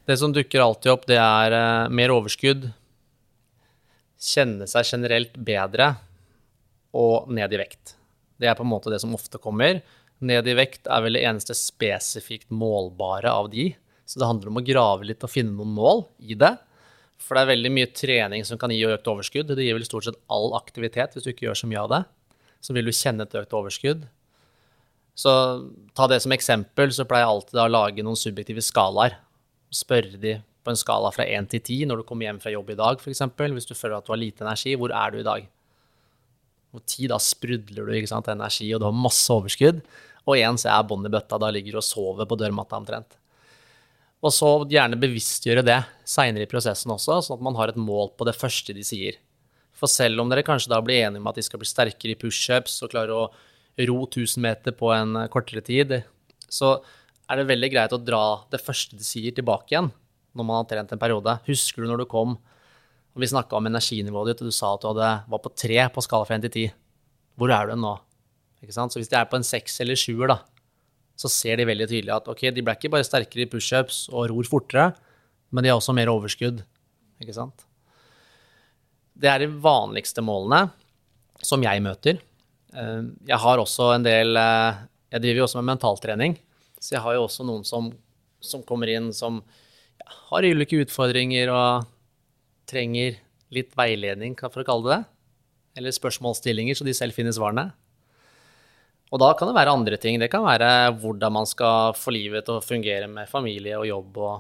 Det 0.10 0.15
som 0.17 0.32
dukker 0.34 0.63
alltid 0.63 0.89
opp, 0.89 1.04
det 1.06 1.19
er 1.22 1.54
uh, 1.54 1.89
mer 1.93 2.10
overskudd, 2.10 2.63
kjenne 4.17 4.65
seg 4.65 4.88
generelt 4.89 5.36
bedre 5.38 5.91
og 6.98 7.28
ned 7.30 7.54
i 7.54 7.60
vekt. 7.62 7.93
Det 8.41 8.50
er 8.50 8.58
på 8.58 8.65
en 8.65 8.72
måte 8.72 8.89
det 8.89 8.98
som 9.04 9.13
ofte 9.13 9.38
kommer. 9.38 9.84
Ned 10.26 10.50
i 10.50 10.56
vekt 10.58 10.89
er 10.89 11.04
vel 11.06 11.13
det 11.13 11.22
eneste 11.30 11.54
spesifikt 11.54 12.50
målbare 12.50 13.30
av 13.30 13.52
de. 13.54 13.67
Så 14.10 14.17
det 14.17 14.32
handler 14.32 14.50
om 14.50 14.58
å 14.58 14.65
grave 14.65 15.06
litt 15.12 15.28
og 15.28 15.30
finne 15.30 15.54
noen 15.54 15.78
mål 15.78 16.04
i 16.26 16.34
det. 16.34 16.56
For 17.22 17.38
det 17.38 17.45
er 17.45 17.54
veldig 17.54 17.74
mye 17.78 17.93
trening 17.93 18.50
som 18.50 18.58
kan 18.58 18.74
gi 18.74 18.82
økt 18.89 19.13
overskudd. 19.13 19.54
Det 19.54 19.62
gir 19.62 19.78
vel 19.78 19.86
stort 19.86 20.10
sett 20.10 20.19
all 20.26 20.56
aktivitet 20.58 21.13
hvis 21.13 21.30
du 21.30 21.36
ikke 21.36 21.52
gjør 21.52 21.62
så 21.62 21.69
mye 21.69 21.86
av 21.86 21.93
det. 21.93 22.04
Så 22.65 22.74
vil 22.74 22.89
du 22.89 22.95
kjenne 22.95 23.30
et 23.30 23.39
økt 23.43 23.54
overskudd. 23.62 24.10
Så 25.13 25.32
ta 25.93 26.10
det 26.10 26.24
som 26.26 26.34
eksempel, 26.34 26.89
så 26.95 27.06
pleier 27.06 27.28
jeg 27.28 27.36
alltid 27.38 27.62
å 27.62 27.72
lage 27.78 28.10
noen 28.10 28.17
subjektive 28.17 28.65
skalaer 28.65 29.19
spørre 29.74 30.20
de 30.22 30.38
på 30.66 30.74
en 30.74 30.80
skala 30.80 31.12
fra 31.14 31.26
1 31.26 31.48
til 31.54 31.62
10 31.62 31.88
når 31.90 32.02
du 32.02 32.08
kommer 32.10 32.28
hjem 32.28 32.42
fra 32.44 32.54
jobb 32.54 32.74
i 32.74 32.78
dag, 32.80 33.00
f.eks. 33.00 33.24
Hvis 33.38 33.70
du 33.70 33.78
føler 33.78 33.98
at 34.00 34.08
du 34.08 34.14
har 34.14 34.22
lite 34.22 34.46
energi, 34.46 34.76
hvor 34.80 34.94
er 34.96 35.14
du 35.14 35.22
i 35.22 35.28
dag? 35.28 35.48
Og 36.76 36.84
10, 36.84 37.08
da 37.10 37.18
sprudler 37.22 37.88
du 37.88 37.96
ikke 37.98 38.12
sant, 38.12 38.30
energi, 38.30 38.68
og 38.76 38.82
du 38.82 38.90
har 38.90 38.98
masse 39.06 39.30
overskudd. 39.34 39.82
Og 40.28 40.36
1 40.38 40.62
så 40.62 40.74
er 40.74 40.86
bånn 40.86 41.08
i 41.08 41.14
bøtta, 41.14 41.40
da 41.42 41.50
ligger 41.54 41.78
du 41.78 41.82
og 41.82 41.88
sover 41.88 42.30
på 42.30 42.38
dørmatta 42.38 42.78
omtrent. 42.78 43.18
Og 44.20 44.34
så 44.36 44.50
gjerne 44.70 45.00
bevisstgjøre 45.00 45.64
det 45.64 45.80
seinere 46.08 46.44
i 46.44 46.52
prosessen 46.52 46.92
også, 46.92 47.22
sånn 47.24 47.40
at 47.40 47.46
man 47.48 47.58
har 47.58 47.72
et 47.72 47.80
mål 47.80 48.12
på 48.20 48.28
det 48.28 48.36
første 48.36 48.76
de 48.76 48.84
sier. 48.86 49.18
For 49.80 49.88
selv 49.92 50.20
om 50.20 50.30
dere 50.30 50.44
kanskje 50.44 50.74
da 50.74 50.82
blir 50.84 51.06
enige 51.06 51.24
om 51.24 51.30
at 51.32 51.40
de 51.40 51.46
skal 51.46 51.62
bli 51.62 51.70
sterkere 51.70 52.14
i 52.14 52.20
pushups 52.20 52.82
og 52.84 52.92
klare 52.92 53.16
å 53.16 53.30
ro 53.88 54.00
1000 54.04 54.44
meter 54.44 54.76
på 54.76 54.92
en 54.92 55.16
kortere 55.32 55.64
tid, 55.64 56.02
så 56.52 56.82
er 57.30 57.39
det 57.39 57.50
veldig 57.50 57.70
greit 57.72 57.94
å 57.94 58.02
dra 58.02 58.24
det 58.52 58.62
første 58.62 58.98
de 58.98 59.06
sier, 59.06 59.34
tilbake 59.36 59.74
igjen 59.74 59.92
når 60.38 60.46
man 60.46 60.62
har 60.62 60.70
trent 60.70 60.92
en 60.94 61.02
periode. 61.02 61.36
Husker 61.48 61.84
du 61.84 61.89
når 61.89 62.04
du 62.04 62.10
kom 62.10 62.38
og 63.20 63.24
vi 63.24 63.30
snakka 63.32 63.58
om 63.58 63.68
energinivået 63.68 64.32
ditt, 64.32 64.44
og 64.44 64.52
du 64.52 64.56
sa 64.56 64.76
at 64.76 64.84
du 64.84 64.92
hadde, 64.92 65.10
var 65.28 65.42
på 65.44 65.52
tre 65.58 65.82
på 65.92 66.04
skala 66.06 66.28
fra 66.28 66.38
1 66.38 66.46
til 66.46 66.54
10? 66.70 66.78
Hvor 67.39 67.52
er 67.52 67.72
du 67.72 67.80
nå? 67.80 67.96
Så 68.70 69.00
hvis 69.00 69.10
de 69.12 69.18
er 69.18 69.28
på 69.28 69.39
en 69.39 69.46
seks 69.48 69.80
eller 69.84 69.98
sjuer, 70.00 70.30
da, 70.32 70.38
så 71.20 71.32
ser 71.32 71.60
de 71.60 71.68
veldig 71.68 71.88
tydelig 71.89 72.13
at 72.15 72.28
ok, 72.32 72.46
de 72.56 72.63
ble 72.63 72.76
ikke 72.78 72.92
bare 72.94 73.08
sterkere 73.08 73.44
i 73.44 73.50
pushups 73.52 74.06
og 74.12 74.30
ror 74.32 74.48
fortere, 74.48 74.92
men 75.52 75.65
de 75.65 75.72
har 75.72 75.80
også 75.80 75.96
mer 75.98 76.12
overskudd. 76.12 76.62
Ikke 77.20 77.36
sant? 77.36 77.65
Det 79.20 79.28
er 79.32 79.44
de 79.44 79.50
vanligste 79.63 80.24
målene 80.24 80.70
som 81.44 81.63
jeg 81.63 81.84
møter. 81.84 82.20
Eh, 82.72 83.02
jeg 83.28 83.42
har 83.44 83.60
også 83.60 83.94
en 83.96 84.06
del 84.06 84.38
eh, 84.38 84.86
Jeg 85.10 85.24
driver 85.24 85.42
jo 85.42 85.46
også 85.48 85.60
med 85.60 85.72
mentaltrening. 85.74 86.38
Så 86.80 86.96
jeg 86.96 87.04
har 87.04 87.18
jo 87.18 87.26
også 87.28 87.46
noen 87.48 87.65
som, 87.68 87.92
som 88.44 88.63
kommer 88.68 88.92
inn 88.92 89.12
som 89.15 89.42
ja, 90.00 90.10
har 90.32 90.48
ulike 90.48 90.80
utfordringer 90.86 91.52
og 91.54 91.89
trenger 92.70 93.20
litt 93.54 93.74
veiledning, 93.78 94.36
for 94.39 94.62
å 94.62 94.68
kalle 94.68 94.86
det 94.88 94.98
det. 94.98 95.04
Eller 95.80 95.96
spørsmålsstillinger, 95.96 96.78
så 96.78 96.86
de 96.88 96.96
selv 96.98 97.15
finner 97.18 97.36
svarene. 97.36 97.70
Og 99.10 99.22
da 99.22 99.32
kan 99.38 99.50
det 99.50 99.58
være 99.58 99.74
andre 99.74 99.98
ting. 100.02 100.20
Det 100.22 100.30
kan 100.30 100.46
være 100.46 100.92
hvordan 101.02 101.34
man 101.39 101.48
skal 101.50 101.96
få 101.98 102.13
livet 102.13 102.46
til 102.46 102.60
å 102.60 102.63
fungere 102.65 103.10
med 103.10 103.30
familie 103.32 103.80
og 103.80 103.88
jobb 103.89 104.20
og 104.22 104.34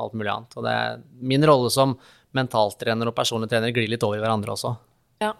alt 0.00 0.14
mulig 0.16 0.32
annet. 0.32 0.56
Og 0.56 1.24
min 1.28 1.44
rolle 1.44 1.72
som 1.72 1.92
mentaltrener 2.34 3.10
og 3.10 3.16
personlig 3.16 3.50
trener 3.52 3.74
glir 3.74 3.90
litt 3.92 4.04
over 4.06 4.18
i 4.18 4.24
hverandre 4.24 4.54
også. 4.56 4.72
Ja. 5.22 5.34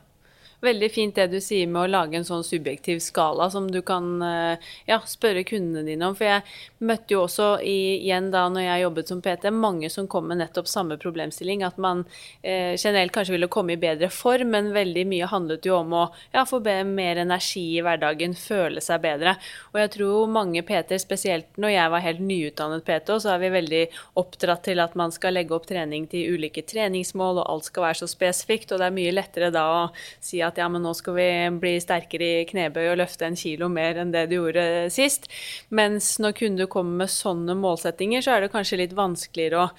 Veldig 0.64 0.90
fint 0.92 1.16
det 1.16 1.26
du 1.32 1.40
sier 1.42 1.66
med 1.70 1.82
å 1.82 1.90
lage 1.90 2.18
en 2.18 2.26
sånn 2.26 2.44
subjektiv 2.46 3.00
skala 3.04 3.48
som 3.50 3.66
du 3.70 3.80
kan 3.86 4.22
eh, 4.22 4.70
ja, 4.88 5.00
spørre 5.08 5.44
kundene 5.48 5.84
dine 5.86 6.08
om. 6.08 6.16
For 6.16 6.28
jeg 6.28 6.44
møtte 6.84 7.16
jo 7.16 7.24
også 7.24 7.48
igjen 7.64 8.30
da 8.34 8.46
når 8.52 8.66
jeg 8.66 8.84
jobbet 8.84 9.12
som 9.12 9.22
PT, 9.24 9.50
mange 9.54 9.90
som 9.92 10.08
kom 10.10 10.28
med 10.30 10.40
nettopp 10.40 10.70
samme 10.70 10.98
problemstilling. 11.00 11.64
At 11.66 11.80
man 11.82 12.04
eh, 12.42 12.76
generelt 12.76 13.14
kanskje 13.14 13.36
ville 13.36 13.50
komme 13.52 13.74
i 13.74 13.80
bedre 13.80 14.10
form, 14.12 14.52
men 14.54 14.72
veldig 14.76 15.06
mye 15.10 15.30
handlet 15.30 15.68
jo 15.68 15.78
om 15.80 15.96
å 15.98 16.04
ja, 16.34 16.44
få 16.48 16.62
mer 16.64 17.20
energi 17.20 17.64
i 17.78 17.82
hverdagen, 17.84 18.34
føle 18.38 18.82
seg 18.84 19.02
bedre. 19.04 19.36
Og 19.72 19.80
jeg 19.82 19.92
tror 19.98 20.30
mange 20.32 20.62
PT, 20.66 20.98
spesielt 21.02 21.58
når 21.60 21.74
jeg 21.74 21.92
var 21.94 22.04
helt 22.04 22.22
nyutdannet 22.24 22.86
PT, 22.86 23.18
så 23.20 23.34
er 23.34 23.42
vi 23.42 23.52
veldig 23.54 23.82
oppdratt 24.20 24.64
til 24.68 24.82
at 24.84 24.96
man 24.98 25.12
skal 25.14 25.36
legge 25.36 25.54
opp 25.56 25.68
trening 25.68 26.06
til 26.10 26.36
ulike 26.36 26.64
treningsmål, 26.66 27.42
og 27.42 27.50
alt 27.50 27.68
skal 27.70 27.88
være 27.88 28.00
så 28.02 28.10
spesifikt. 28.10 28.72
Og 28.72 28.80
det 28.80 28.88
er 28.88 28.96
mye 28.96 29.14
lettere 29.14 29.52
da 29.54 29.64
å 29.64 29.82
si 30.22 30.40
at 30.46 30.60
ja, 30.60 30.68
men 30.70 30.84
nå 30.84 30.92
skal 30.96 31.16
vi 31.18 31.28
bli 31.62 31.74
sterkere 31.82 32.30
i 32.42 32.46
knebøy 32.48 32.86
og 32.92 33.00
løfte 33.02 33.28
en 33.28 33.38
kilo 33.38 33.70
mer 33.72 34.00
enn 34.02 34.14
det 34.14 34.26
du 34.30 34.38
gjorde 34.38 34.64
sist. 34.94 35.28
Mens 35.74 36.14
når 36.22 36.38
kunder 36.40 36.70
kommer 36.70 37.04
med 37.04 37.12
sånne 37.12 37.56
målsettinger, 37.58 38.24
så 38.24 38.36
er 38.36 38.44
det 38.44 38.54
kanskje 38.54 38.80
litt 38.84 38.96
vanskeligere 38.96 39.66
å 39.66 39.70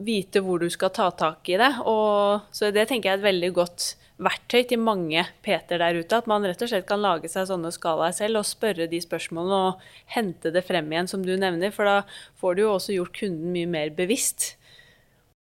vite 0.00 0.42
hvor 0.44 0.60
du 0.60 0.68
skal 0.72 0.92
ta 0.94 1.10
tak 1.10 1.48
i 1.50 1.58
det. 1.60 1.72
Og, 1.88 2.46
så 2.54 2.70
det 2.74 2.86
tenker 2.90 3.10
jeg 3.10 3.18
er 3.18 3.22
et 3.22 3.28
veldig 3.30 3.52
godt 3.56 3.90
verktøy 4.20 4.64
til 4.68 4.80
mange 4.82 5.24
Peter 5.44 5.80
der 5.80 5.98
ute. 5.98 6.20
At 6.20 6.28
man 6.30 6.44
rett 6.46 6.62
og 6.62 6.70
slett 6.70 6.88
kan 6.88 7.02
lage 7.02 7.30
seg 7.32 7.48
sånne 7.48 7.72
skalaer 7.74 8.14
selv 8.16 8.42
og 8.42 8.48
spørre 8.48 8.88
de 8.90 9.00
spørsmålene 9.02 9.60
og 9.70 9.84
hente 10.14 10.52
det 10.54 10.64
frem 10.66 10.90
igjen, 10.92 11.10
som 11.10 11.24
du 11.24 11.32
nevner. 11.36 11.74
For 11.74 11.88
da 11.88 12.00
får 12.40 12.56
du 12.56 12.64
jo 12.64 12.74
også 12.76 12.96
gjort 12.96 13.16
kunden 13.22 13.54
mye 13.54 13.70
mer 13.70 13.94
bevisst. 13.96 14.54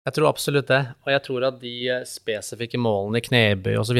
Jeg 0.07 0.15
tror 0.15 0.31
absolutt 0.31 0.69
det. 0.71 0.83
Og 1.05 1.13
jeg 1.13 1.25
tror 1.25 1.49
at 1.51 1.59
de 1.61 1.75
spesifikke 2.09 2.81
målene 2.81 3.21
i 3.21 3.25
knebøy 3.25 3.75
osv 3.81 3.99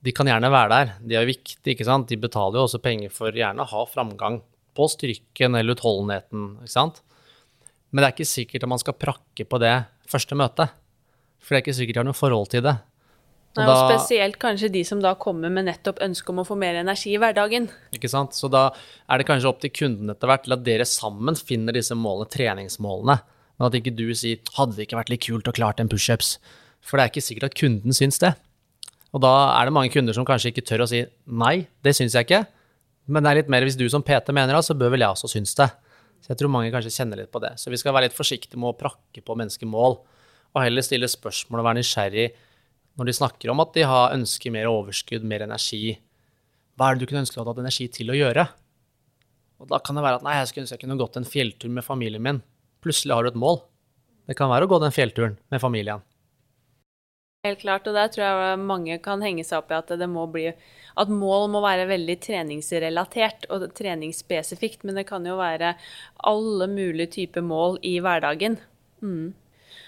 de 0.00 0.12
kan 0.16 0.28
gjerne 0.30 0.50
være 0.52 0.72
der. 0.72 0.92
De 1.04 1.16
er 1.18 1.28
viktige, 1.28 1.74
ikke 1.74 1.86
sant. 1.88 2.08
De 2.08 2.18
betaler 2.20 2.60
jo 2.60 2.66
også 2.66 2.80
penger 2.82 3.12
for 3.12 3.36
gjerne 3.36 3.64
å 3.64 3.70
ha 3.72 3.86
framgang 3.88 4.40
på 4.76 4.86
styrken 4.88 5.58
eller 5.58 5.76
utholdenheten, 5.76 6.52
ikke 6.62 6.72
sant. 6.72 7.02
Men 7.90 8.02
det 8.02 8.08
er 8.08 8.14
ikke 8.14 8.30
sikkert 8.30 8.64
at 8.64 8.70
man 8.70 8.80
skal 8.80 8.96
prakke 8.96 9.44
på 9.44 9.60
det 9.60 9.74
første 10.10 10.38
møtet. 10.38 10.72
For 11.40 11.52
det 11.52 11.58
er 11.58 11.64
ikke 11.64 11.76
sikkert 11.80 11.98
de 11.98 12.02
har 12.02 12.08
noe 12.08 12.16
forhold 12.16 12.52
til 12.52 12.64
det. 12.64 12.76
Og, 13.58 13.64
Nei, 13.64 13.66
og 13.66 13.88
spesielt 13.90 14.36
kanskje 14.38 14.68
de 14.70 14.84
som 14.86 15.00
da 15.02 15.16
kommer 15.18 15.50
med 15.50 15.66
nettopp 15.66 15.98
ønske 16.04 16.30
om 16.30 16.38
å 16.38 16.46
få 16.46 16.54
mer 16.60 16.76
energi 16.78 17.16
i 17.16 17.18
hverdagen. 17.18 17.66
Ikke 17.96 18.10
sant. 18.12 18.36
Så 18.38 18.46
da 18.52 18.68
er 19.10 19.18
det 19.18 19.26
kanskje 19.26 19.50
opp 19.50 19.58
til 19.64 19.72
kunden 19.74 20.12
etter 20.12 20.30
hvert 20.30 20.46
til 20.46 20.54
at 20.54 20.62
dere 20.68 20.86
sammen 20.86 21.34
finner 21.34 21.74
disse 21.74 21.96
målene, 21.98 22.30
treningsmålene. 22.30 23.18
Men 23.58 23.66
at 23.66 23.76
ikke 23.76 23.96
du 23.96 24.06
sier 24.14 24.38
'hadde 24.54 24.76
det 24.76 24.86
ikke 24.86 25.00
vært 25.00 25.10
litt 25.10 25.26
kult 25.26 25.50
å 25.50 25.56
klart 25.56 25.82
en 25.82 25.90
pushups'? 25.90 26.38
For 26.80 26.96
det 26.96 27.02
er 27.02 27.10
ikke 27.10 27.26
sikkert 27.26 27.50
at 27.50 27.58
kunden 27.58 27.92
syns 27.92 28.22
det. 28.22 28.36
Og 29.10 29.22
da 29.24 29.32
er 29.56 29.66
det 29.66 29.74
mange 29.74 29.90
kunder 29.92 30.14
som 30.14 30.26
kanskje 30.26 30.52
ikke 30.52 30.66
tør 30.66 30.84
å 30.84 30.90
si 30.90 31.02
nei, 31.26 31.66
det 31.82 31.96
syns 31.98 32.14
jeg 32.14 32.28
ikke. 32.28 32.44
Men 33.10 33.24
det 33.24 33.30
er 33.30 33.40
litt 33.40 33.50
mer 33.50 33.66
hvis 33.66 33.78
du 33.78 33.86
som 33.90 34.04
PT 34.06 34.30
mener 34.36 34.54
det, 34.54 34.62
så 34.66 34.76
bør 34.78 34.94
vel 34.94 35.02
jeg 35.02 35.16
også 35.16 35.32
synes 35.32 35.56
det. 35.58 35.66
Så 36.20 36.32
jeg 36.32 36.40
tror 36.40 36.52
mange 36.52 36.70
kanskje 36.70 36.92
kjenner 36.94 37.22
litt 37.22 37.32
på 37.32 37.40
det. 37.42 37.56
Så 37.58 37.72
vi 37.72 37.80
skal 37.80 37.96
være 37.96 38.08
litt 38.08 38.16
forsiktige 38.16 38.60
med 38.60 38.70
å 38.70 38.78
prakke 38.78 39.24
på 39.24 39.36
menneskemål, 39.40 39.98
og 40.50 40.62
heller 40.62 40.84
stille 40.84 41.08
spørsmål 41.10 41.62
og 41.62 41.68
være 41.70 41.80
nysgjerrig 41.80 42.28
når 42.98 43.06
de 43.08 43.14
snakker 43.16 43.52
om 43.52 43.62
at 43.62 43.74
de 43.76 43.84
har 43.86 44.14
ønsker 44.16 44.52
mer 44.52 44.68
overskudd, 44.68 45.24
mer 45.26 45.46
energi. 45.46 45.94
Hva 46.76 46.90
er 46.90 46.98
det 46.98 47.04
du 47.04 47.10
kunne 47.10 47.22
ønske 47.24 47.38
du 47.38 47.40
hadde 47.40 47.54
hatt 47.54 47.62
energi 47.62 47.86
til 47.94 48.12
å 48.12 48.18
gjøre? 48.18 48.44
Og 49.60 49.70
da 49.70 49.80
kan 49.84 49.96
det 49.96 50.04
være 50.04 50.20
at 50.20 50.26
nei, 50.26 50.36
jeg 50.38 50.50
skulle 50.50 50.66
ønske 50.66 50.76
jeg 50.78 50.84
kunne 50.84 51.00
gått 51.00 51.18
en 51.20 51.28
fjelltur 51.28 51.72
med 51.72 51.86
familien 51.86 52.24
min. 52.24 52.42
Plutselig 52.84 53.14
har 53.14 53.24
du 53.24 53.30
et 53.30 53.40
mål. 53.40 53.60
Det 54.28 54.36
kan 54.38 54.50
være 54.52 54.66
å 54.66 54.70
gå 54.70 54.78
den 54.82 54.94
fjellturen 54.94 55.38
med 55.52 55.62
familien. 55.62 56.04
Helt 57.40 57.62
klart, 57.62 57.86
og 57.88 57.94
der 57.96 58.10
tror 58.12 58.20
jeg 58.20 58.56
mange 58.68 58.96
kan 59.00 59.22
henge 59.24 59.46
seg 59.48 59.62
opp 59.62 59.70
i 59.72 59.78
at 59.78 60.02
må 60.12 60.26
bli 60.28 60.50
At 61.00 61.08
mål 61.08 61.46
må 61.48 61.62
være 61.64 61.86
veldig 61.88 62.18
treningsrelatert 62.20 63.46
og 63.48 63.64
treningsspesifikt, 63.72 64.82
men 64.84 64.98
det 64.98 65.06
kan 65.08 65.24
jo 65.24 65.38
være 65.38 65.70
alle 66.28 66.66
mulige 66.68 67.14
typer 67.14 67.40
mål 67.40 67.78
i 67.80 67.94
hverdagen. 68.04 68.58
Mm. 69.00 69.32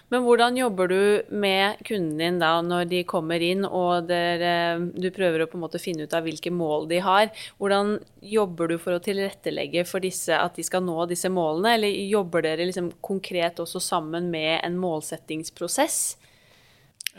Men 0.08 0.24
hvordan 0.24 0.56
jobber 0.56 0.88
du 0.88 1.02
med 1.28 1.82
kunden 1.84 2.16
din 2.22 2.40
da 2.40 2.54
når 2.64 2.88
de 2.88 3.02
kommer 3.04 3.44
inn 3.44 3.66
og 3.68 4.08
der, 4.08 4.80
du 4.96 5.10
prøver 5.12 5.44
å 5.44 5.50
på 5.52 5.58
en 5.58 5.64
måte 5.66 5.82
finne 5.82 6.08
ut 6.08 6.16
av 6.16 6.24
hvilke 6.24 6.52
mål 6.54 6.88
de 6.88 7.02
har? 7.04 7.28
Hvordan 7.60 7.98
jobber 8.32 8.72
du 8.72 8.78
for 8.80 8.96
å 8.96 9.04
tilrettelegge 9.04 9.84
for 9.88 10.00
disse, 10.00 10.32
at 10.32 10.56
de 10.56 10.64
skal 10.64 10.88
nå 10.88 11.04
disse 11.12 11.28
målene, 11.28 11.76
eller 11.76 12.00
jobber 12.16 12.48
dere 12.48 12.64
liksom 12.68 12.94
konkret 13.04 13.60
også 13.60 13.84
sammen 13.92 14.32
med 14.32 14.62
en 14.62 14.80
målsettingsprosess? 14.80 16.02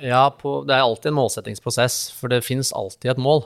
Ja, 0.02 0.26
på, 0.34 0.64
det 0.68 0.74
er 0.74 0.86
alltid 0.86 1.12
en 1.12 1.20
målsettingsprosess, 1.20 2.12
for 2.18 2.32
det 2.32 2.42
finnes 2.46 2.74
alltid 2.74 3.14
et 3.14 3.22
mål. 3.22 3.46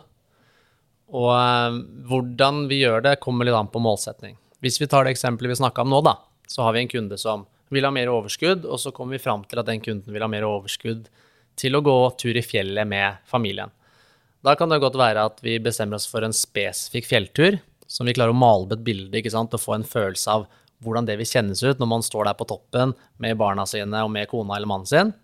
Og 1.11 1.29
eh, 1.33 1.79
hvordan 2.07 2.65
vi 2.71 2.81
gjør 2.83 3.03
det, 3.03 3.19
kommer 3.23 3.47
litt 3.47 3.57
an 3.57 3.71
på 3.71 3.81
målsetting. 3.83 4.37
Hvis 4.63 4.79
vi 4.81 4.87
tar 4.89 5.05
det 5.05 5.13
eksempelet 5.15 5.53
vi 5.53 5.59
snakka 5.59 5.83
om 5.83 5.91
nå, 5.91 6.01
da, 6.07 6.17
så 6.47 6.65
har 6.65 6.75
vi 6.75 6.85
en 6.85 6.91
kunde 6.91 7.19
som 7.19 7.45
vil 7.73 7.85
ha 7.85 7.91
mer 7.91 8.09
overskudd, 8.11 8.65
og 8.65 8.79
så 8.79 8.93
kommer 8.95 9.17
vi 9.17 9.23
fram 9.23 9.43
til 9.47 9.59
at 9.59 9.67
den 9.67 9.83
kunden 9.83 10.13
vil 10.13 10.23
ha 10.23 10.29
mer 10.31 10.47
overskudd 10.47 11.09
til 11.57 11.75
å 11.75 11.83
gå 11.83 11.97
tur 12.21 12.37
i 12.37 12.45
fjellet 12.45 12.87
med 12.87 13.19
familien. 13.27 13.73
Da 14.45 14.53
kan 14.55 14.71
det 14.71 14.79
godt 14.79 14.97
være 14.99 15.25
at 15.27 15.41
vi 15.43 15.57
bestemmer 15.59 15.97
oss 15.97 16.07
for 16.07 16.23
en 16.23 16.35
spesifikk 16.35 17.09
fjelltur, 17.09 17.59
som 17.87 18.07
vi 18.07 18.15
klarer 18.15 18.35
å 18.35 18.37
male 18.37 18.67
opp 18.67 18.75
et 18.75 18.85
bilde 18.85 19.19
ikke 19.19 19.33
sant, 19.33 19.55
og 19.55 19.63
få 19.63 19.75
en 19.77 19.87
følelse 19.87 20.31
av 20.31 20.47
hvordan 20.83 21.07
det 21.07 21.17
vil 21.19 21.27
kjennes 21.27 21.63
ut 21.65 21.79
når 21.81 21.89
man 21.89 22.05
står 22.05 22.29
der 22.29 22.37
på 22.37 22.47
toppen 22.47 22.93
med 23.23 23.39
barna 23.39 23.65
sine 23.67 24.03
og 24.05 24.11
med 24.13 24.29
kona 24.29 24.59
eller 24.59 24.69
mannen 24.69 24.89
sin. 24.89 25.15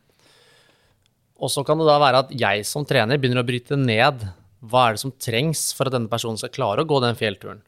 Og 1.43 1.51
så 1.51 1.63
kan 1.67 1.79
det 1.79 1.89
da 1.89 1.99
være 1.99 2.23
at 2.23 2.31
jeg 2.39 2.63
som 2.67 2.85
trener 2.87 3.19
begynner 3.19 3.43
å 3.43 3.47
bryte 3.47 3.75
ned 3.75 4.23
hva 4.63 4.87
er 4.87 4.95
det 4.95 5.01
som 5.01 5.11
trengs 5.19 5.73
for 5.75 5.89
at 5.89 5.95
denne 5.97 6.11
personen 6.11 6.39
skal 6.39 6.53
klare 6.55 6.85
å 6.85 6.87
gå 6.87 7.01
den 7.03 7.17
fjellturen. 7.19 7.59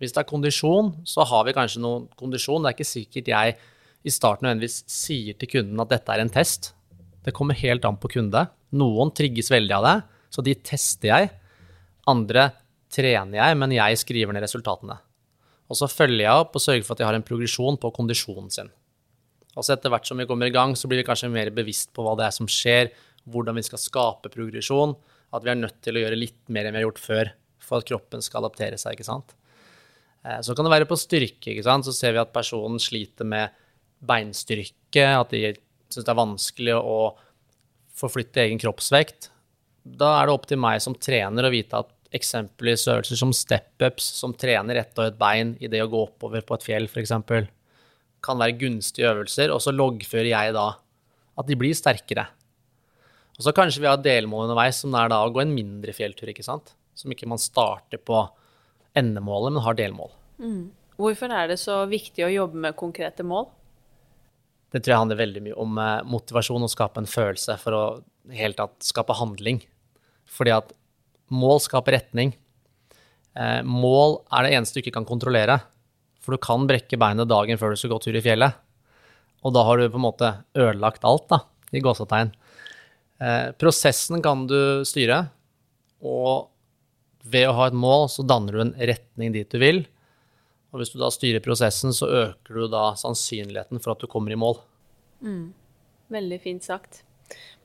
Hvis 0.00 0.14
det 0.14 0.22
er 0.22 0.30
kondisjon, 0.30 0.94
så 1.04 1.26
har 1.28 1.44
vi 1.44 1.52
kanskje 1.56 1.82
noen 1.84 2.06
kondisjon. 2.16 2.62
Det 2.62 2.70
er 2.70 2.76
ikke 2.78 2.88
sikkert 2.88 3.28
jeg 3.28 3.58
i 4.06 4.14
starten 4.14 4.46
nødvendigvis 4.46 4.78
sier 4.88 5.36
til 5.36 5.50
kunden 5.52 5.82
at 5.82 5.92
dette 5.92 6.14
er 6.14 6.22
en 6.22 6.32
test. 6.32 6.70
Det 7.26 7.34
kommer 7.36 7.58
helt 7.58 7.84
an 7.84 7.98
på 8.00 8.08
kunde. 8.14 8.46
Noen 8.78 9.12
trigges 9.12 9.50
veldig 9.52 9.76
av 9.76 9.84
det, 9.84 9.96
så 10.32 10.44
de 10.46 10.54
tester 10.70 11.10
jeg. 11.10 11.30
Andre 12.08 12.46
trener 12.94 13.42
jeg, 13.42 13.58
men 13.60 13.74
jeg 13.76 14.00
skriver 14.00 14.32
ned 14.32 14.46
resultatene. 14.46 14.96
Og 15.68 15.76
så 15.76 15.90
følger 15.90 16.24
jeg 16.24 16.44
opp 16.46 16.56
og 16.56 16.64
sørger 16.64 16.86
for 16.86 16.96
at 16.96 17.02
jeg 17.02 17.10
har 17.10 17.18
en 17.18 17.26
progresjon 17.26 17.76
på 17.82 17.92
kondisjonen 17.98 18.48
sin. 18.54 18.70
Og 19.58 19.66
så 19.66 19.74
etter 19.74 19.90
hvert 19.92 20.06
som 20.06 20.20
vi 20.20 20.28
kommer 20.30 20.48
i 20.48 20.54
gang, 20.54 20.72
så 20.78 20.88
blir 20.88 21.02
vi 21.02 21.08
kanskje 21.08 21.28
mer 21.32 21.50
bevisst 21.52 21.90
på 21.92 22.06
hva 22.06 22.14
det 22.16 22.28
er 22.28 22.34
som 22.38 22.48
skjer, 22.48 22.92
hvordan 23.32 23.58
vi 23.58 23.66
skal 23.66 23.80
skape 23.82 24.32
progresjon, 24.32 24.94
at 25.34 25.44
vi 25.44 25.52
er 25.52 25.60
nødt 25.60 25.80
til 25.84 25.98
å 25.98 26.02
gjøre 26.04 26.18
litt 26.18 26.40
mer 26.52 26.66
enn 26.68 26.76
vi 26.76 26.80
har 26.80 26.88
gjort 26.88 27.02
før 27.04 27.32
for 27.68 27.82
at 27.82 27.88
kroppen 27.88 28.24
skal 28.24 28.42
adaptere 28.42 28.78
seg. 28.80 28.96
ikke 28.96 29.08
sant? 29.08 29.34
Eh, 30.24 30.40
så 30.44 30.54
kan 30.56 30.66
det 30.66 30.72
være 30.72 30.88
på 30.88 30.98
styrke. 30.98 31.52
ikke 31.52 31.66
sant? 31.66 31.86
Så 31.86 31.94
ser 31.96 32.14
vi 32.16 32.22
at 32.22 32.34
personen 32.34 32.80
sliter 32.82 33.28
med 33.28 33.54
beinstyrke, 33.98 35.04
at 35.04 35.34
de 35.34 35.52
syns 35.88 36.04
det 36.06 36.12
er 36.12 36.22
vanskelig 36.22 36.78
å 36.78 36.98
forflytte 37.98 38.44
egen 38.44 38.60
kroppsvekt. 38.62 39.30
Da 39.82 40.18
er 40.18 40.28
det 40.28 40.34
opp 40.36 40.48
til 40.48 40.60
meg 40.60 40.82
som 40.84 40.96
trener 40.96 41.46
å 41.46 41.52
vite 41.52 41.80
at 41.80 41.92
eksempelvis 42.14 42.86
øvelser 42.88 43.20
som 43.20 43.34
step-ups, 43.36 44.06
som 44.20 44.32
trener 44.36 44.80
ett 44.80 44.96
og 44.96 45.10
et 45.10 45.18
bein 45.20 45.56
i 45.60 45.68
det 45.68 45.82
å 45.84 45.90
gå 45.92 46.06
oppover 46.06 46.44
på 46.46 46.56
et 46.56 46.64
fjell, 46.64 46.88
f.eks., 46.88 47.12
kan 48.24 48.40
være 48.40 48.56
gunstige 48.58 49.10
øvelser, 49.12 49.52
og 49.54 49.60
så 49.62 49.70
loggfører 49.70 50.32
jeg 50.32 50.54
da 50.56 50.72
at 51.38 51.46
de 51.46 51.56
blir 51.58 51.76
sterkere. 51.76 52.24
Og 53.38 53.46
så 53.46 53.54
kanskje 53.54 53.84
vi 53.84 53.90
har 53.90 54.00
delmål 54.02 54.48
underveis, 54.48 54.80
som 54.82 54.94
er 54.98 55.12
da 55.12 55.20
å 55.22 55.30
gå 55.30 55.44
en 55.44 55.54
mindre 55.54 55.94
fjelltur, 55.94 56.30
ikke 56.32 56.46
sant? 56.46 56.74
Som 56.98 57.14
ikke 57.14 57.28
man 57.30 57.38
starter 57.38 58.00
på 58.02 58.24
endemålet, 58.98 59.54
men 59.54 59.62
har 59.62 59.78
delmål. 59.78 60.10
Mm. 60.42 60.64
Hvorfor 60.98 61.30
er 61.30 61.52
det 61.52 61.60
så 61.62 61.84
viktig 61.86 62.24
å 62.26 62.32
jobbe 62.32 62.58
med 62.64 62.76
konkrete 62.78 63.22
mål? 63.22 63.46
Det 64.74 64.82
tror 64.82 64.92
jeg 64.92 65.02
handler 65.04 65.20
veldig 65.20 65.42
mye 65.46 65.58
om 65.62 65.78
eh, 65.80 66.00
motivasjon 66.10 66.66
og 66.66 66.72
skape 66.72 67.00
en 67.00 67.08
følelse 67.08 67.54
for 67.62 67.76
å 67.76 67.84
helt 68.34 68.58
tatt 68.58 68.74
skape 68.84 69.16
handling. 69.16 69.62
Fordi 70.28 70.52
at 70.56 70.74
mål 71.30 71.62
skaper 71.62 71.94
retning. 71.94 72.34
Eh, 73.38 73.62
mål 73.62 74.18
er 74.34 74.44
det 74.44 74.56
eneste 74.58 74.76
du 74.76 74.82
ikke 74.82 74.96
kan 74.98 75.08
kontrollere. 75.08 75.60
For 76.24 76.34
du 76.34 76.42
kan 76.42 76.66
brekke 76.68 76.98
beinet 77.00 77.30
dagen 77.30 77.60
før 77.60 77.72
du 77.72 77.80
skal 77.80 77.94
gå 77.94 78.02
tur 78.02 78.18
i 78.18 78.24
fjellet. 78.24 78.58
Og 79.46 79.54
da 79.54 79.62
har 79.64 79.78
du 79.78 79.86
på 79.86 80.00
en 80.00 80.08
måte 80.08 80.34
ødelagt 80.58 81.06
alt, 81.06 81.28
da, 81.30 81.44
i 81.70 81.80
gåsetegn. 81.84 82.34
Eh, 83.18 83.50
prosessen 83.58 84.22
kan 84.22 84.46
du 84.50 84.84
styre, 84.86 85.24
og 85.98 86.50
ved 87.28 87.48
å 87.48 87.56
ha 87.58 87.68
et 87.68 87.76
mål, 87.76 88.06
så 88.12 88.24
danner 88.26 88.54
du 88.54 88.62
en 88.62 88.76
retning 88.78 89.34
dit 89.34 89.48
du 89.50 89.58
vil. 89.60 89.82
Og 90.72 90.80
hvis 90.82 90.92
du 90.92 90.98
da 91.00 91.10
styrer 91.12 91.42
prosessen, 91.44 91.94
så 91.96 92.08
øker 92.28 92.60
du 92.60 92.68
da 92.70 92.92
sannsynligheten 93.00 93.82
for 93.82 93.94
at 93.94 94.04
du 94.04 94.08
kommer 94.10 94.34
i 94.34 94.38
mål. 94.38 94.60
Mm. 95.24 95.50
Veldig 96.12 96.40
fint 96.44 96.64
sagt. 96.64 97.02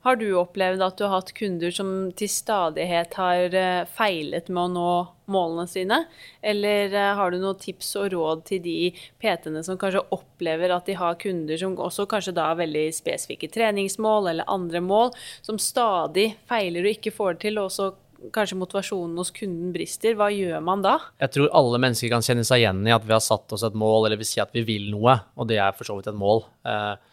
Har 0.03 0.17
du 0.19 0.25
opplevd 0.35 0.81
at 0.83 0.97
du 0.99 1.05
har 1.05 1.13
hatt 1.15 1.31
kunder 1.37 1.71
som 1.71 1.89
til 2.19 2.27
stadighet 2.27 3.13
har 3.15 3.53
eh, 3.55 3.85
feilet 3.87 4.49
med 4.51 4.65
å 4.65 4.71
nå 4.73 4.87
målene 5.31 5.63
sine? 5.71 6.01
Eller 6.43 6.91
eh, 6.91 7.11
har 7.15 7.31
du 7.31 7.37
noen 7.39 7.59
tips 7.61 7.93
og 8.01 8.09
råd 8.11 8.43
til 8.49 8.59
de 8.65 8.75
PT-ene 9.23 9.63
som 9.63 9.79
kanskje 9.79 10.03
opplever 10.11 10.75
at 10.75 10.91
de 10.91 10.97
har 10.99 11.15
kunder 11.21 11.61
som 11.61 11.77
også 11.79 12.03
kanskje 12.11 12.35
da 12.35 12.49
har 12.49 12.59
veldig 12.59 12.89
spesifikke 12.91 13.47
treningsmål 13.53 14.27
eller 14.33 14.51
andre 14.51 14.83
mål, 14.83 15.13
som 15.45 15.61
stadig 15.61 16.33
feiler 16.51 16.83
og 16.83 16.97
ikke 16.97 17.15
får 17.15 17.37
det 17.37 17.45
til, 17.47 17.63
og 17.63 17.71
så 17.71 17.93
kanskje 18.35 18.59
motivasjonen 18.59 19.15
hos 19.19 19.31
kunden 19.35 19.71
brister, 19.75 20.19
hva 20.19 20.27
gjør 20.35 20.59
man 20.63 20.83
da? 20.83 20.97
Jeg 21.23 21.31
tror 21.37 21.55
alle 21.55 21.79
mennesker 21.79 22.11
kan 22.11 22.23
kjenne 22.23 22.43
seg 22.47 22.65
igjen 22.65 22.83
i 22.87 22.95
at 22.95 23.07
vi 23.07 23.15
har 23.15 23.23
satt 23.23 23.55
oss 23.55 23.63
et 23.63 23.79
mål, 23.79 24.09
eller 24.09 24.19
vi 24.19 24.27
sier 24.27 24.43
at 24.43 24.55
vi 24.55 24.67
vil 24.67 24.91
noe, 24.91 25.15
og 25.39 25.47
det 25.47 25.63
er 25.63 25.75
for 25.75 25.87
så 25.87 25.95
vidt 25.95 26.11
et 26.11 26.19
mål. 26.19 26.43
Eh, 26.67 27.12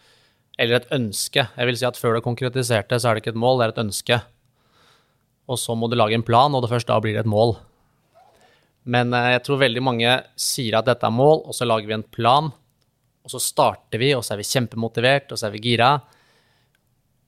eller 0.61 0.77
et 0.77 0.93
ønske. 0.93 1.47
Jeg 1.57 1.67
vil 1.67 1.79
si 1.79 1.87
at 1.87 1.97
før 1.97 2.19
du 2.19 2.49
det, 2.53 2.65
så 2.67 2.77
er 2.77 2.85
det 3.17 3.23
ikke 3.23 3.33
et 3.33 3.43
mål, 3.43 3.59
det 3.59 3.65
er 3.65 3.73
et 3.73 3.83
ønske. 3.85 4.21
Og 5.49 5.57
så 5.59 5.75
må 5.75 5.89
du 5.89 5.97
lage 5.97 6.15
en 6.15 6.25
plan, 6.25 6.53
og 6.53 6.61
det 6.63 6.71
først 6.71 6.89
da 6.89 6.99
blir 7.01 7.17
det 7.17 7.25
et 7.25 7.31
mål. 7.31 7.55
Men 8.85 9.13
eh, 9.13 9.33
jeg 9.35 9.43
tror 9.45 9.61
veldig 9.61 9.83
mange 9.83 10.15
sier 10.39 10.77
at 10.77 10.87
dette 10.87 11.07
er 11.07 11.13
mål, 11.13 11.43
og 11.49 11.57
så 11.57 11.67
lager 11.67 11.89
vi 11.89 11.97
en 11.97 12.05
plan. 12.05 12.51
Og 13.21 13.33
så 13.33 13.41
starter 13.41 14.01
vi, 14.01 14.13
og 14.17 14.23
så 14.25 14.35
er 14.35 14.41
vi 14.41 14.49
kjempemotivert, 14.49 15.33
og 15.33 15.41
så 15.41 15.49
er 15.49 15.55
vi 15.55 15.63
gira. 15.65 15.95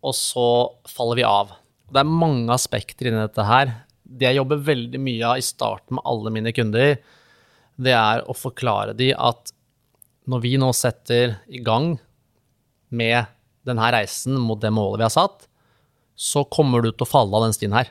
Og 0.03 0.15
så 0.17 0.47
faller 0.89 1.21
vi 1.21 1.27
av. 1.27 1.57
Det 1.93 2.01
er 2.01 2.09
mange 2.09 2.53
aspekter 2.53 3.09
inni 3.09 3.21
dette 3.21 3.45
her. 3.47 3.75
Det 4.03 4.29
jeg 4.29 4.39
jobber 4.39 4.65
veldig 4.69 5.01
mye 5.01 5.33
av 5.33 5.41
i 5.41 5.45
starten 5.45 5.97
med 5.97 6.05
alle 6.09 6.33
mine 6.33 6.53
kunder, 6.55 6.95
det 7.73 7.93
er 7.97 8.21
å 8.29 8.35
forklare 8.37 8.93
de 8.97 9.09
at 9.17 9.49
når 10.29 10.41
vi 10.43 10.51
nå 10.61 10.69
setter 10.77 11.39
i 11.49 11.61
gang 11.65 11.95
med 12.93 13.25
denne 13.67 13.89
reisen 13.95 14.37
mot 14.39 14.61
det 14.61 14.71
målet 14.73 15.01
vi 15.01 15.07
har 15.07 15.13
satt, 15.13 15.47
så 16.15 16.43
kommer 16.45 16.83
du 16.83 16.91
til 16.91 17.05
å 17.05 17.09
falle 17.09 17.35
av 17.35 17.47
den 17.47 17.55
stien 17.55 17.73
her. 17.75 17.89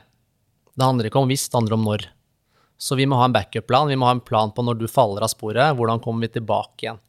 Det 0.73 0.85
handler 0.87 1.09
ikke 1.09 1.21
om 1.21 1.29
hvis, 1.29 1.45
det 1.49 1.59
handler 1.59 1.77
om 1.77 1.87
når. 1.87 2.07
Så 2.81 2.97
vi 2.99 3.05
må 3.07 3.19
ha 3.19 3.27
en 3.27 3.35
backup-plan. 3.35 3.89
Vi 3.91 3.97
må 3.99 4.07
ha 4.07 4.15
en 4.15 4.23
plan 4.23 4.51
på 4.51 4.63
når 4.65 4.79
du 4.79 4.87
faller 4.91 5.23
av 5.25 5.31
sporet, 5.31 5.75
hvordan 5.77 6.01
kommer 6.03 6.25
vi 6.25 6.39
tilbake 6.39 6.87
igjen. 6.87 7.01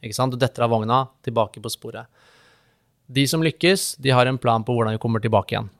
Ikke 0.00 0.16
sant? 0.16 0.32
Du 0.32 0.40
detter 0.40 0.64
av 0.64 0.72
vogna, 0.72 1.04
tilbake 1.26 1.62
på 1.62 1.72
sporet. 1.72 2.08
De 3.10 3.26
som 3.28 3.42
lykkes, 3.44 3.96
de 4.00 4.14
har 4.14 4.30
en 4.30 4.38
plan 4.40 4.64
på 4.64 4.74
hvordan 4.74 4.96
vi 4.96 5.02
kommer 5.02 5.22
tilbake 5.22 5.56
igjen. 5.56 5.70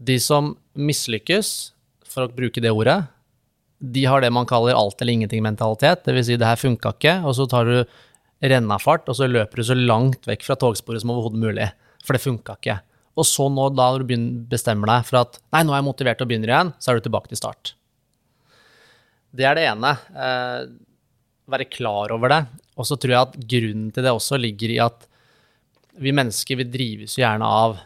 De 0.00 0.16
som 0.22 0.54
mislykkes, 0.78 1.72
for 2.10 2.26
å 2.26 2.32
bruke 2.32 2.62
det 2.62 2.72
ordet, 2.72 3.02
de 3.80 4.04
har 4.08 4.22
det 4.22 4.32
man 4.32 4.48
kaller 4.48 4.76
alt 4.76 5.00
eller 5.00 5.18
ingenting-mentalitet. 5.18 6.08
Vil 6.08 6.24
si, 6.24 6.38
det 6.40 6.48
her 6.48 6.60
funka 6.60 6.94
ikke, 6.96 7.18
og 7.26 7.36
så 7.36 7.46
tar 7.50 7.68
du 7.68 7.76
rennafart, 8.40 9.08
og 9.10 9.18
så 9.18 9.28
løper 9.28 9.60
du 9.60 9.66
så 9.66 9.76
langt 9.76 10.28
vekk 10.28 10.46
fra 10.46 10.56
togsporet 10.60 11.02
som 11.02 11.12
overhodet 11.12 11.42
mulig. 11.42 11.68
For 12.06 12.16
det 12.16 12.24
funka 12.24 12.56
ikke. 12.56 12.78
Og 13.20 13.26
så 13.28 13.48
nå, 13.52 13.66
da 13.76 13.90
du 14.00 14.06
bestemmer 14.48 14.88
deg 14.94 15.08
for 15.08 15.20
at 15.20 15.40
nei, 15.52 15.64
nå 15.66 15.74
er 15.74 15.80
jeg 15.80 15.88
motivert 15.90 16.22
og 16.24 16.30
begynner 16.30 16.52
igjen, 16.52 16.72
så 16.80 16.90
er 16.90 16.98
du 16.98 17.04
tilbake 17.04 17.32
til 17.32 17.40
start. 17.40 17.74
Det 19.30 19.46
er 19.46 19.58
det 19.58 19.66
ene. 19.68 19.92
Eh, 20.14 20.62
være 21.50 21.68
klar 21.70 22.14
over 22.14 22.32
det. 22.32 22.40
Og 22.80 22.88
så 22.88 22.96
tror 22.96 23.14
jeg 23.14 23.28
at 23.28 23.36
grunnen 23.52 23.90
til 23.94 24.06
det 24.06 24.14
også 24.14 24.40
ligger 24.40 24.72
i 24.72 24.80
at 24.82 25.06
vi 26.00 26.14
mennesker 26.16 26.60
vi 26.60 26.68
drives 26.70 27.16
jo 27.18 27.24
gjerne 27.24 27.46
av 27.46 27.80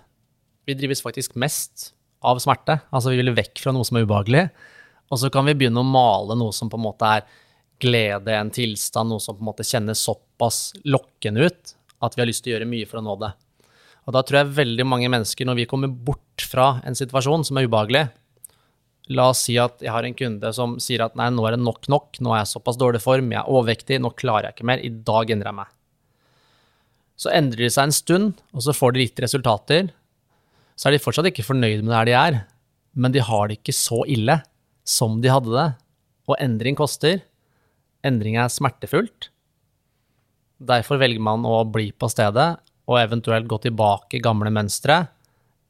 Vi 0.65 0.73
drives 0.73 1.03
faktisk 1.05 1.35
mest 1.37 1.91
av 2.25 2.39
smerte. 2.41 2.79
Altså 2.89 3.11
vi 3.13 3.19
vil 3.21 3.35
vekk 3.37 3.61
fra 3.61 3.73
noe 3.77 3.85
som 3.85 3.99
er 3.99 4.07
ubehagelig. 4.07 4.47
Og 5.13 5.21
så 5.21 5.29
kan 5.29 5.45
vi 5.45 5.53
begynne 5.59 5.83
å 5.83 5.85
male 5.85 6.37
noe 6.41 6.55
som 6.57 6.71
på 6.73 6.79
en 6.79 6.87
måte 6.87 7.11
er 7.19 7.27
glede, 7.83 8.35
en 8.35 8.53
tilstand, 8.55 9.11
noe 9.11 9.23
som 9.23 9.37
på 9.37 9.45
en 9.45 9.51
måte 9.51 9.67
kjennes 9.67 10.03
såpass 10.07 10.73
lokkende 10.85 11.49
ut 11.49 11.75
at 12.05 12.17
vi 12.17 12.23
har 12.23 12.29
lyst 12.29 12.45
til 12.45 12.53
å 12.53 12.57
gjøre 12.57 12.69
mye 12.69 12.89
for 12.89 13.01
å 13.01 13.05
nå 13.05 13.15
det. 13.23 13.33
Og 14.05 14.13
da 14.17 14.21
tror 14.25 14.43
jeg 14.43 14.57
veldig 14.59 14.85
mange 14.87 15.09
mennesker, 15.09 15.49
når 15.49 15.63
vi 15.63 15.69
kommer 15.71 15.89
bort 15.89 16.45
fra 16.45 16.79
en 16.85 16.97
situasjon 16.99 17.47
som 17.49 17.59
er 17.59 17.69
ubehagelig 17.69 18.05
La 19.13 19.27
oss 19.35 19.43
si 19.45 19.57
at 19.61 19.83
jeg 19.85 19.93
har 19.93 20.07
en 20.07 20.17
kunde 20.17 20.51
som 20.57 20.79
sier 20.81 21.03
at 21.05 21.17
nei, 21.19 21.27
nå 21.29 21.45
er 21.45 21.57
det 21.57 21.65
nok 21.65 21.91
nok, 21.93 22.21
nå 22.25 22.33
er 22.33 22.41
jeg 22.41 22.55
såpass 22.55 22.79
dårlig 22.81 23.03
form, 23.05 23.35
jeg 23.35 23.43
er 23.43 23.51
overvektig, 23.53 23.99
nå 24.01 24.15
klarer 24.17 24.49
jeg 24.49 24.57
ikke 24.57 24.69
mer, 24.71 24.81
i 24.81 24.89
dag 24.89 25.33
endrer 25.35 25.51
jeg 25.51 25.59
meg. 25.59 25.75
Så 27.21 27.33
endrer 27.37 27.67
de 27.67 27.71
seg 27.75 27.91
en 27.91 27.95
stund, 27.95 28.41
og 28.57 28.65
så 28.65 28.73
får 28.73 28.95
de 28.95 29.03
litt 29.03 29.21
resultater, 29.21 29.93
så 30.75 30.89
er 30.89 30.97
de 30.97 31.03
fortsatt 31.05 31.29
ikke 31.29 31.45
fornøyd 31.45 31.85
med 31.85 31.93
der 31.93 32.09
de 32.09 32.17
er, 32.17 32.39
men 32.97 33.13
de 33.13 33.21
har 33.23 33.51
det 33.51 33.61
ikke 33.61 33.77
så 33.77 34.01
ille 34.09 34.39
som 34.89 35.21
de 35.21 35.31
hadde 35.33 35.53
det. 35.53 35.69
Og 36.25 36.41
endring 36.41 36.77
koster. 36.79 37.21
Endring 38.05 38.37
er 38.41 38.53
smertefullt. 38.53 39.31
Derfor 40.65 41.01
velger 41.01 41.23
man 41.25 41.45
å 41.49 41.63
bli 41.69 41.91
på 41.93 42.09
stedet 42.13 42.55
og 42.85 43.01
eventuelt 43.01 43.49
gå 43.49 43.59
tilbake 43.65 44.19
i 44.19 44.25
gamle 44.25 44.53
mønstre 44.53 45.01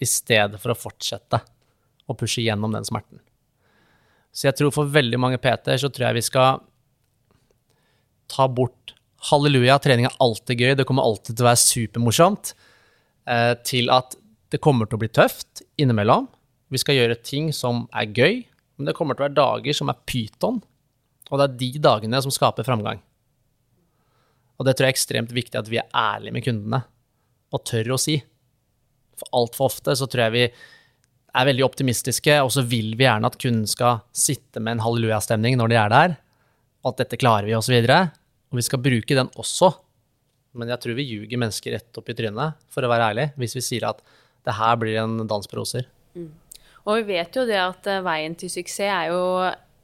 i 0.03 0.09
stedet 0.09 0.59
for 0.61 0.75
å 0.75 0.79
fortsette 0.79 1.41
å 2.11 2.17
pushe 2.19 2.43
gjennom 2.45 2.75
den 2.75 2.87
smerten. 2.87 3.23
Så 4.35 4.49
jeg 4.49 4.59
tror 4.59 4.75
for 4.75 4.91
veldig 4.91 5.21
mange 5.23 5.39
PT-er 5.39 5.79
så 5.81 5.91
tror 5.95 6.09
jeg 6.09 6.19
vi 6.19 6.27
skal 6.27 6.63
ta 8.31 8.49
bort 8.51 8.95
halleluja, 9.31 9.79
trening 9.81 10.09
er 10.09 10.17
alltid 10.23 10.61
gøy, 10.61 10.75
det 10.77 10.87
kommer 10.89 11.07
alltid 11.07 11.37
til 11.37 11.47
å 11.47 11.51
være 11.53 11.63
supermorsomt, 11.63 12.53
eh, 13.31 13.55
til 13.65 13.93
at 13.95 14.17
det 14.53 14.61
kommer 14.65 14.89
til 14.89 14.99
å 14.99 15.05
bli 15.05 15.09
tøft 15.09 15.63
innimellom. 15.81 16.27
Vi 16.71 16.81
skal 16.83 16.99
gjøre 16.99 17.23
ting 17.23 17.53
som 17.55 17.87
er 17.95 18.11
gøy, 18.11 18.45
men 18.77 18.89
det 18.89 18.97
kommer 18.99 19.15
til 19.15 19.25
å 19.25 19.29
være 19.29 19.39
dager 19.39 19.77
som 19.79 19.89
er 19.93 20.03
pyton. 20.09 20.61
Og 21.31 21.41
det 21.41 21.47
er 21.47 21.59
de 21.61 21.83
dagene 21.83 22.21
som 22.23 22.33
skaper 22.35 22.67
framgang. 22.67 23.01
Og 24.59 24.67
det 24.67 24.77
tror 24.77 24.87
jeg 24.87 24.95
er 24.95 24.97
ekstremt 24.97 25.35
viktig 25.35 25.59
at 25.59 25.71
vi 25.71 25.81
er 25.81 25.91
ærlige 25.91 26.35
med 26.35 26.45
kundene 26.47 26.81
og 27.55 27.63
tør 27.67 27.95
å 27.95 28.01
si. 28.01 28.19
For 29.19 29.31
altfor 29.41 29.71
ofte 29.71 29.95
så 29.99 30.09
tror 30.11 30.27
jeg 30.27 30.35
vi 30.35 30.45
er 31.35 31.49
veldig 31.49 31.65
optimistiske, 31.67 32.37
og 32.43 32.53
så 32.55 32.63
vil 32.67 32.93
vi 32.99 33.07
gjerne 33.07 33.31
at 33.31 33.39
kunden 33.41 33.67
skal 33.71 34.05
sitte 34.15 34.63
med 34.63 34.77
en 34.77 34.85
hallelujastemning 34.85 35.59
når 35.59 35.73
de 35.73 35.79
er 35.81 35.91
der, 35.91 36.15
og 36.85 36.93
at 36.93 37.03
dette 37.03 37.19
klarer 37.19 37.49
vi. 37.49 37.57
Og, 37.59 37.65
så 37.67 37.75
og 37.75 38.61
vi 38.61 38.67
skal 38.67 38.83
bruke 38.83 39.19
den 39.19 39.33
også. 39.41 39.73
Men 40.55 40.71
jeg 40.71 40.83
tror 40.83 40.95
vi 40.95 41.09
ljuger 41.09 41.41
mennesker 41.43 41.75
rett 41.75 41.99
opp 41.99 42.11
i 42.11 42.15
trynet, 42.15 42.61
for 42.71 42.87
å 42.87 42.91
være 42.93 43.11
ærlig, 43.11 43.27
hvis 43.41 43.57
vi 43.59 43.65
sier 43.67 43.89
at 43.91 44.05
det 44.47 44.55
her 44.55 44.79
blir 44.79 45.01
en 45.03 45.25
dans 45.27 45.51
på 45.51 45.59
roser. 45.59 45.89
Mm. 46.15 46.31
Og 46.85 47.01
vi 47.01 47.17
vet 47.17 47.35
jo 47.35 47.47
det 47.49 47.59
at 47.59 47.87
eh, 47.89 48.03
veien 48.05 48.37
til 48.39 48.53
suksess 48.53 48.85
er 48.93 49.09
jo 49.11 49.23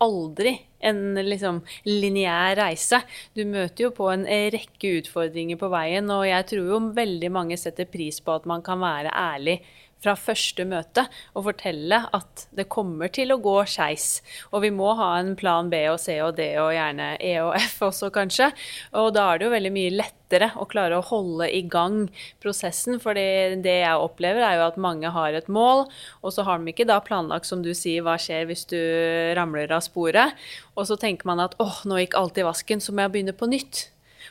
aldri 0.01 0.55
en 0.81 1.15
liksom 1.15 1.61
lineær 1.89 2.57
reise. 2.59 3.03
Du 3.37 3.45
møter 3.45 3.87
jo 3.87 3.93
på 3.97 4.09
en 4.13 4.25
rekke 4.25 4.97
utfordringer 5.01 5.61
på 5.61 5.69
veien, 5.73 6.09
og 6.13 6.25
jeg 6.29 6.49
tror 6.53 6.73
jo 6.73 6.81
veldig 6.97 7.31
mange 7.35 7.61
setter 7.61 7.89
pris 7.91 8.23
på 8.25 8.39
at 8.39 8.49
man 8.49 8.65
kan 8.65 8.81
være 8.81 9.13
ærlig 9.13 9.61
fra 10.01 10.15
første 10.17 10.65
møte 10.69 11.05
og 11.35 11.45
fortelle 11.51 12.01
at 12.17 12.47
det 12.57 12.69
kommer 12.73 13.13
til 13.13 13.35
å 13.35 13.41
gå 13.43 13.57
skeis. 13.69 14.21
Og 14.51 14.65
vi 14.65 14.73
må 14.75 14.95
ha 14.99 15.13
en 15.19 15.35
plan 15.39 15.69
B 15.73 15.83
og 15.91 16.01
C 16.03 16.17
og 16.25 16.39
D 16.39 16.53
og 16.61 16.73
gjerne 16.75 17.13
E 17.21 17.35
og 17.43 17.53
F 17.61 17.83
også, 17.91 18.11
kanskje. 18.15 18.51
Og 18.97 19.13
da 19.17 19.29
er 19.29 19.41
det 19.41 19.49
jo 19.49 19.55
veldig 19.55 19.75
mye 19.75 19.93
lettere 19.99 20.51
å 20.57 20.67
klare 20.71 20.99
å 20.99 21.07
holde 21.11 21.51
i 21.53 21.63
gang 21.69 22.03
prosessen. 22.43 23.01
For 23.03 23.17
det 23.17 23.77
jeg 23.83 24.01
opplever, 24.09 24.43
er 24.47 24.59
jo 24.59 24.67
at 24.71 24.81
mange 24.81 25.13
har 25.13 25.37
et 25.37 25.53
mål, 25.53 25.87
og 26.25 26.35
så 26.35 26.47
har 26.49 26.61
de 26.61 26.73
ikke 26.73 26.89
da 26.89 27.01
planlagt, 27.05 27.49
som 27.51 27.65
du 27.65 27.73
sier, 27.77 28.05
hva 28.07 28.17
skjer 28.21 28.49
hvis 28.49 28.67
du 28.71 28.81
ramler 29.37 29.71
av 29.75 29.85
sporet. 29.87 30.37
Og 30.77 30.89
så 30.89 30.99
tenker 31.01 31.29
man 31.29 31.45
at 31.45 31.57
åh, 31.61 31.83
nå 31.89 32.01
gikk 32.01 32.17
alt 32.19 32.41
i 32.41 32.47
vasken, 32.47 32.81
så 32.81 32.95
må 32.95 33.05
jeg 33.05 33.17
begynne 33.17 33.37
på 33.37 33.51
nytt. 33.51 33.89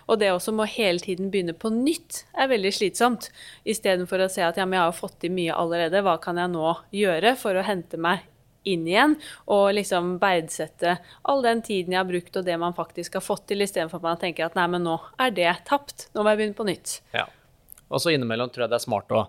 Og 0.09 0.17
det 0.17 0.31
også 0.33 0.53
med 0.55 0.65
å 0.65 0.73
hele 0.73 1.01
tiden 1.03 1.29
begynne 1.29 1.53
på 1.53 1.69
nytt 1.73 2.23
er 2.33 2.49
veldig 2.49 2.71
slitsomt. 2.73 3.29
Istedenfor 3.69 4.25
å 4.25 4.29
se 4.31 4.41
at 4.45 4.57
ja, 4.57 4.65
men 4.65 4.79
jeg 4.79 4.87
har 4.87 4.97
fått 4.97 5.19
til 5.21 5.33
mye 5.35 5.53
allerede, 5.53 6.01
hva 6.05 6.17
kan 6.21 6.39
jeg 6.41 6.49
nå 6.49 6.73
gjøre 6.95 7.35
for 7.37 7.59
å 7.59 7.65
hente 7.65 7.99
meg 8.01 8.25
inn 8.67 8.87
igjen, 8.89 9.15
og 9.49 9.69
liksom 9.77 10.17
verdsette 10.21 10.97
all 11.29 11.43
den 11.45 11.61
tiden 11.65 11.93
jeg 11.95 12.01
har 12.01 12.09
brukt, 12.09 12.35
og 12.35 12.45
det 12.45 12.57
man 12.59 12.75
faktisk 12.75 13.15
har 13.17 13.23
fått 13.23 13.45
til, 13.49 13.63
istedenfor 13.63 14.01
at 14.01 14.07
man 14.09 14.21
tenker 14.21 14.49
at 14.49 14.57
nei, 14.57 14.65
men 14.71 14.83
nå 14.85 14.97
er 15.21 15.33
det 15.35 15.51
tapt, 15.69 16.09
nå 16.13 16.25
må 16.25 16.33
jeg 16.33 16.41
begynne 16.41 16.57
på 16.57 16.67
nytt. 16.67 16.97
Ja. 17.15 17.27
Og 17.89 18.03
så 18.03 18.13
innimellom 18.13 18.51
tror 18.51 18.65
jeg 18.65 18.73
det 18.73 18.79
er 18.81 18.85
smart 18.85 19.13
å 19.15 19.23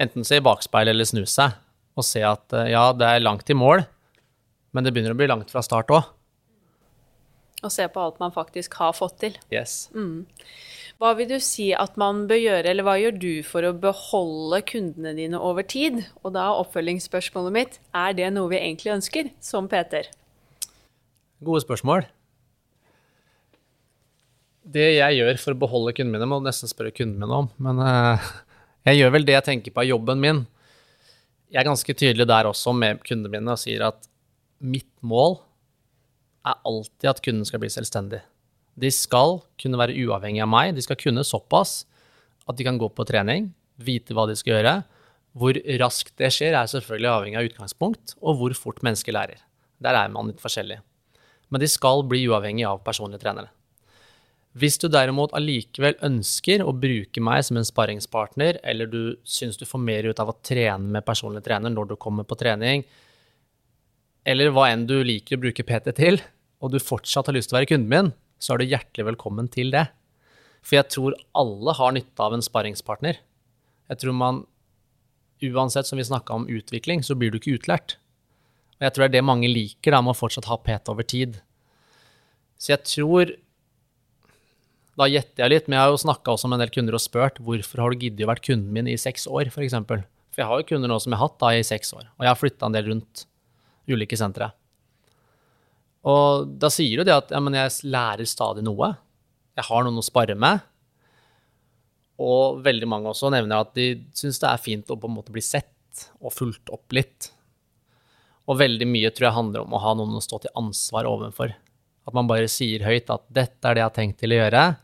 enten 0.00 0.26
se 0.26 0.40
i 0.40 0.44
bakspeilet 0.44 0.94
eller 0.94 1.08
snu 1.08 1.22
seg, 1.28 1.58
og 1.98 2.06
se 2.06 2.22
at 2.24 2.56
eh, 2.56 2.72
ja, 2.72 2.88
det 2.96 3.06
er 3.06 3.22
langt 3.22 3.50
i 3.52 3.58
mål, 3.58 3.84
men 4.72 4.86
det 4.86 4.94
begynner 4.94 5.14
å 5.14 5.18
bli 5.18 5.28
langt 5.30 5.52
fra 5.52 5.62
start 5.66 5.92
òg. 5.92 6.08
Og 7.60 7.72
se 7.74 7.86
på 7.92 8.02
alt 8.02 8.20
man 8.22 8.32
faktisk 8.32 8.76
har 8.80 8.94
fått 8.96 9.18
til. 9.24 9.34
Yes. 9.52 9.90
Mm. 9.92 10.26
Hva 11.00 11.14
vil 11.16 11.30
du 11.30 11.38
si 11.40 11.70
at 11.72 11.94
man 12.00 12.26
bør 12.28 12.36
gjøre, 12.36 12.68
eller 12.68 12.84
hva 12.84 12.98
gjør 13.00 13.14
du 13.16 13.30
for 13.46 13.64
å 13.64 13.72
beholde 13.72 14.58
kundene 14.68 15.14
dine 15.16 15.38
over 15.40 15.64
tid? 15.64 16.02
Og 16.20 16.34
da 16.34 16.50
er 16.50 16.60
oppfølgingsspørsmålet 16.60 17.54
mitt 17.56 17.78
er 17.96 18.16
det 18.18 18.28
noe 18.34 18.50
vi 18.52 18.58
egentlig 18.60 18.92
ønsker 18.98 19.30
som 19.44 19.68
Peter? 19.72 20.10
Gode 21.40 21.62
spørsmål. 21.64 22.04
Det 24.70 24.90
jeg 24.98 25.16
gjør 25.22 25.40
for 25.40 25.56
å 25.56 25.60
beholde 25.62 25.96
kundene 25.96 26.18
mine, 26.18 26.28
må 26.28 26.42
du 26.42 26.50
nesten 26.50 26.68
spørre 26.68 26.92
kundene 26.92 27.24
mine 27.24 27.38
om. 27.46 27.48
Men 27.64 27.80
uh, 27.80 28.28
jeg 28.90 29.00
gjør 29.00 29.16
vel 29.16 29.28
det 29.28 29.38
jeg 29.38 29.48
tenker 29.48 29.72
på 29.72 29.82
av 29.82 29.88
jobben 29.88 30.20
min. 30.20 30.44
Jeg 31.48 31.62
er 31.62 31.70
ganske 31.72 31.96
tydelig 31.96 32.28
der 32.28 32.50
også 32.50 32.76
med 32.76 33.00
kundene 33.08 33.32
mine 33.32 33.56
og 33.56 33.62
sier 33.64 33.88
at 33.88 34.04
mitt 34.60 34.92
mål 35.00 35.40
er 36.46 36.60
alltid 36.66 37.10
at 37.10 37.22
kunden 37.24 37.46
skal 37.48 37.62
bli 37.62 37.70
selvstendig. 37.72 38.22
De 38.80 38.90
skal 38.94 39.40
kunne 39.60 39.80
være 39.80 39.96
uavhengig 40.06 40.42
av 40.44 40.50
meg. 40.50 40.74
De 40.76 40.84
skal 40.84 40.98
kunne 41.00 41.26
såpass 41.26 41.84
at 42.48 42.56
de 42.58 42.66
kan 42.66 42.78
gå 42.80 42.88
på 42.94 43.06
trening, 43.08 43.50
vite 43.80 44.16
hva 44.16 44.26
de 44.28 44.36
skal 44.38 44.56
gjøre. 44.56 44.74
Hvor 45.38 45.58
raskt 45.82 46.16
det 46.18 46.32
skjer, 46.34 46.56
er 46.56 46.70
selvfølgelig 46.70 47.10
avhengig 47.12 47.38
av 47.38 47.48
utgangspunkt, 47.50 48.16
og 48.18 48.40
hvor 48.40 48.56
fort 48.58 48.80
mennesker 48.86 49.14
lærer. 49.14 49.42
Der 49.80 49.96
er 49.96 50.10
man 50.12 50.30
litt 50.30 50.42
forskjellig. 50.42 50.80
Men 51.50 51.62
de 51.62 51.68
skal 51.70 52.04
bli 52.08 52.24
uavhengig 52.30 52.66
av 52.66 52.82
personlige 52.86 53.22
trenere. 53.22 53.52
Hvis 54.58 54.80
du 54.82 54.88
derimot 54.90 55.30
allikevel 55.38 55.94
ønsker 56.02 56.64
å 56.66 56.72
bruke 56.74 57.22
meg 57.22 57.44
som 57.46 57.60
en 57.60 57.66
sparringspartner, 57.66 58.58
eller 58.66 58.88
du 58.90 59.02
syns 59.22 59.60
du 59.60 59.62
får 59.68 59.82
mer 59.82 60.08
ut 60.10 60.18
av 60.22 60.32
å 60.32 60.38
trene 60.42 60.90
med 60.96 61.06
personlig 61.06 61.44
trener 61.46 61.70
når 61.70 61.92
du 61.92 61.96
kommer 62.00 62.26
på 62.26 62.38
trening, 62.40 62.82
eller 64.28 64.52
hva 64.52 64.68
enn 64.70 64.86
du 64.88 64.98
liker 65.06 65.38
å 65.38 65.42
bruke 65.44 65.64
PT 65.66 65.94
til, 65.96 66.20
og 66.60 66.74
du 66.74 66.80
fortsatt 66.82 67.30
har 67.30 67.36
lyst 67.36 67.50
til 67.50 67.56
å 67.56 67.60
være 67.60 67.70
kunden 67.72 67.90
min, 67.92 68.12
så 68.40 68.54
er 68.54 68.60
du 68.60 68.70
hjertelig 68.72 69.08
velkommen 69.12 69.48
til 69.52 69.72
det. 69.72 69.86
For 70.60 70.76
jeg 70.76 70.90
tror 70.92 71.16
alle 71.36 71.74
har 71.76 71.94
nytte 71.96 72.24
av 72.24 72.36
en 72.36 72.44
sparringspartner. 72.44 73.20
Jeg 73.90 74.02
tror 74.02 74.16
man, 74.16 74.42
uansett 75.40 75.88
som 75.88 76.00
vi 76.00 76.06
snakka 76.06 76.36
om 76.36 76.48
utvikling, 76.52 77.04
så 77.04 77.16
blir 77.16 77.32
du 77.32 77.40
ikke 77.40 77.56
utlært. 77.56 77.96
Og 78.78 78.86
jeg 78.86 78.94
tror 78.96 79.04
det 79.04 79.10
er 79.10 79.16
det 79.18 79.28
mange 79.28 79.48
liker, 79.48 79.92
da, 79.92 80.02
med 80.04 80.14
å 80.14 80.20
fortsatt 80.20 80.48
ha 80.50 80.60
PT 80.60 80.92
over 80.92 81.06
tid. 81.06 81.40
Så 82.60 82.74
jeg 82.76 82.84
tror 82.88 83.36
Da 85.00 85.06
gjetter 85.08 85.46
jeg 85.46 85.52
litt, 85.52 85.68
men 85.70 85.78
jeg 85.78 85.86
har 85.86 85.92
jo 85.94 86.00
snakka 86.02 86.32
også 86.34 86.48
med 86.50 86.58
en 86.58 86.64
del 86.66 86.72
kunder 86.74 86.96
og 86.98 87.00
spurt 87.00 87.38
hvorfor 87.40 87.80
har 87.80 87.94
du 87.94 88.02
giddet 88.02 88.26
å 88.26 88.28
være 88.28 88.42
kunden 88.44 88.74
min 88.74 88.88
i 88.90 88.98
seks 89.00 89.22
år, 89.30 89.48
f.eks. 89.48 89.72
For, 89.88 90.02
for 90.28 90.42
jeg 90.42 90.48
har 90.50 90.60
jo 90.60 90.66
kunder 90.68 90.90
nå 90.90 90.98
som 91.00 91.14
jeg 91.14 91.20
har 91.22 91.30
hatt 91.30 91.38
da 91.40 91.52
i 91.56 91.62
seks 91.64 91.94
år, 91.96 92.10
og 92.18 92.26
jeg 92.26 92.28
har 92.28 92.36
flytta 92.36 92.68
en 92.68 92.74
del 92.76 92.90
rundt 92.90 93.22
ulike 93.88 94.18
sentre. 94.18 94.50
Og 96.08 96.48
da 96.60 96.70
sier 96.72 97.00
du 97.00 97.04
det 97.08 97.16
at 97.16 97.32
ja, 97.32 97.40
jeg 97.40 97.92
lærer 97.92 98.28
stadig 98.28 98.64
noe. 98.64 98.94
Jeg 99.56 99.68
har 99.68 99.84
noen 99.84 100.00
å 100.00 100.04
spare 100.04 100.36
med. 100.38 100.62
Og 102.20 102.60
veldig 102.64 102.88
mange 102.88 103.12
også 103.12 103.32
nevner 103.32 103.64
at 103.64 103.74
de 103.76 103.92
syns 104.16 104.40
det 104.40 104.48
er 104.48 104.60
fint 104.60 104.92
å 104.92 104.98
på 105.00 105.08
en 105.08 105.16
måte 105.16 105.32
bli 105.32 105.44
sett 105.44 106.06
og 106.20 106.32
fulgt 106.32 106.72
opp 106.72 106.92
litt. 106.96 107.30
Og 108.48 108.58
veldig 108.60 108.88
mye 108.88 109.10
tror 109.12 109.28
jeg 109.28 109.38
handler 109.38 109.64
om 109.64 109.76
å 109.76 109.82
ha 109.82 109.94
noen 109.96 110.16
å 110.18 110.24
stå 110.24 110.42
til 110.42 110.54
ansvar 110.58 111.08
overfor. 111.08 111.52
At 112.08 112.16
man 112.16 112.28
bare 112.30 112.48
sier 112.50 112.84
høyt 112.84 113.12
at 113.12 113.26
'dette 113.28 113.68
er 113.68 113.76
det 113.76 113.82
jeg 113.82 113.88
har 113.88 113.96
tenkt 113.96 114.18
til 114.20 114.32
å 114.32 114.40
gjøre', 114.40 114.76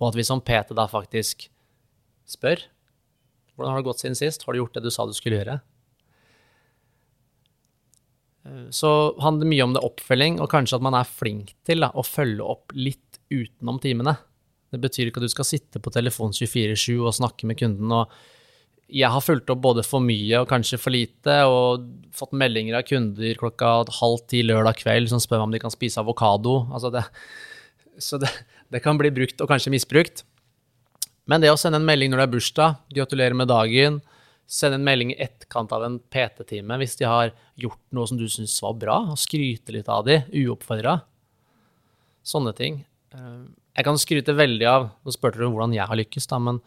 og 0.00 0.08
at 0.08 0.16
vi 0.16 0.24
som 0.24 0.40
PT 0.40 0.74
da 0.74 0.88
faktisk 0.88 1.48
spør 2.26 2.64
'Hvordan 3.54 3.70
har 3.70 3.78
det 3.78 3.86
gått 3.86 4.00
siden 4.02 4.18
sist? 4.18 4.42
Har 4.42 4.52
du 4.52 4.58
gjort 4.58 4.74
det 4.74 4.82
du 4.82 4.90
sa 4.90 5.06
du 5.06 5.12
skulle 5.12 5.38
gjøre?' 5.38 5.60
Eh, 8.44 8.68
så 8.70 8.90
handler 9.22 9.50
mye 9.50 9.64
om 9.64 9.74
det 9.76 9.82
oppfølging, 9.84 10.38
og 10.42 10.50
kanskje 10.52 10.78
at 10.78 10.86
man 10.86 10.96
er 10.98 11.08
flink 11.08 11.54
til 11.66 11.84
da, 11.84 11.90
å 11.94 12.04
følge 12.06 12.44
opp 12.44 12.74
litt 12.76 13.20
utenom 13.32 13.80
timene. 13.82 14.16
Det 14.74 14.80
betyr 14.82 15.08
ikke 15.08 15.22
at 15.22 15.28
du 15.28 15.32
skal 15.32 15.48
sitte 15.48 15.80
på 15.82 15.92
telefon 15.94 16.34
24-7 16.34 16.98
og 16.98 17.14
snakke 17.14 17.46
med 17.46 17.58
kunden. 17.60 17.92
og 17.94 18.10
Jeg 18.90 19.10
har 19.10 19.22
fulgt 19.22 19.50
opp 19.52 19.62
både 19.62 19.84
for 19.86 20.02
mye 20.02 20.42
og 20.42 20.50
kanskje 20.50 20.80
for 20.82 20.94
lite, 20.94 21.38
og 21.46 21.86
fått 22.14 22.34
meldinger 22.34 22.80
av 22.80 22.86
kunder 22.88 23.38
klokka 23.40 23.76
halv 24.00 24.26
ti 24.30 24.42
lørdag 24.42 24.82
kveld 24.82 25.12
som 25.12 25.22
spør 25.22 25.44
meg 25.44 25.48
om 25.48 25.54
de 25.54 25.62
kan 25.62 25.74
spise 25.74 26.02
avokado. 26.02 26.64
Altså 26.74 26.90
så 28.02 28.18
det, 28.18 28.30
det 28.74 28.82
kan 28.82 28.98
bli 28.98 29.12
brukt 29.14 29.40
og 29.40 29.50
kanskje 29.50 29.72
misbrukt. 29.74 30.24
Men 31.30 31.40
det 31.40 31.52
å 31.52 31.56
sende 31.56 31.78
en 31.80 31.86
melding 31.86 32.10
når 32.12 32.20
det 32.20 32.26
er 32.26 32.34
bursdag, 32.34 32.80
gratulerer 32.92 33.36
med 33.38 33.48
dagen, 33.48 34.02
Send 34.46 34.76
en 34.76 34.84
melding 34.84 35.14
i 35.14 35.18
etterkant 35.24 35.72
av 35.72 35.86
en 35.86 35.98
PT-time 36.12 36.76
hvis 36.80 36.98
de 37.00 37.08
har 37.08 37.32
gjort 37.60 37.80
noe 37.96 38.08
som 38.08 38.18
du 38.20 38.26
syns 38.28 38.56
var 38.62 38.76
bra, 38.80 38.98
og 39.14 39.20
skryte 39.20 39.72
litt 39.74 39.88
av 39.88 40.04
de, 40.06 40.20
uoppfordra. 40.44 40.98
Sånne 42.24 42.52
ting. 42.56 42.82
Eh, 43.16 43.40
jeg 43.74 43.86
kan 43.88 43.98
skryte 44.00 44.36
veldig 44.36 44.66
av 44.70 44.88
Nå 45.02 45.14
spurte 45.14 45.40
du 45.40 45.48
hvordan 45.48 45.74
jeg 45.74 45.88
har 45.88 45.98
lykkes, 45.98 46.28
da, 46.30 46.38
men, 46.42 46.60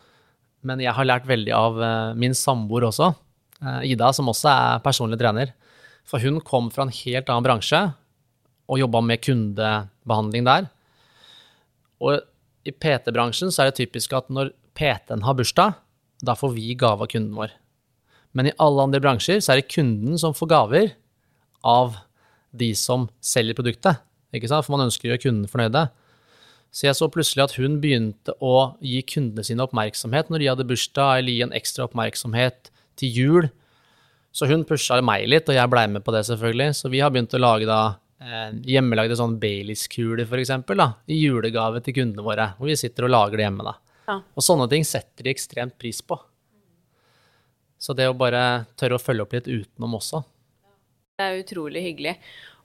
men 0.65 0.81
jeg 0.83 0.95
har 0.97 1.07
lært 1.07 1.29
veldig 1.29 1.53
av 1.55 1.79
eh, 1.83 2.17
min 2.19 2.35
samboer 2.37 2.89
også. 2.89 3.13
Eh, 3.61 3.93
Ida, 3.93 4.11
som 4.13 4.29
også 4.31 4.51
er 4.51 4.83
personlig 4.85 5.19
trener. 5.21 5.53
For 6.07 6.23
hun 6.23 6.41
kom 6.45 6.71
fra 6.73 6.87
en 6.87 6.93
helt 6.93 7.29
annen 7.29 7.45
bransje 7.45 7.81
og 8.67 8.81
jobba 8.81 9.01
med 9.03 9.23
kundebehandling 9.23 10.47
der. 10.47 10.67
Og 12.03 12.19
i 12.67 12.73
PT-bransjen 12.73 13.51
så 13.53 13.63
er 13.63 13.71
det 13.71 13.79
typisk 13.79 14.13
at 14.17 14.27
når 14.33 14.51
PT-en 14.77 15.23
har 15.25 15.37
bursdag, 15.37 15.77
da 16.23 16.35
får 16.37 16.53
vi 16.55 16.75
gave 16.79 17.05
av 17.05 17.11
kunden 17.11 17.35
vår. 17.37 17.53
Men 18.37 18.51
i 18.51 18.55
alle 18.61 18.85
andre 18.85 19.01
bransjer 19.01 19.41
så 19.41 19.53
er 19.53 19.61
det 19.61 19.71
kunden 19.73 20.19
som 20.21 20.35
får 20.37 20.51
gaver 20.51 20.91
av 21.65 21.97
de 22.57 22.69
som 22.77 23.07
selger 23.23 23.57
produktet. 23.57 24.03
Ikke 24.35 24.49
sant? 24.51 24.65
For 24.67 24.75
man 24.75 24.85
ønsker 24.85 25.07
å 25.07 25.13
gjøre 25.13 25.23
kunden 25.23 25.49
fornøyde. 25.49 25.87
Så 26.73 26.85
jeg 26.85 26.97
så 26.99 27.07
plutselig 27.09 27.45
at 27.47 27.55
hun 27.57 27.79
begynte 27.81 28.35
å 28.43 28.73
gi 28.83 28.99
kundene 29.07 29.45
sine 29.45 29.63
oppmerksomhet 29.65 30.29
når 30.29 30.43
de 30.43 30.49
hadde 30.51 30.67
bursdag, 30.69 31.21
eller 31.21 31.33
gi 31.33 31.45
en 31.45 31.55
ekstra 31.57 31.87
oppmerksomhet 31.87 32.69
til 32.99 33.21
jul. 33.21 33.47
Så 34.35 34.49
hun 34.51 34.67
pusha 34.67 34.99
meg 35.01 35.25
litt, 35.31 35.47
og 35.49 35.57
jeg 35.57 35.71
blei 35.71 35.87
med 35.89 36.05
på 36.05 36.13
det, 36.13 36.25
selvfølgelig. 36.27 36.75
Så 36.77 36.91
vi 36.93 37.01
har 37.01 37.13
begynt 37.13 37.33
å 37.33 37.41
lage 37.41 37.65
da 37.65 37.81
eh, 38.21 38.51
hjemmelagde 38.69 39.17
sånn 39.17 39.39
Baileys-kuler, 39.41 40.27
f.eks., 40.27 40.53
i 41.09 41.21
julegave 41.23 41.81
til 41.81 41.97
kundene 41.97 42.25
våre. 42.27 42.51
Hvor 42.59 42.69
vi 42.69 42.77
sitter 42.77 43.07
og 43.07 43.15
lager 43.15 43.39
det 43.39 43.47
hjemme, 43.47 43.65
da. 43.65 43.77
Ja. 44.11 44.21
Og 44.37 44.45
sånne 44.45 44.69
ting 44.71 44.85
setter 44.87 45.25
de 45.25 45.33
ekstremt 45.33 45.79
pris 45.81 46.03
på. 46.05 46.19
Så 47.77 47.93
det 47.97 48.09
å 48.09 48.17
bare 48.17 48.65
tørre 48.79 48.97
å 48.97 49.01
følge 49.01 49.25
opp 49.25 49.35
litt 49.37 49.49
utenom 49.49 49.97
også. 49.99 50.23
Det 51.17 51.25
er 51.25 51.41
utrolig 51.41 51.83
hyggelig. 51.85 52.15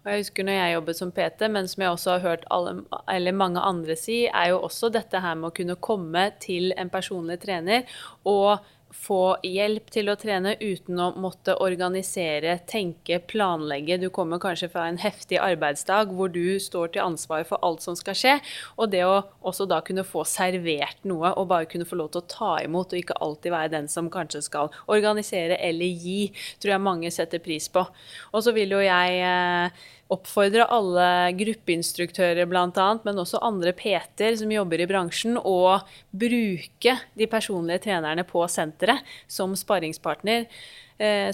Og 0.03 0.11
jeg 0.11 0.25
husker 0.25 0.47
når 0.47 0.57
jeg 0.57 0.75
jobbet 0.75 0.99
som 0.99 1.11
PT, 1.15 1.49
men 1.55 1.69
som 1.71 1.85
jeg 1.85 1.95
også 1.95 2.15
har 2.17 2.23
hørt 2.25 2.47
alle, 2.51 3.33
mange 3.39 3.63
andre 3.63 3.95
si, 3.99 4.25
er 4.27 4.51
jo 4.51 4.59
også 4.67 4.91
dette 4.91 5.21
her 5.23 5.37
med 5.39 5.53
å 5.53 5.55
kunne 5.55 5.79
komme 5.79 6.25
til 6.43 6.73
en 6.75 6.91
personlig 6.91 7.39
trener 7.45 7.87
og 8.27 8.65
få 8.93 9.37
hjelp 9.47 9.91
til 9.93 10.11
å 10.13 10.17
trene 10.21 10.55
uten 10.61 11.01
å 11.01 11.09
måtte 11.21 11.55
organisere, 11.65 12.59
tenke, 12.69 13.19
planlegge. 13.31 13.99
Du 14.03 14.09
kommer 14.15 14.41
kanskje 14.43 14.69
fra 14.73 14.87
en 14.89 15.01
heftig 15.03 15.41
arbeidsdag 15.43 16.13
hvor 16.17 16.33
du 16.33 16.59
står 16.63 16.93
til 16.95 17.05
ansvar 17.05 17.47
for 17.49 17.63
alt 17.65 17.85
som 17.85 17.97
skal 17.99 18.19
skje. 18.19 18.35
Og 18.77 18.93
det 18.93 19.05
å 19.09 19.23
også 19.41 19.67
da 19.71 19.81
kunne 19.85 20.07
få 20.07 20.25
servert 20.29 21.01
noe 21.09 21.33
og 21.37 21.49
bare 21.53 21.69
kunne 21.71 21.89
få 21.89 21.99
lov 22.01 22.13
til 22.13 22.23
å 22.23 22.31
ta 22.31 22.53
imot, 22.65 22.93
og 22.93 23.03
ikke 23.03 23.19
alltid 23.25 23.55
være 23.55 23.75
den 23.77 23.89
som 23.93 24.11
kanskje 24.13 24.45
skal 24.47 24.73
organisere 24.93 25.59
eller 25.63 26.05
gi, 26.05 26.31
tror 26.63 26.77
jeg 26.77 26.87
mange 26.89 27.13
setter 27.15 27.43
pris 27.43 27.69
på. 27.73 27.85
Og 28.33 28.45
så 28.45 28.55
vil 28.57 28.77
jo 28.77 28.83
jeg 28.85 29.19
eh, 29.25 29.83
oppfordre 30.13 30.67
alle 30.73 31.07
gruppeinstruktører 31.39 32.49
bl.a., 32.51 32.89
men 33.07 33.21
også 33.23 33.41
andre 33.45 33.73
PT-er 33.77 34.37
som 34.41 34.53
jobber 34.53 34.83
i 34.83 34.89
bransjen, 34.91 35.39
å 35.39 35.81
bruke 36.11 36.97
de 37.19 37.29
personlige 37.31 37.87
trenerne 37.89 38.27
på 38.29 38.45
senteret 38.53 39.03
som 39.31 39.57
sparringspartner 39.59 40.49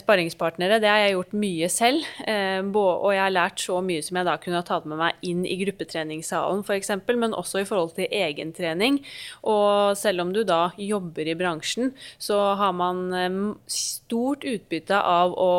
sparringspartnere. 0.00 0.78
Det 0.80 0.88
har 0.88 1.02
jeg 1.02 1.14
gjort 1.16 1.34
mye 1.36 1.68
selv. 1.72 2.06
Eh, 2.24 2.64
og 2.64 3.10
jeg 3.12 3.22
har 3.22 3.34
lært 3.34 3.62
så 3.62 3.78
mye 3.84 4.04
som 4.04 4.18
jeg 4.18 4.28
da 4.28 4.36
kunne 4.40 4.60
ha 4.60 4.66
tatt 4.66 4.88
med 4.88 5.00
meg 5.00 5.26
inn 5.26 5.44
i 5.44 5.58
gruppetreningssalen 5.60 6.64
f.eks., 6.64 6.92
men 7.18 7.36
også 7.36 7.62
i 7.62 7.68
forhold 7.68 7.94
til 7.98 8.08
egentrening. 8.14 9.00
Og 9.48 9.96
selv 9.98 10.24
om 10.24 10.32
du 10.34 10.42
da 10.48 10.70
jobber 10.80 11.28
i 11.28 11.36
bransjen, 11.38 11.92
så 12.22 12.40
har 12.58 12.74
man 12.76 13.04
eh, 13.12 13.38
stort 13.70 14.46
utbytte 14.48 14.98
av 14.98 15.36
å 15.36 15.52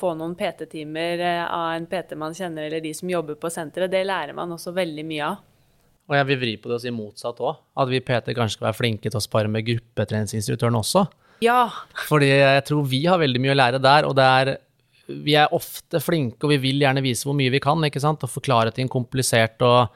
få 0.00 0.14
noen 0.18 0.36
PT-timer 0.38 1.24
eh, 1.24 1.42
av 1.46 1.74
en 1.76 1.90
PT 1.90 2.16
man 2.20 2.36
kjenner, 2.36 2.68
eller 2.68 2.84
de 2.84 2.94
som 2.96 3.10
jobber 3.10 3.38
på 3.40 3.52
senteret. 3.52 3.92
Det 3.92 4.06
lærer 4.06 4.36
man 4.36 4.52
også 4.56 4.74
veldig 4.76 5.06
mye 5.06 5.34
av. 5.34 5.44
Og 6.06 6.14
jeg 6.14 6.26
vil 6.28 6.38
vri 6.38 6.56
på 6.60 6.70
det 6.70 6.76
og 6.76 6.82
si 6.84 6.92
motsatt 6.94 7.40
òg. 7.42 7.62
At 7.82 7.90
vi 7.90 8.02
PT 8.04 8.34
kanskje 8.36 8.60
skal 8.60 8.68
være 8.68 8.78
flinke 8.78 9.10
til 9.10 9.18
å 9.18 9.24
spare 9.24 9.50
med 9.50 9.66
gruppetreningsinstruktøren 9.66 10.78
også. 10.78 11.06
Ja. 11.44 11.68
Fordi 12.08 12.30
jeg 12.30 12.64
tror 12.68 12.86
vi 12.88 13.02
har 13.06 13.20
veldig 13.20 13.42
mye 13.42 13.54
å 13.54 13.58
lære 13.58 13.82
der, 13.82 14.08
og 14.08 14.16
det 14.18 14.30
er 14.40 14.56
Vi 15.06 15.36
er 15.38 15.52
ofte 15.54 16.00
flinke, 16.02 16.42
og 16.42 16.50
vi 16.50 16.56
vil 16.58 16.80
gjerne 16.82 16.98
vise 17.04 17.22
hvor 17.22 17.36
mye 17.38 17.52
vi 17.54 17.60
kan, 17.62 17.78
ikke 17.86 18.00
sant, 18.02 18.24
og 18.26 18.32
forklare 18.32 18.72
ting 18.74 18.88
komplisert 18.90 19.62
og 19.62 19.92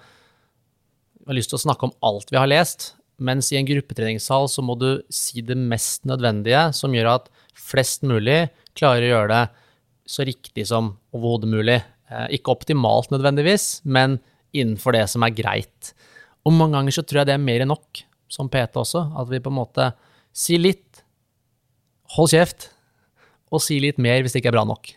har 1.26 1.34
lyst 1.34 1.51
til 1.51 1.59
å 1.59 1.64
snakke 1.64 1.88
om 1.88 1.95
alt 2.07 2.30
vi 2.30 2.38
har 2.38 2.47
lest, 2.47 2.93
mens 3.18 3.51
i 3.51 3.59
en 3.59 3.66
gruppetreningssal 3.66 4.47
så 4.47 4.62
må 4.62 4.76
du 4.78 5.03
si 5.11 5.43
det 5.43 5.57
mest 5.59 6.07
nødvendige, 6.07 6.68
som 6.78 6.95
gjør 6.95 7.11
at 7.16 7.26
flest 7.59 8.07
mulig 8.07 8.53
klarer 8.78 9.09
å 9.09 9.11
gjøre 9.11 9.32
det 9.34 9.43
så 10.14 10.26
riktig 10.26 10.68
som 10.70 10.95
overhodet 11.14 11.51
mulig. 11.51 11.78
Eh, 12.11 12.26
ikke 12.38 12.55
optimalt 12.55 13.12
nødvendigvis, 13.12 13.80
men 13.84 14.18
innenfor 14.57 14.97
det 14.97 15.05
som 15.12 15.26
er 15.26 15.34
greit. 15.34 15.93
Og 16.47 16.55
mange 16.57 16.78
ganger 16.78 16.97
så 16.97 17.05
tror 17.05 17.22
jeg 17.22 17.30
det 17.30 17.36
er 17.36 17.45
mer 17.45 17.62
enn 17.62 17.70
nok, 17.70 18.03
som 18.30 18.51
PT 18.51 18.78
også, 18.80 19.05
at 19.20 19.30
vi 19.30 19.43
på 19.43 19.53
en 19.53 19.59
måte 19.61 19.91
sier 20.34 20.62
litt, 20.62 20.89
hold 22.16 22.32
kjeft, 22.32 22.70
og 23.50 23.62
si 23.64 23.80
litt 23.82 24.00
mer 24.00 24.22
hvis 24.22 24.34
det 24.34 24.42
ikke 24.42 24.52
er 24.52 24.58
bra 24.61 24.66
nok. 24.68 24.94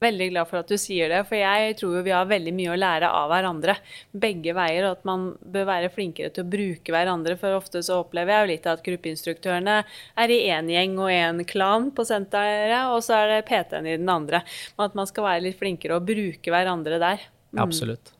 Veldig 0.00 0.30
glad 0.30 0.48
for 0.48 0.62
at 0.62 0.70
du 0.70 0.78
sier 0.80 1.10
det, 1.12 1.18
for 1.28 1.36
jeg 1.36 1.74
tror 1.76 1.98
jo 1.98 2.02
vi 2.06 2.12
har 2.14 2.28
veldig 2.28 2.52
mye 2.56 2.70
å 2.72 2.78
lære 2.78 3.08
av 3.12 3.26
hverandre. 3.28 3.74
Begge 4.16 4.54
veier, 4.56 4.86
og 4.88 4.94
at 4.96 5.02
man 5.04 5.26
bør 5.44 5.66
være 5.68 5.90
flinkere 5.92 6.30
til 6.32 6.46
å 6.46 6.52
bruke 6.54 6.94
hverandre. 6.94 7.34
For 7.36 7.58
ofte 7.58 7.82
så 7.84 7.98
opplever 8.00 8.32
jeg 8.32 8.40
jo 8.40 8.50
litt 8.54 8.68
at 8.72 8.84
gruppeinstruktørene 8.86 9.74
er 10.24 10.32
i 10.32 10.38
én 10.54 10.70
gjeng 10.72 10.94
og 10.96 11.12
én 11.12 11.44
klan 11.44 11.90
på 11.92 12.06
senteret, 12.08 12.88
og 12.88 13.04
så 13.04 13.18
er 13.18 13.34
det 13.34 13.42
PT-en 13.50 13.90
i 13.90 13.98
den 14.00 14.08
andre. 14.08 14.40
Men 14.78 14.88
at 14.88 14.96
man 15.02 15.10
skal 15.10 15.28
være 15.28 15.44
litt 15.50 15.60
flinkere 15.60 16.00
og 16.00 16.08
bruke 16.08 16.56
hverandre 16.56 17.02
der. 17.02 17.28
Mm. 17.52 17.60
Absolutt. 17.66 18.14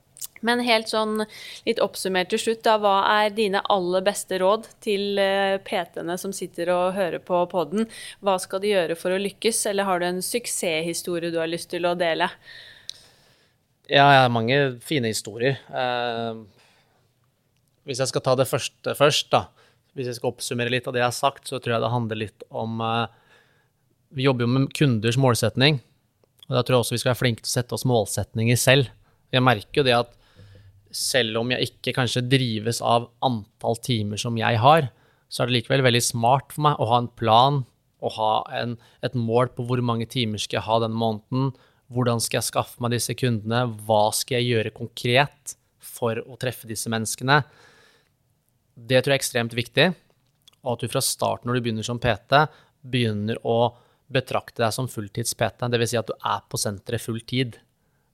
Men 0.45 0.63
helt 0.65 0.89
sånn 0.89 1.23
litt 1.67 1.81
oppsummert 1.83 2.31
til 2.33 2.41
slutt, 2.41 2.63
da, 2.65 2.77
hva 2.81 2.95
er 3.21 3.35
dine 3.37 3.61
aller 3.69 4.03
beste 4.05 4.39
råd 4.41 4.67
til 4.83 5.21
eh, 5.21 5.59
PT-ene 5.61 6.17
som 6.17 6.33
sitter 6.35 6.73
og 6.73 6.95
hører 6.97 7.21
på 7.23 7.43
poden? 7.51 7.87
Hva 8.25 8.37
skal 8.41 8.63
de 8.63 8.73
gjøre 8.73 8.97
for 8.99 9.13
å 9.13 9.21
lykkes, 9.21 9.63
eller 9.69 9.89
har 9.89 10.01
du 10.01 10.07
en 10.09 10.23
suksesshistorie 10.25 11.33
du 11.33 11.39
har 11.41 11.51
lyst 11.51 11.69
til 11.73 11.85
å 11.85 11.93
dele? 11.99 12.31
Ja, 13.91 14.07
jeg 14.07 14.23
har 14.23 14.33
mange 14.33 14.59
fine 14.85 15.11
historier. 15.11 15.59
Eh, 15.69 16.41
hvis 17.89 18.01
jeg 18.01 18.11
skal 18.11 18.23
ta 18.25 18.37
det 18.39 18.49
første 18.49 18.95
først, 18.97 19.31
da. 19.33 19.49
Hvis 19.97 20.07
jeg 20.07 20.17
skal 20.21 20.31
oppsummere 20.31 20.71
litt 20.71 20.85
av 20.87 20.95
det 20.95 21.01
jeg 21.01 21.09
har 21.09 21.17
sagt, 21.17 21.49
så 21.49 21.59
tror 21.59 21.75
jeg 21.75 21.83
det 21.83 21.91
handler 21.91 22.19
litt 22.21 22.45
om 22.49 22.79
eh, 22.85 23.11
Vi 24.15 24.25
jobber 24.25 24.45
jo 24.45 24.51
med 24.51 24.71
kunders 24.75 25.17
målsetning, 25.19 25.79
og 26.49 26.55
da 26.57 26.63
tror 26.63 26.77
jeg 26.77 26.85
også 26.85 26.95
vi 26.95 27.01
skal 27.03 27.13
være 27.13 27.21
flinke 27.21 27.43
til 27.45 27.51
å 27.51 27.53
sette 27.53 27.75
oss 27.77 27.85
målsetninger 27.87 28.57
selv. 28.59 28.89
Jeg 29.31 29.43
merker 29.45 29.81
jo 29.81 29.85
det 29.87 29.95
at 29.95 30.17
selv 30.95 31.39
om 31.41 31.51
jeg 31.53 31.71
ikke 31.71 31.95
kanskje 31.97 32.25
drives 32.27 32.81
av 32.83 33.09
antall 33.25 33.79
timer 33.83 34.19
som 34.21 34.37
jeg 34.39 34.59
har, 34.61 34.89
så 35.31 35.43
er 35.43 35.49
det 35.49 35.61
likevel 35.61 35.85
veldig 35.85 36.03
smart 36.03 36.51
for 36.51 36.67
meg 36.67 36.79
å 36.79 36.89
ha 36.91 37.01
en 37.01 37.11
plan 37.19 37.61
og 38.01 38.15
ha 38.17 38.31
en, 38.57 38.75
et 39.05 39.15
mål 39.15 39.53
på 39.55 39.65
hvor 39.69 39.81
mange 39.85 40.07
timer 40.09 40.41
skal 40.41 40.59
jeg 40.59 40.67
ha 40.67 40.79
denne 40.83 40.97
måneden, 40.97 41.51
hvordan 41.91 42.21
skal 42.23 42.39
jeg 42.39 42.49
skaffe 42.49 42.83
meg 42.83 42.95
disse 42.95 43.15
kundene, 43.19 43.65
hva 43.85 44.09
skal 44.15 44.39
jeg 44.39 44.55
gjøre 44.55 44.73
konkret 44.75 45.55
for 45.81 46.19
å 46.23 46.37
treffe 46.41 46.69
disse 46.69 46.91
menneskene. 46.91 47.41
Det 48.75 49.01
tror 49.01 49.13
jeg 49.13 49.19
er 49.19 49.21
ekstremt 49.21 49.55
viktig, 49.57 49.87
og 50.63 50.75
at 50.75 50.83
du 50.83 50.91
fra 50.91 51.03
starten 51.03 51.49
når 51.49 51.59
du 51.59 51.65
begynner 51.65 51.87
som 51.87 51.99
PT, 52.01 52.45
begynner 52.81 53.39
å 53.47 53.73
betrakte 54.11 54.63
deg 54.63 54.73
som 54.75 54.89
fulltids-PT, 54.91 55.67
dvs. 55.71 55.93
Si 55.93 55.99
at 55.99 56.09
du 56.09 56.15
er 56.17 56.41
på 56.49 56.59
senteret 56.59 57.03
full 57.03 57.21
tid. 57.27 57.59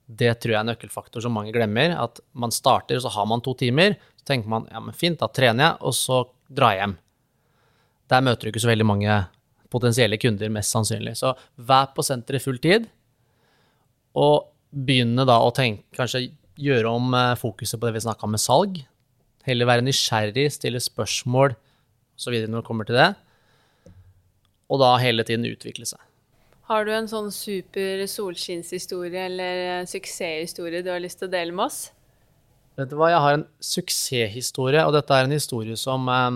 Det 0.08 0.30
tror 0.40 0.54
jeg 0.54 0.56
er 0.56 0.64
en 0.64 0.70
nøkkelfaktor 0.72 1.22
som 1.24 1.34
mange 1.36 1.52
glemmer. 1.52 1.92
At 2.00 2.22
man 2.32 2.54
starter, 2.54 2.96
og 2.96 3.04
så 3.04 3.12
har 3.12 3.28
man 3.28 3.44
to 3.44 3.52
timer. 3.58 3.98
Så 4.16 4.30
tenker 4.30 4.50
man 4.50 4.68
ja, 4.72 4.80
men 4.80 4.96
fint, 4.96 5.20
da 5.20 5.28
trener 5.28 5.66
jeg, 5.66 5.82
og 5.84 5.96
så 5.96 6.22
drar 6.48 6.74
jeg 6.74 6.84
hjem. 6.84 6.96
Der 8.08 8.24
møter 8.24 8.46
du 8.46 8.52
ikke 8.52 8.64
så 8.64 8.70
veldig 8.70 8.88
mange 8.88 9.18
potensielle 9.68 10.16
kunder, 10.20 10.48
mest 10.52 10.72
sannsynlig. 10.72 11.18
Så 11.20 11.34
vær 11.68 11.90
på 11.92 12.04
senteret 12.06 12.44
full 12.44 12.60
tid, 12.62 12.88
og 14.16 14.48
begynne 14.72 15.26
da 15.28 15.38
å 15.44 15.52
tenke, 15.54 15.84
kanskje 15.96 16.30
gjøre 16.58 16.90
om 16.90 17.12
eh, 17.14 17.36
fokuset 17.38 17.78
på 17.78 17.88
det 17.88 17.98
vi 17.98 18.04
snakka 18.04 18.26
om 18.26 18.34
med 18.34 18.42
salg. 18.42 18.80
Heller 19.48 19.68
være 19.68 19.84
nysgjerrig, 19.86 20.48
stille 20.52 20.80
spørsmål 20.82 21.54
osv. 22.18 22.34
når 22.48 22.60
det 22.60 22.66
kommer 22.66 22.88
til 22.88 22.98
det. 22.98 23.12
Og 24.68 24.80
da 24.82 24.96
hele 25.00 25.24
tiden 25.24 25.46
utvikle 25.48 25.86
seg. 25.88 26.00
Har 26.68 26.84
du 26.84 26.90
en 26.92 27.06
sånn 27.08 27.30
super 27.32 28.02
solskinnshistorie 28.12 29.22
eller 29.30 29.86
suksesshistorie 29.88 30.82
du 30.84 30.90
har 30.92 31.00
lyst 31.00 31.22
til 31.22 31.30
å 31.30 31.32
dele 31.32 31.54
med 31.56 31.64
oss? 31.64 31.78
Vet 32.76 32.90
du 32.90 32.98
hva, 33.00 33.08
jeg 33.08 33.22
har 33.24 33.36
en 33.38 33.46
suksesshistorie, 33.64 34.82
og 34.84 34.92
dette 34.92 35.16
er 35.16 35.24
en 35.24 35.32
historie 35.32 35.78
som 35.80 36.04
eh, 36.12 36.28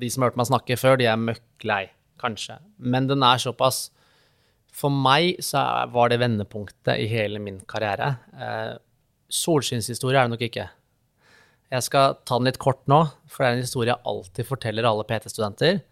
de 0.00 0.10
som 0.10 0.24
har 0.24 0.32
hørt 0.32 0.40
meg 0.40 0.48
snakke 0.48 0.80
før, 0.80 0.96
de 0.96 1.10
er 1.10 1.20
møkk 1.20 1.68
lei, 1.68 1.82
kanskje. 2.22 2.56
Men 2.80 3.10
den 3.10 3.24
er 3.26 3.42
såpass 3.42 3.90
For 4.76 4.92
meg 4.92 5.38
så 5.44 5.60
var 5.92 6.10
det 6.12 6.20
vendepunktet 6.20 6.96
i 7.00 7.06
hele 7.12 7.38
min 7.40 7.60
karriere. 7.68 8.10
Eh, 8.32 8.74
solskinnshistorie 9.28 10.20
er 10.20 10.28
det 10.28 10.38
nok 10.38 10.48
ikke. 10.48 10.68
Jeg 11.72 11.84
skal 11.84 12.16
ta 12.24 12.36
den 12.40 12.48
litt 12.48 12.60
kort 12.62 12.84
nå, 12.88 13.06
for 13.28 13.44
det 13.44 13.48
er 13.48 13.56
en 13.60 13.66
historie 13.68 13.92
jeg 13.92 14.08
alltid 14.08 14.48
forteller 14.48 14.88
alle 14.88 15.04
PT-studenter. 15.08 15.82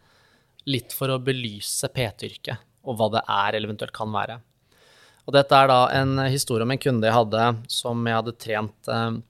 Litt 0.72 0.92
for 0.96 1.12
å 1.12 1.20
belyse 1.20 1.92
PT-yrket 1.92 2.70
og 2.84 2.98
hva 2.98 3.10
det 3.16 3.22
er 3.24 3.56
eller 3.56 3.70
eventuelt 3.70 3.94
kan 3.96 4.12
være. 4.14 4.38
Og 5.24 5.32
dette 5.36 5.56
er 5.56 5.70
da 5.70 5.78
en 5.96 6.18
historie 6.28 6.66
om 6.66 6.74
en 6.74 6.80
kunde 6.80 7.08
jeg 7.08 7.16
hadde 7.16 7.46
som 7.72 8.02
jeg 8.08 8.18
hadde 8.18 8.36
trent 8.44 8.90
eh, 8.92 9.20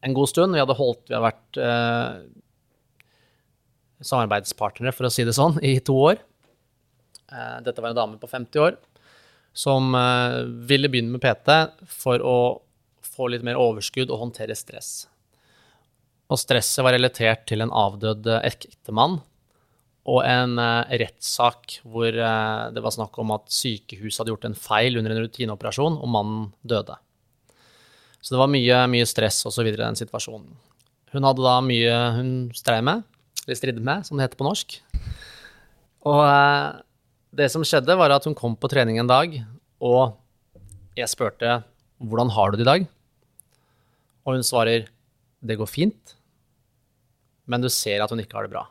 en 0.00 0.16
god 0.16 0.30
stund. 0.32 0.56
Vi 0.56 0.62
hadde 0.62 0.78
holdt, 0.78 1.04
vi 1.08 1.16
har 1.16 1.24
vært 1.24 1.60
eh, 1.60 2.22
samarbeidspartnere, 4.00 4.94
for 4.96 5.06
å 5.06 5.12
si 5.12 5.26
det 5.28 5.36
sånn, 5.36 5.60
i 5.62 5.76
to 5.84 5.96
år. 6.08 6.22
Eh, 7.30 7.58
dette 7.66 7.84
var 7.84 7.92
en 7.92 8.00
dame 8.00 8.20
på 8.20 8.30
50 8.30 8.64
år 8.64 8.78
som 9.52 9.94
eh, 9.98 10.40
ville 10.70 10.90
begynne 10.90 11.14
med 11.16 11.22
PT 11.22 11.54
for 11.90 12.22
å 12.22 12.38
få 13.04 13.30
litt 13.30 13.44
mer 13.46 13.60
overskudd 13.60 14.10
og 14.10 14.24
håndtere 14.24 14.56
stress. 14.58 15.04
Og 16.30 16.38
stresset 16.38 16.84
var 16.86 16.94
relatert 16.94 17.46
til 17.50 17.62
en 17.64 17.74
avdød 17.74 18.28
ektemann 18.38 19.18
og 20.08 20.22
en 20.24 20.56
uh, 20.56 20.88
rettssak 20.88 21.80
hvor 21.84 22.08
uh, 22.08 22.70
det 22.72 22.82
var 22.82 22.94
snakk 22.94 23.18
om 23.20 23.34
at 23.36 23.50
sykehuset 23.52 24.22
hadde 24.22 24.32
gjort 24.32 24.46
en 24.48 24.56
feil 24.56 24.96
under 24.96 25.12
en 25.12 25.22
rutineoperasjon, 25.26 25.98
og 26.00 26.12
mannen 26.12 26.46
døde. 26.64 26.96
Så 28.20 28.34
det 28.34 28.40
var 28.40 28.52
mye, 28.52 28.82
mye 28.92 29.08
stress 29.08 29.42
osv. 29.48 29.68
i 29.68 29.76
den 29.76 29.98
situasjonen. 29.98 30.48
Hun 31.12 31.26
hadde 31.26 31.44
da 31.44 31.56
mye 31.64 31.98
hun 32.16 32.30
strei 32.56 32.78
med, 32.86 33.04
eller 33.44 33.58
stridde 33.58 33.84
med, 33.84 34.06
som 34.06 34.16
det 34.16 34.28
heter 34.28 34.40
på 34.40 34.46
norsk. 34.48 34.78
Og 36.08 36.22
uh, 36.24 36.80
det 37.36 37.50
som 37.52 37.64
skjedde, 37.66 37.98
var 37.98 38.14
at 38.14 38.24
hun 38.28 38.36
kom 38.36 38.56
på 38.56 38.70
trening 38.72 39.00
en 39.02 39.10
dag, 39.10 39.36
og 39.80 40.16
jeg 40.98 41.12
spurte 41.12 41.60
hvordan 42.00 42.32
har 42.32 42.50
du 42.50 42.56
det 42.56 42.64
i 42.64 42.70
dag? 42.70 42.88
Og 44.24 44.36
hun 44.36 44.44
svarer 44.46 44.88
det 45.40 45.56
går 45.56 45.68
fint, 45.68 46.16
men 47.48 47.60
du 47.60 47.68
ser 47.72 48.00
at 48.00 48.12
hun 48.12 48.20
ikke 48.20 48.36
har 48.38 48.48
det 48.48 48.52
bra. 48.52 48.64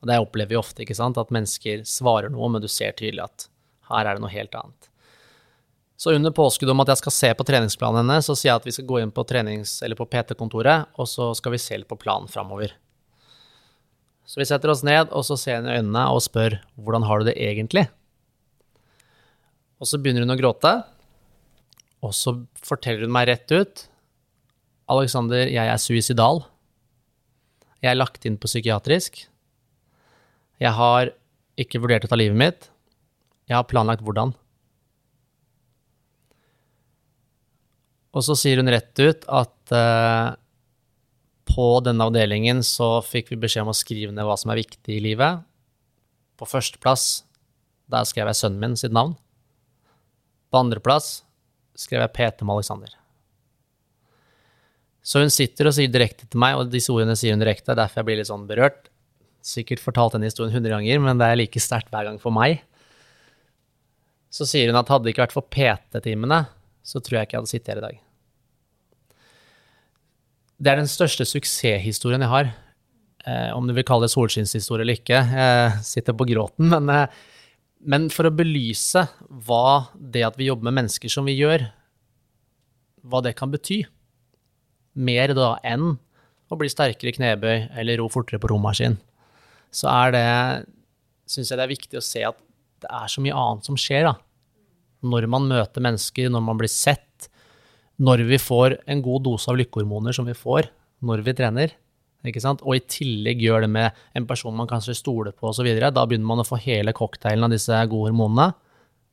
Og 0.00 0.08
det 0.08 0.20
opplever 0.20 0.54
vi 0.54 0.60
ofte, 0.60 0.84
ikke 0.84 0.96
sant, 0.96 1.18
at 1.20 1.32
mennesker 1.34 1.82
svarer 1.88 2.32
noe, 2.32 2.48
men 2.52 2.62
du 2.62 2.68
ser 2.70 2.94
tydelig 2.96 3.26
at 3.26 3.48
her 3.90 4.06
er 4.06 4.16
det 4.16 4.24
noe 4.24 4.32
helt 4.32 4.54
annet. 4.56 4.88
Så 6.00 6.14
under 6.16 6.32
påskudd 6.32 6.70
om 6.72 6.80
at 6.80 6.94
jeg 6.94 7.02
skal 7.02 7.12
se 7.12 7.30
på 7.36 7.44
treningsplanen 7.44 8.00
hennes, 8.00 8.24
så 8.24 8.32
sier 8.32 8.54
jeg 8.54 8.62
at 8.62 8.68
vi 8.70 8.72
skal 8.72 8.86
gå 8.88 9.02
inn 9.02 9.10
på, 9.12 9.24
på 9.26 10.06
PT-kontoret, 10.14 10.88
og 10.96 11.08
så 11.10 11.34
skal 11.36 11.52
vi 11.52 11.60
se 11.60 11.76
på 11.84 11.98
planen 12.00 12.30
framover. 12.30 12.72
Så 14.24 14.40
vi 14.40 14.46
setter 14.48 14.72
oss 14.72 14.84
ned, 14.86 15.10
og 15.12 15.26
så 15.26 15.36
ser 15.36 15.60
hun 15.60 15.68
i 15.68 15.76
øynene 15.76 16.06
og 16.14 16.22
spør 16.24 16.56
hvordan 16.80 17.04
har 17.04 17.20
du 17.20 17.28
det 17.28 17.36
egentlig? 17.36 17.84
Og 19.80 19.90
så 19.90 20.00
begynner 20.00 20.24
hun 20.24 20.32
å 20.32 20.38
gråte, 20.40 20.72
og 22.00 22.16
så 22.16 22.38
forteller 22.56 23.04
hun 23.04 23.12
meg 23.12 23.28
rett 23.28 23.52
ut 23.52 23.86
Alexander, 24.90 25.44
jeg 25.46 25.70
er 25.70 25.78
suicidal. 25.78 26.40
Jeg 27.78 27.92
er 27.92 27.98
lagt 28.00 28.24
inn 28.26 28.38
på 28.40 28.48
psykiatrisk. 28.50 29.20
Jeg 30.60 30.76
har 30.76 31.14
ikke 31.60 31.80
vurdert 31.80 32.04
å 32.04 32.10
ta 32.10 32.18
livet 32.20 32.36
mitt. 32.36 32.68
Jeg 33.48 33.56
har 33.56 33.68
planlagt 33.68 34.04
hvordan. 34.04 34.34
Og 38.10 38.26
så 38.26 38.36
sier 38.38 38.60
hun 38.60 38.70
rett 38.70 39.00
ut 39.00 39.24
at 39.30 39.74
uh, 39.74 40.34
på 41.50 41.66
denne 41.86 42.06
avdelingen 42.10 42.62
så 42.66 42.98
fikk 43.06 43.32
vi 43.32 43.40
beskjed 43.44 43.64
om 43.64 43.72
å 43.72 43.76
skrive 43.76 44.12
ned 44.14 44.26
hva 44.26 44.36
som 44.38 44.52
er 44.52 44.60
viktig 44.62 44.96
i 44.96 45.02
livet. 45.02 45.42
På 46.38 46.48
førsteplass, 46.48 47.24
der 47.90 48.06
skrev 48.08 48.30
jeg 48.30 48.40
sønnen 48.40 48.62
min 48.62 48.78
sitt 48.78 48.94
navn. 48.94 49.16
På 50.50 50.62
andreplass 50.62 51.20
skrev 51.78 52.04
jeg 52.04 52.14
PT 52.16 52.44
med 52.44 52.58
Alexander. 52.58 52.96
Så 55.00 55.22
hun 55.22 55.32
sitter 55.32 55.70
og 55.70 55.74
sier 55.74 55.90
direkte 55.90 56.26
til 56.28 56.42
meg, 56.42 56.58
og 56.58 56.70
disse 56.72 56.92
ordene 56.92 57.16
sier 57.16 57.32
hun 57.32 57.42
direkte, 57.42 57.76
derfor 57.78 58.02
jeg 58.02 58.10
blir 58.10 58.20
litt 58.20 58.28
sånn 58.28 58.48
berørt. 58.50 58.89
Sikkert 59.40 59.80
fortalt 59.80 60.16
denne 60.16 60.28
historien 60.28 60.52
hundre 60.54 60.74
ganger, 60.74 61.00
men 61.02 61.20
det 61.20 61.28
er 61.28 61.38
like 61.40 61.62
sterkt 61.62 61.90
hver 61.92 62.08
gang 62.08 62.20
for 62.20 62.34
meg. 62.34 62.60
Så 64.30 64.46
sier 64.46 64.70
hun 64.70 64.78
at 64.78 64.90
hadde 64.92 65.08
det 65.08 65.14
ikke 65.14 65.24
vært 65.24 65.34
for 65.34 65.48
PT-timene, 65.50 66.44
så 66.86 67.00
tror 67.02 67.18
jeg 67.18 67.28
ikke 67.28 67.36
jeg 67.36 67.42
hadde 67.42 67.52
sittet 67.52 67.72
her 67.72 67.80
i 67.80 67.86
dag. 67.88 68.00
Det 70.60 70.70
er 70.70 70.80
den 70.82 70.90
største 70.92 71.24
suksesshistorien 71.24 72.20
jeg 72.20 72.30
har. 72.30 72.52
Eh, 73.24 73.50
om 73.56 73.66
du 73.66 73.74
vil 73.76 73.84
kalle 73.88 74.06
det 74.06 74.14
solskinnshistorie 74.14 74.84
eller 74.84 75.00
ikke. 75.00 75.18
Jeg 75.32 75.84
sitter 75.88 76.16
på 76.16 76.28
gråten, 76.28 76.68
men, 76.72 76.88
eh, 76.92 77.08
men 77.80 78.08
for 78.12 78.28
å 78.28 78.34
belyse 78.34 79.06
hva 79.28 79.88
det 79.96 80.24
at 80.26 80.36
vi 80.36 80.48
jobber 80.50 80.68
med 80.68 80.82
mennesker 80.82 81.12
som 81.12 81.24
vi 81.24 81.38
gjør, 81.38 81.64
hva 83.08 83.22
det 83.24 83.36
kan 83.36 83.50
bety. 83.52 83.82
Mer 85.00 85.32
da 85.32 85.54
enn 85.64 85.96
å 86.50 86.58
bli 86.58 86.68
sterkere 86.68 87.12
i 87.12 87.16
knebøy 87.16 87.70
eller 87.78 88.00
ro 88.00 88.08
fortere 88.12 88.40
på 88.42 88.50
romaskin. 88.52 88.98
Så 89.70 89.90
er 89.90 90.14
det 90.16 90.26
Syns 91.30 91.52
jeg 91.52 91.60
det 91.60 91.62
er 91.62 91.70
viktig 91.70 91.98
å 91.98 92.02
se 92.02 92.24
at 92.26 92.38
det 92.82 92.88
er 92.90 93.10
så 93.12 93.22
mye 93.22 93.36
annet 93.38 93.68
som 93.68 93.76
skjer, 93.78 94.08
da 94.08 94.16
når 95.00 95.26
man 95.32 95.48
møter 95.48 95.84
mennesker, 95.84 96.28
når 96.32 96.42
man 96.44 96.58
blir 96.60 96.70
sett, 96.70 97.28
når 98.00 98.24
vi 98.28 98.40
får 98.40 98.78
en 98.90 99.02
god 99.04 99.24
dose 99.26 99.50
av 99.50 99.58
lykkehormoner 99.60 100.16
som 100.16 100.28
vi 100.28 100.36
får 100.36 100.70
når 101.04 101.22
vi 101.24 101.34
trener, 101.36 101.74
ikke 102.28 102.42
sant? 102.44 102.60
og 102.60 102.76
i 102.76 102.82
tillegg 102.84 103.40
gjør 103.40 103.64
det 103.64 103.70
med 103.72 104.00
en 104.16 104.26
person 104.28 104.56
man 104.56 104.68
kanskje 104.68 104.98
stoler 104.98 105.32
på 105.32 105.48
osv., 105.48 105.68
da 105.80 106.04
begynner 106.04 106.28
man 106.28 106.42
å 106.42 106.48
få 106.48 106.58
hele 106.60 106.92
cocktailen 106.96 107.46
av 107.46 107.54
disse 107.54 107.76
gode 107.88 108.10
hormonene. 108.10 108.50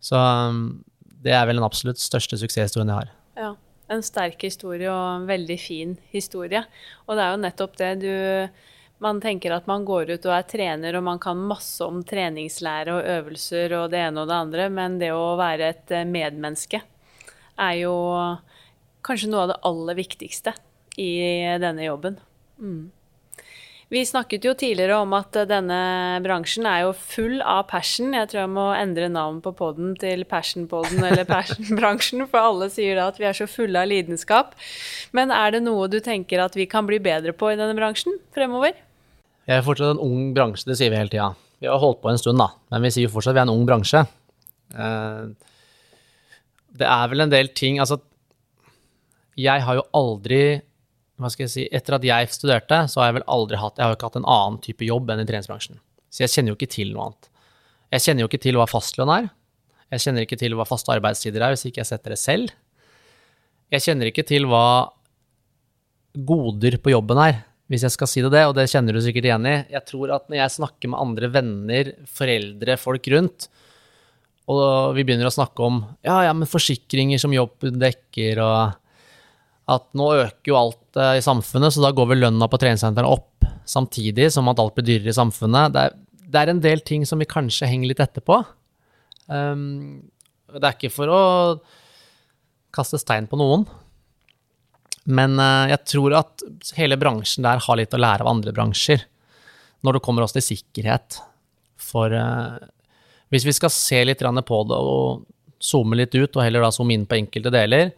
Så 0.03 0.20
um, 0.20 0.82
det 1.24 1.32
er 1.32 1.47
vel 1.47 1.62
den 1.62 1.68
absolutt 1.68 2.01
største 2.03 2.39
suksesshistorien 2.39 2.91
jeg 2.91 2.99
har. 2.99 3.14
Ja, 3.39 3.53
en 3.95 4.03
sterk 4.03 4.43
historie 4.43 4.91
og 4.91 5.22
en 5.22 5.30
veldig 5.30 5.58
fin 5.62 5.95
historie. 6.12 6.66
Og 7.08 7.16
det 7.16 7.24
er 7.24 7.32
jo 7.32 7.43
nettopp 7.45 7.80
det 7.80 7.93
du 8.03 8.12
man 9.04 9.22
tenker 9.22 9.54
at 9.54 9.68
man 9.70 9.86
går 9.86 10.16
ut 10.16 10.26
og 10.26 10.34
er 10.34 10.45
trener, 10.50 10.98
og 10.98 11.06
man 11.06 11.22
kan 11.22 11.39
masse 11.50 11.86
om 11.86 12.02
treningslære 12.08 12.98
og 12.98 13.10
øvelser 13.18 13.76
og 13.78 13.91
det 13.93 14.02
ene 14.08 14.24
og 14.24 14.32
det 14.32 14.38
andre, 14.38 14.70
men 14.74 15.00
det 15.02 15.14
å 15.14 15.36
være 15.39 15.72
et 15.74 15.95
eh, 15.95 16.08
medmenneske 16.08 16.82
er 17.58 17.74
jo 17.80 17.95
kanskje 19.06 19.32
noe 19.32 19.45
av 19.45 19.54
det 19.54 19.62
aller 19.70 19.98
viktigste 19.98 20.54
i 21.02 21.12
denne 21.62 21.86
jobben. 21.86 22.18
Mm. 22.58 22.89
Vi 23.88 24.02
snakket 24.04 24.43
jo 24.43 24.52
tidligere 24.58 24.98
om 25.00 25.14
at 25.16 25.38
denne 25.48 25.78
bransjen 26.20 26.66
er 26.68 26.82
jo 26.84 26.89
full 26.91 27.38
av 27.39 27.70
passion. 27.70 28.12
Jeg 28.12 28.28
tror 28.28 28.41
jeg 28.41 28.52
må 28.52 28.66
endre 28.76 29.08
navn 29.08 29.38
på 29.45 29.54
poden 29.56 29.93
til 30.02 30.26
Passion-poden 30.28 31.06
eller 31.08 31.24
Passion-bransjen, 31.36 32.26
for 32.28 32.50
alle 32.50 32.68
sier 32.74 33.00
da 33.00 33.06
at 33.08 33.22
vi 33.22 33.30
er 33.30 33.38
så 33.38 33.48
fulle 33.48 33.80
av 33.80 33.88
lidenskap. 33.88 34.58
Men 35.16 35.32
er 35.32 35.56
det 35.56 35.64
noe 35.64 35.88
du 35.88 36.02
tenker 36.04 36.43
at 36.43 36.60
vi 36.60 36.68
kan 36.68 36.89
bli 36.89 37.00
bedre 37.00 37.32
på 37.32 37.54
i 37.54 37.56
denne 37.56 37.78
bransjen 37.80 38.20
fremover? 38.36 38.76
Vi 39.48 39.56
er 39.56 39.64
fortsatt 39.64 39.95
en 39.95 40.04
ung 40.04 40.34
bransje, 40.36 40.68
det 40.68 40.76
sier 40.80 40.91
vi 40.91 41.00
hele 41.00 41.12
tida. 41.12 41.32
Vi 41.64 41.70
har 41.70 41.80
holdt 41.82 42.02
på 42.04 42.12
en 42.12 42.20
stund, 42.20 42.39
da, 42.41 42.52
men 42.74 42.84
vi 42.84 42.91
sier 42.93 43.08
jo 43.08 43.14
fortsatt 43.14 43.32
at 43.32 43.38
vi 43.38 43.43
er 43.45 43.48
en 43.48 43.54
ung 43.56 43.64
bransje. 43.70 44.02
Eh, 44.76 45.22
det 46.78 46.89
er 46.91 47.08
vel 47.10 47.24
en 47.24 47.32
del 47.32 47.48
ting 47.56 47.80
Altså, 47.80 47.95
jeg 49.39 49.64
har 49.64 49.78
jo 49.78 49.86
aldri 49.95 50.60
hva 51.18 51.32
skal 51.32 51.45
jeg 51.45 51.54
si, 51.54 51.64
Etter 51.74 51.95
at 51.95 52.06
jeg 52.06 52.30
studerte, 52.36 52.82
så 52.91 53.00
har 53.00 53.08
jeg 53.08 53.16
vel 53.22 53.26
aldri 53.32 53.58
hatt 53.58 53.80
Jeg 53.80 53.86
har 53.86 53.93
jo 53.93 53.98
ikke 53.98 54.10
hatt 54.12 54.20
en 54.20 54.28
annen 54.36 54.60
type 54.62 54.86
jobb 54.86 55.10
enn 55.10 55.24
i 55.24 55.26
treningsbransjen. 55.30 55.80
Så 56.14 56.26
jeg 56.26 56.34
kjenner 56.36 56.54
jo 56.54 56.58
ikke 56.60 56.70
til 56.76 56.91
noe 56.93 57.08
annet. 57.08 57.30
Jeg 57.95 58.04
kjenner 58.04 58.24
jo 58.24 58.30
ikke 58.30 58.43
til 58.43 58.60
hva 58.60 58.68
fastlønn 58.70 59.14
er. 59.16 59.30
Jeg 59.95 60.04
kjenner 60.04 60.28
ikke 60.28 60.39
til 60.41 60.56
hva 60.60 60.68
faste 60.68 60.91
arbeidstider 60.91 61.41
er, 61.41 61.56
hvis 61.56 61.66
ikke 61.70 61.80
jeg 61.80 61.89
setter 61.89 62.14
det 62.14 62.20
selv. 62.20 62.52
Jeg 63.72 63.86
kjenner 63.86 64.12
ikke 64.12 64.26
til 64.28 64.48
hva 64.52 64.66
goder 66.28 66.78
på 66.84 66.91
jobben 66.91 67.22
er 67.24 67.39
hvis 67.68 67.84
jeg 67.84 67.93
skal 67.93 68.09
si 68.09 68.24
det, 68.24 68.32
det, 68.32 68.45
og 68.47 68.55
det 68.55 68.70
kjenner 68.72 68.95
du 68.95 69.01
sikkert 69.03 69.28
igjen 69.28 69.47
i. 69.49 69.55
Jeg 69.74 69.84
tror 69.89 70.13
at 70.15 70.28
når 70.32 70.39
jeg 70.39 70.55
snakker 70.55 70.91
med 70.91 71.01
andre 71.03 71.30
venner, 71.34 71.93
foreldre, 72.07 72.78
folk 72.80 73.09
rundt, 73.11 73.49
og 74.47 74.95
vi 74.95 75.03
begynner 75.03 75.28
å 75.28 75.34
snakke 75.34 75.63
om 75.65 75.82
ja, 76.07 76.22
ja, 76.30 76.34
men 76.36 76.47
forsikringer 76.47 77.20
som 77.20 77.36
jobb 77.36 77.68
dekker, 77.76 78.39
og 78.39 78.78
at 79.68 79.88
nå 79.99 80.05
øker 80.15 80.53
jo 80.53 80.59
alt 80.59 80.99
eh, 80.99 81.18
i 81.20 81.24
samfunnet, 81.24 81.76
så 81.76 81.84
da 81.84 81.91
går 81.95 82.13
vel 82.13 82.24
lønna 82.24 82.47
på 82.47 82.59
treningssentrene 82.61 83.09
opp 83.11 83.47
samtidig 83.68 84.30
som 84.32 84.47
at 84.47 84.61
alt 84.63 84.78
blir 84.78 84.88
dyrere 84.88 85.11
i 85.11 85.18
samfunnet. 85.18 85.74
Det 85.76 85.82
er, 85.84 85.97
det 86.24 86.39
er 86.39 86.51
en 86.53 86.63
del 86.63 86.84
ting 86.88 87.03
som 87.07 87.20
vi 87.20 87.28
kanskje 87.28 87.68
henger 87.68 87.91
litt 87.91 88.03
etterpå. 88.03 88.39
Um, 89.28 90.07
det 90.55 90.63
er 90.63 90.78
ikke 90.78 90.93
for 90.93 91.11
å 91.11 91.22
kaste 92.76 92.99
stein 93.01 93.28
på 93.28 93.39
noen, 93.39 93.68
men 95.08 95.39
eh, 95.39 95.70
jeg 95.72 95.84
tror 95.93 96.18
at 96.20 96.43
hele 96.76 96.97
bransjen 96.99 97.45
der 97.45 97.62
har 97.64 97.80
litt 97.80 97.95
å 97.95 98.01
lære 98.01 98.26
av 98.26 98.32
andre 98.34 98.53
bransjer 98.55 99.05
når 99.86 99.97
det 99.97 100.03
kommer 100.03 100.26
oss 100.26 100.36
til 100.36 100.43
sikkerhet. 100.43 101.20
For 101.80 102.12
uh, 102.12 102.58
hvis 103.32 103.45
vi 103.47 103.53
skal 103.55 103.72
se 103.72 104.01
litt 104.03 104.20
på 104.20 104.60
det 104.68 104.80
og 104.82 105.24
zoome 105.64 105.95
litt 105.99 106.16
ut, 106.16 106.36
og 106.36 106.43
heller 106.43 106.66
da 106.66 106.72
zoome 106.74 106.95
inn 106.95 107.08
på 107.10 107.18
enkelte 107.18 107.53
deler 107.53 107.93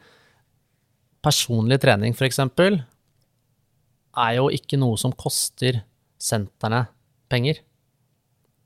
Personlig 1.19 1.81
trening, 1.83 2.13
f.eks., 2.15 2.37
er 2.39 4.35
jo 4.37 4.45
ikke 4.55 4.77
noe 4.79 4.95
som 4.99 5.11
koster 5.11 5.81
sentrene 6.19 6.85
penger. 7.31 7.59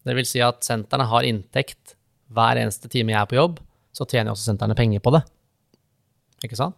Det 0.05 0.13
vil 0.13 0.27
si 0.29 0.41
at 0.45 0.61
sentrene 0.65 1.07
har 1.09 1.25
inntekt 1.25 1.95
hver 2.33 2.61
eneste 2.61 2.91
time 2.93 3.15
jeg 3.15 3.21
er 3.21 3.31
på 3.31 3.39
jobb, 3.39 3.57
så 3.93 4.05
tjener 4.05 4.35
også 4.35 4.51
sentrene 4.51 4.77
penger 4.77 5.01
på 5.01 5.15
det. 5.15 5.23
Ikke 6.45 6.59
sant? 6.59 6.77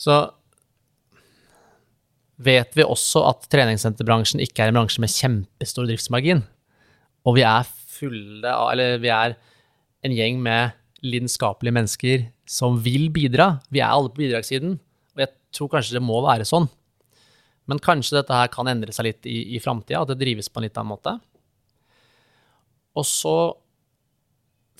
Så 0.00 0.18
vet 2.40 2.76
vi 2.76 2.86
også 2.86 3.22
at 3.28 3.46
treningssenterbransjen 3.52 4.40
ikke 4.42 4.64
er 4.64 4.72
en 4.72 4.80
bransje 4.80 5.02
med 5.02 5.12
kjempestor 5.12 5.88
driftsmargin. 5.88 6.42
Og 7.28 7.36
vi 7.36 7.44
er 7.44 7.68
fulle 7.68 8.48
av 8.48 8.70
Eller 8.72 9.00
vi 9.02 9.10
er 9.12 9.36
en 10.06 10.14
gjeng 10.16 10.38
med 10.40 10.76
lidenskapelige 11.04 11.76
mennesker 11.76 12.28
som 12.48 12.78
vil 12.80 13.10
bidra. 13.12 13.58
Vi 13.68 13.82
er 13.82 13.92
alle 13.92 14.08
på 14.12 14.22
bidragssiden, 14.22 14.78
og 15.14 15.20
jeg 15.20 15.32
tror 15.52 15.72
kanskje 15.74 15.98
det 15.98 16.04
må 16.04 16.20
være 16.24 16.48
sånn. 16.48 16.68
Men 17.68 17.82
kanskje 17.82 18.18
dette 18.18 18.34
her 18.34 18.48
kan 18.52 18.68
endre 18.70 18.92
seg 18.92 19.06
litt 19.06 19.28
i, 19.28 19.54
i 19.56 19.60
framtida, 19.62 20.00
at 20.02 20.12
det 20.12 20.20
drives 20.22 20.48
på 20.48 20.60
en 20.60 20.66
litt 20.66 20.78
annen 20.80 20.94
måte. 20.94 21.14
Og 22.96 23.06
så 23.06 23.36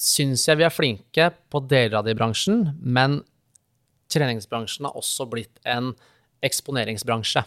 syns 0.01 0.47
jeg 0.49 0.59
vi 0.59 0.67
er 0.67 0.73
flinke 0.73 1.29
på 1.53 1.61
deler 1.69 2.01
av 2.01 2.07
det 2.07 2.17
i 2.17 2.19
bransjen, 2.19 2.71
men 2.81 3.21
treningsbransjen 4.11 4.89
har 4.89 4.97
også 4.99 5.29
blitt 5.31 5.61
en 5.69 5.93
eksponeringsbransje. 6.45 7.45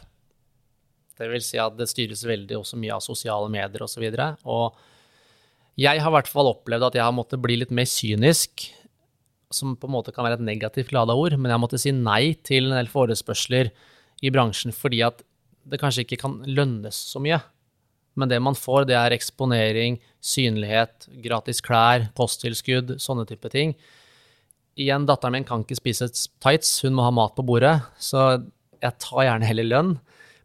Det 1.18 1.30
vil 1.30 1.44
si 1.46 1.60
at 1.62 1.76
det 1.78 1.90
styres 1.92 2.24
veldig 2.26 2.58
også 2.60 2.80
mye 2.82 2.96
av 2.96 3.04
sosiale 3.06 3.50
medier 3.54 3.86
osv. 3.86 4.04
Og, 4.04 4.18
så 4.18 4.50
og 4.50 5.80
jeg 5.80 6.02
har 6.02 6.12
i 6.12 6.14
hvert 6.14 6.30
fall 6.30 6.52
opplevd 6.52 6.86
at 6.90 6.98
jeg 7.00 7.06
har 7.06 7.16
måttet 7.16 7.42
bli 7.42 7.58
litt 7.58 7.74
mer 7.74 7.88
kynisk, 7.90 8.68
som 9.54 9.76
på 9.78 9.90
en 9.90 9.96
måte 9.96 10.14
kan 10.14 10.26
være 10.26 10.38
et 10.40 10.46
negativt 10.46 10.94
lada 10.94 11.16
ord, 11.18 11.36
men 11.38 11.50
jeg 11.50 11.62
måtte 11.62 11.80
si 11.82 11.94
nei 11.94 12.36
til 12.46 12.70
en 12.70 12.78
del 12.78 12.90
forespørsler 12.90 13.72
i 14.24 14.32
bransjen 14.34 14.74
fordi 14.74 15.04
at 15.06 15.22
det 15.70 15.80
kanskje 15.82 16.06
ikke 16.06 16.22
kan 16.22 16.40
lønnes 16.46 16.98
så 17.14 17.22
mye. 17.24 17.40
Men 18.20 18.30
det 18.30 18.40
man 18.46 18.58
får, 18.58 18.86
det 18.90 18.98
er 18.98 19.16
eksponering, 19.16 19.98
synlighet, 20.22 21.08
gratis 21.24 21.62
klær, 21.66 22.10
posttilskudd, 22.18 22.98
sånne 23.02 23.26
type 23.30 23.50
ting. 23.54 23.74
Igjen, 24.78 25.08
datteren 25.10 25.38
min 25.38 25.48
kan 25.48 25.64
ikke 25.66 25.80
spise 25.80 26.10
tights, 26.42 26.76
hun 26.86 26.98
må 26.98 27.06
ha 27.08 27.14
mat 27.14 27.34
på 27.38 27.46
bordet. 27.46 27.80
Så 27.98 28.44
jeg 28.84 29.00
tar 29.02 29.26
gjerne 29.26 29.48
heller 29.48 29.70
lønn. 29.70 29.96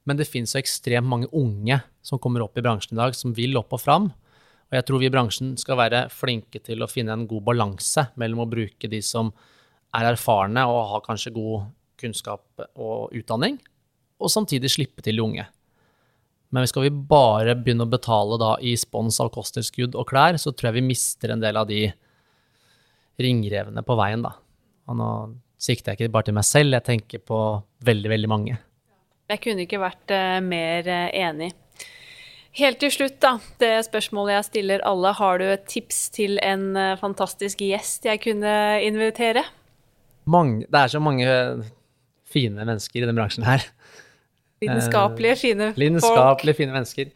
Men 0.08 0.16
det 0.16 0.28
finnes 0.30 0.54
så 0.54 0.60
ekstremt 0.62 1.08
mange 1.10 1.28
unge 1.36 1.82
som 2.06 2.20
kommer 2.22 2.44
opp 2.44 2.56
i 2.56 2.64
bransjen 2.64 2.96
i 2.96 3.00
dag, 3.02 3.16
som 3.16 3.34
vil 3.36 3.58
opp 3.60 3.74
og 3.76 3.82
fram. 3.82 4.08
Og 4.68 4.76
jeg 4.76 4.86
tror 4.88 5.02
vi 5.02 5.08
i 5.08 5.12
bransjen 5.12 5.52
skal 5.60 5.80
være 5.80 6.06
flinke 6.12 6.60
til 6.64 6.84
å 6.84 6.88
finne 6.90 7.14
en 7.16 7.26
god 7.28 7.44
balanse 7.50 8.06
mellom 8.20 8.44
å 8.44 8.48
bruke 8.48 8.88
de 8.88 9.00
som 9.04 9.32
er 9.96 10.10
erfarne 10.10 10.64
og 10.68 10.80
har 10.92 11.04
kanskje 11.06 11.32
god 11.36 11.70
kunnskap 11.98 12.66
og 12.78 13.14
utdanning, 13.16 13.56
og 14.22 14.30
samtidig 14.30 14.70
slippe 14.70 15.02
til 15.02 15.18
de 15.18 15.24
unge. 15.24 15.46
Men 16.54 16.68
skal 16.68 16.86
vi 16.86 16.92
bare 17.10 17.56
begynne 17.58 17.84
å 17.84 17.90
betale 17.90 18.38
da 18.40 18.52
i 18.64 18.74
spons 18.80 19.18
av 19.20 19.32
kosttilskudd 19.34 19.96
og 19.98 20.06
klær, 20.08 20.38
så 20.40 20.52
tror 20.52 20.70
jeg 20.70 20.78
vi 20.78 20.88
mister 20.92 21.34
en 21.34 21.42
del 21.42 21.58
av 21.60 21.66
de 21.68 21.88
ringrevene 23.18 23.82
på 23.84 23.96
veien, 23.98 24.22
da. 24.24 24.36
Og 24.88 24.96
nå 24.96 25.10
sikter 25.58 25.92
jeg 25.92 25.98
ikke 26.00 26.14
bare 26.14 26.28
til 26.28 26.36
meg 26.38 26.46
selv, 26.46 26.76
jeg 26.76 26.86
tenker 26.86 27.22
på 27.26 27.38
veldig, 27.86 28.10
veldig 28.14 28.30
mange. 28.30 28.58
Jeg 29.28 29.42
kunne 29.44 29.64
ikke 29.66 29.80
vært 29.82 30.14
uh, 30.14 30.38
mer 30.44 30.86
uh, 30.88 31.08
enig. 31.12 31.50
Helt 32.58 32.80
til 32.80 32.90
slutt, 32.90 33.18
da, 33.22 33.34
det 33.60 33.74
spørsmålet 33.86 34.38
jeg 34.38 34.46
stiller 34.48 34.84
alle. 34.88 35.12
Har 35.18 35.42
du 35.42 35.46
et 35.50 35.66
tips 35.68 36.08
til 36.14 36.38
en 36.42 36.70
uh, 36.78 36.96
fantastisk 37.00 37.60
gjest 37.66 38.08
jeg 38.08 38.22
kunne 38.24 38.54
invitere? 38.86 39.44
Mange, 40.28 40.64
det 40.64 40.80
er 40.80 40.94
så 40.94 41.00
mange 41.02 41.28
fine 42.28 42.64
mennesker 42.64 43.02
i 43.02 43.08
den 43.08 43.18
bransjen 43.18 43.46
her. 43.48 43.66
Lidenskapelige, 44.62 45.36
fine 45.42 45.70
folk. 45.70 45.82
Lidenskapelige, 45.84 46.58
fine 46.62 46.74
mennesker. 46.74 47.12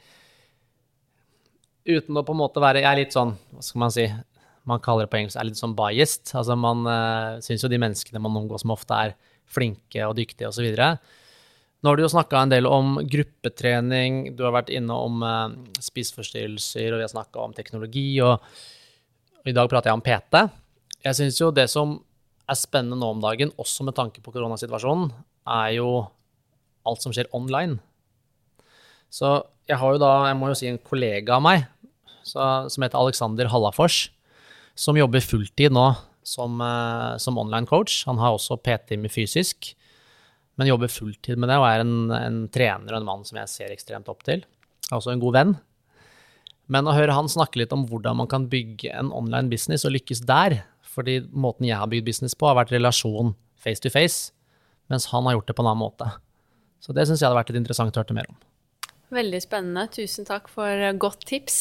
Uten 1.88 2.18
å 2.18 2.22
på 2.22 2.34
en 2.36 2.38
måte 2.38 2.62
være 2.62 2.84
Jeg 2.84 2.86
er 2.93 3.01
litt 3.01 3.14
sånn, 3.16 3.32
hva 3.51 3.64
skal 3.66 3.82
man 3.82 3.90
si 3.90 4.05
Man 4.68 4.82
kaller 4.82 5.06
det 5.06 5.12
på 5.12 5.18
engelsk 5.18 5.38
er 5.40 5.48
litt 5.48 5.58
sånn 5.58 5.74
biased. 5.78 6.34
Altså 6.38 6.56
man 6.58 6.86
uh, 6.86 7.40
syns 7.42 7.64
jo 7.64 7.70
de 7.72 7.80
menneskene 7.82 8.22
man 8.22 8.38
omgås 8.42 8.66
med 8.66 8.76
ofte 8.76 8.98
er 9.08 9.16
flinke 9.52 10.06
og 10.06 10.16
dyktige 10.18 10.48
osv. 10.48 10.68
Nå 11.82 11.90
har 11.90 11.98
du 11.98 12.04
jo 12.04 12.12
snakka 12.12 12.44
en 12.44 12.52
del 12.52 12.68
om 12.70 12.94
gruppetrening, 13.10 14.36
du 14.38 14.44
har 14.46 14.54
vært 14.54 14.70
inne 14.70 14.94
om 14.94 15.24
uh, 15.26 15.50
spiseforstyrrelser, 15.82 16.92
og 16.92 17.00
vi 17.00 17.06
har 17.08 17.10
snakka 17.10 17.42
om 17.42 17.56
teknologi, 17.56 18.06
og, 18.22 18.38
i 19.42 19.54
dag 19.56 19.66
prater 19.66 19.90
jeg 19.90 19.98
om 19.98 20.04
PT. 20.06 20.44
Jeg 21.02 21.18
syns 21.18 21.40
jo 21.40 21.50
det 21.50 21.66
som 21.72 21.96
er 22.46 22.58
spennende 22.58 23.00
nå 23.00 23.08
om 23.16 23.22
dagen, 23.22 23.50
også 23.58 23.82
med 23.88 23.96
tanke 23.98 24.22
på 24.22 24.30
koronasituasjonen, 24.30 25.10
er 25.50 25.72
jo 25.80 25.88
alt 26.86 27.02
som 27.02 27.14
skjer 27.14 27.30
online. 27.34 27.80
Så 29.10 29.40
jeg 29.66 29.78
har 29.82 29.94
jo 29.94 30.00
da, 30.00 30.12
jeg 30.30 30.38
må 30.38 30.52
jo 30.52 30.58
si 30.58 30.70
en 30.70 30.78
kollega 30.78 31.40
av 31.40 31.44
meg 31.44 31.66
så, 32.22 32.70
som 32.70 32.84
heter 32.84 33.00
Alexander 33.00 33.50
Hallafors, 33.50 34.06
som 34.74 34.98
jobber 34.98 35.24
fulltid 35.24 35.74
nå 35.74 35.86
som, 36.26 36.60
uh, 36.62 37.18
som 37.20 37.38
online 37.38 37.68
coach. 37.68 38.02
Han 38.08 38.20
har 38.22 38.36
også 38.36 38.60
PT-time 38.62 39.10
fysisk 39.12 39.74
men 40.54 40.68
jobber 40.68 40.90
fulltid 40.92 41.40
med 41.40 41.50
det 41.50 41.58
og 41.60 41.66
er 41.68 41.82
en, 41.82 41.94
en, 42.14 42.40
trener 42.52 42.92
og 42.92 43.00
en 43.00 43.08
mann 43.08 43.22
som 43.26 43.40
jeg 43.40 43.50
ser 43.50 43.72
ekstremt 43.72 44.10
opp 44.12 44.24
til. 44.26 44.44
Er 44.90 44.98
også 44.98 45.14
en 45.14 45.22
god 45.22 45.36
venn. 45.38 45.54
Men 46.72 46.88
å 46.88 46.94
høre 46.96 47.16
han 47.16 47.30
snakke 47.30 47.60
litt 47.60 47.72
om 47.74 47.86
hvordan 47.88 48.20
man 48.20 48.28
kan 48.30 48.46
bygge 48.52 48.92
en 48.94 49.10
online 49.14 49.50
business 49.52 49.86
og 49.88 49.94
lykkes 49.96 50.22
der, 50.28 50.60
fordi 50.86 51.22
måten 51.32 51.66
jeg 51.68 51.80
har 51.80 51.88
bygd 51.90 52.06
business 52.06 52.36
på, 52.38 52.48
har 52.48 52.58
vært 52.60 52.74
relasjon 52.74 53.34
face 53.62 53.82
to 53.82 53.92
face, 53.92 54.30
mens 54.92 55.08
han 55.12 55.26
har 55.26 55.38
gjort 55.38 55.48
det 55.50 55.56
på 55.56 55.64
en 55.64 55.72
annen 55.72 55.82
måte. 55.82 56.08
Så 56.82 56.94
det 56.94 57.06
syns 57.08 57.22
jeg 57.22 57.28
hadde 57.28 57.40
vært 57.40 57.52
litt 57.52 57.62
interessant 57.62 57.96
å 57.96 58.04
høre 58.04 58.16
mer 58.16 58.28
om. 58.28 58.38
Veldig 59.12 59.42
spennende. 59.44 59.84
Tusen 59.92 60.24
takk 60.24 60.46
for 60.48 60.82
godt 60.96 61.26
tips. 61.28 61.56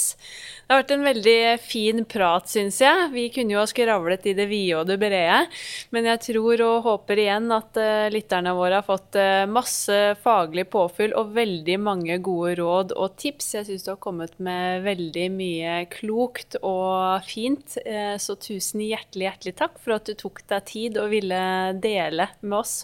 Det 0.64 0.72
har 0.72 0.80
vært 0.86 0.94
en 0.96 1.04
veldig 1.04 1.40
fin 1.60 2.06
prat, 2.08 2.48
syns 2.48 2.78
jeg. 2.80 3.10
Vi 3.12 3.26
kunne 3.36 3.58
jo 3.58 3.60
ha 3.60 3.66
skravlet 3.68 4.30
i 4.32 4.34
det 4.38 4.46
vide 4.48 4.78
og 4.80 4.88
det 4.88 4.96
brede, 5.02 5.42
men 5.92 6.08
jeg 6.08 6.22
tror 6.30 6.64
og 6.64 6.86
håper 6.86 7.20
igjen 7.26 7.52
at 7.52 7.80
uh, 7.82 8.08
lytterne 8.14 8.54
våre 8.56 8.80
har 8.80 8.88
fått 8.88 9.18
uh, 9.20 9.44
masse 9.52 9.98
faglig 10.24 10.70
påfyll 10.72 11.16
og 11.20 11.34
veldig 11.36 11.76
mange 11.84 12.22
gode 12.24 12.56
råd 12.62 12.96
og 12.96 13.18
tips. 13.20 13.52
Jeg 13.58 13.68
syns 13.68 13.84
du 13.84 13.92
har 13.92 14.00
kommet 14.08 14.40
med 14.40 14.88
veldig 14.88 15.28
mye 15.36 15.76
klokt 15.92 16.56
og 16.62 17.28
fint, 17.28 17.76
så 18.22 18.36
tusen 18.40 18.84
hjertelig, 18.86 19.28
hjertelig 19.28 19.56
takk 19.60 19.76
for 19.82 19.98
at 19.98 20.08
du 20.08 20.16
tok 20.18 20.42
deg 20.48 20.66
tid 20.72 21.02
og 21.02 21.12
ville 21.12 21.42
dele 21.84 22.30
med 22.42 22.58
oss. 22.62 22.76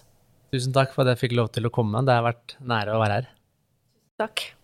Tusen 0.52 0.76
takk 0.76 0.94
for 0.96 1.06
at 1.06 1.16
jeg 1.16 1.24
fikk 1.26 1.40
lov 1.40 1.52
til 1.56 1.68
å 1.68 1.74
komme. 1.74 2.04
Det 2.08 2.20
har 2.20 2.28
vært 2.28 2.60
nære 2.60 2.96
å 2.96 3.02
være 3.04 3.20
her. 3.22 3.34
Takk. 4.18 4.57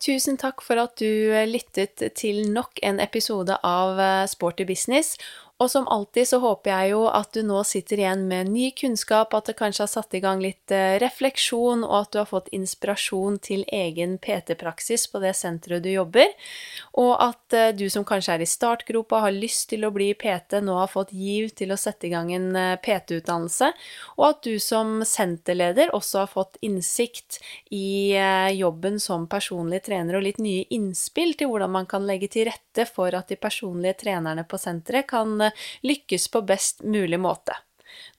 Tusen 0.00 0.38
takk 0.40 0.62
for 0.64 0.80
at 0.80 0.96
du 0.96 1.28
lyttet 1.44 2.00
til 2.16 2.46
nok 2.48 2.80
en 2.86 3.02
episode 3.04 3.58
av 3.66 4.00
eh, 4.00 4.24
Sporty 4.32 4.64
business. 4.64 5.18
Og 5.60 5.68
som 5.70 5.88
alltid 5.92 6.28
så 6.28 6.38
håper 6.40 6.70
jeg 6.70 6.92
jo 6.94 7.02
at 7.12 7.34
du 7.36 7.42
nå 7.44 7.58
sitter 7.68 8.00
igjen 8.00 8.22
med 8.30 8.48
ny 8.48 8.70
kunnskap, 8.72 9.34
at 9.36 9.50
det 9.50 9.58
kanskje 9.58 9.84
har 9.84 9.90
satt 9.92 10.14
i 10.16 10.22
gang 10.24 10.40
litt 10.40 10.72
eh, 10.72 10.96
refleksjon, 11.02 11.82
og 11.84 11.96
at 11.98 12.14
du 12.14 12.18
har 12.22 12.30
fått 12.30 12.48
inspirasjon 12.56 13.36
til 13.44 13.66
egen 13.68 14.16
PT-praksis 14.24 15.04
på 15.12 15.20
det 15.20 15.34
senteret 15.36 15.84
du 15.84 15.90
jobber. 15.92 16.32
Og 17.02 17.12
at 17.20 17.56
eh, 17.56 17.72
du 17.76 17.84
som 17.92 18.06
kanskje 18.08 18.38
er 18.38 18.44
i 18.44 18.48
startgropa, 18.48 19.20
har 19.26 19.36
lyst 19.36 19.68
til 19.74 19.84
å 19.84 19.92
bli 19.92 20.14
PT, 20.16 20.62
nå 20.64 20.78
har 20.80 20.88
fått 20.88 21.12
giv 21.12 21.50
til 21.60 21.76
å 21.76 21.78
sette 21.80 22.08
i 22.08 22.14
gang 22.14 22.32
en 22.32 22.48
eh, 22.56 22.78
PT-utdannelse. 22.80 23.68
Og 24.16 24.26
at 24.30 24.40
du 24.48 24.56
som 24.64 25.04
senterleder 25.04 25.92
også 25.92 26.22
har 26.22 26.32
fått 26.32 26.56
innsikt 26.64 27.36
i 27.68 28.16
jobben 28.56 28.96
som 29.02 29.28
personlig 29.28 29.84
trener, 29.84 30.16
og 30.16 30.24
litt 30.24 30.40
nye 30.40 30.64
innspill 30.72 31.36
til 31.36 31.52
hvordan 31.52 31.76
man 31.76 31.88
kan 31.90 32.08
legge 32.08 32.30
til 32.32 32.48
rette 32.48 32.88
for 32.88 33.12
at 33.12 33.28
de 33.28 33.36
personlige 33.40 34.00
trenerne 34.06 34.46
på 34.48 34.58
senteret 34.60 35.08
kan 35.10 35.49
lykkes 35.86 36.28
på 36.32 36.44
best 36.46 36.84
mulig 36.86 37.20
måte. 37.20 37.56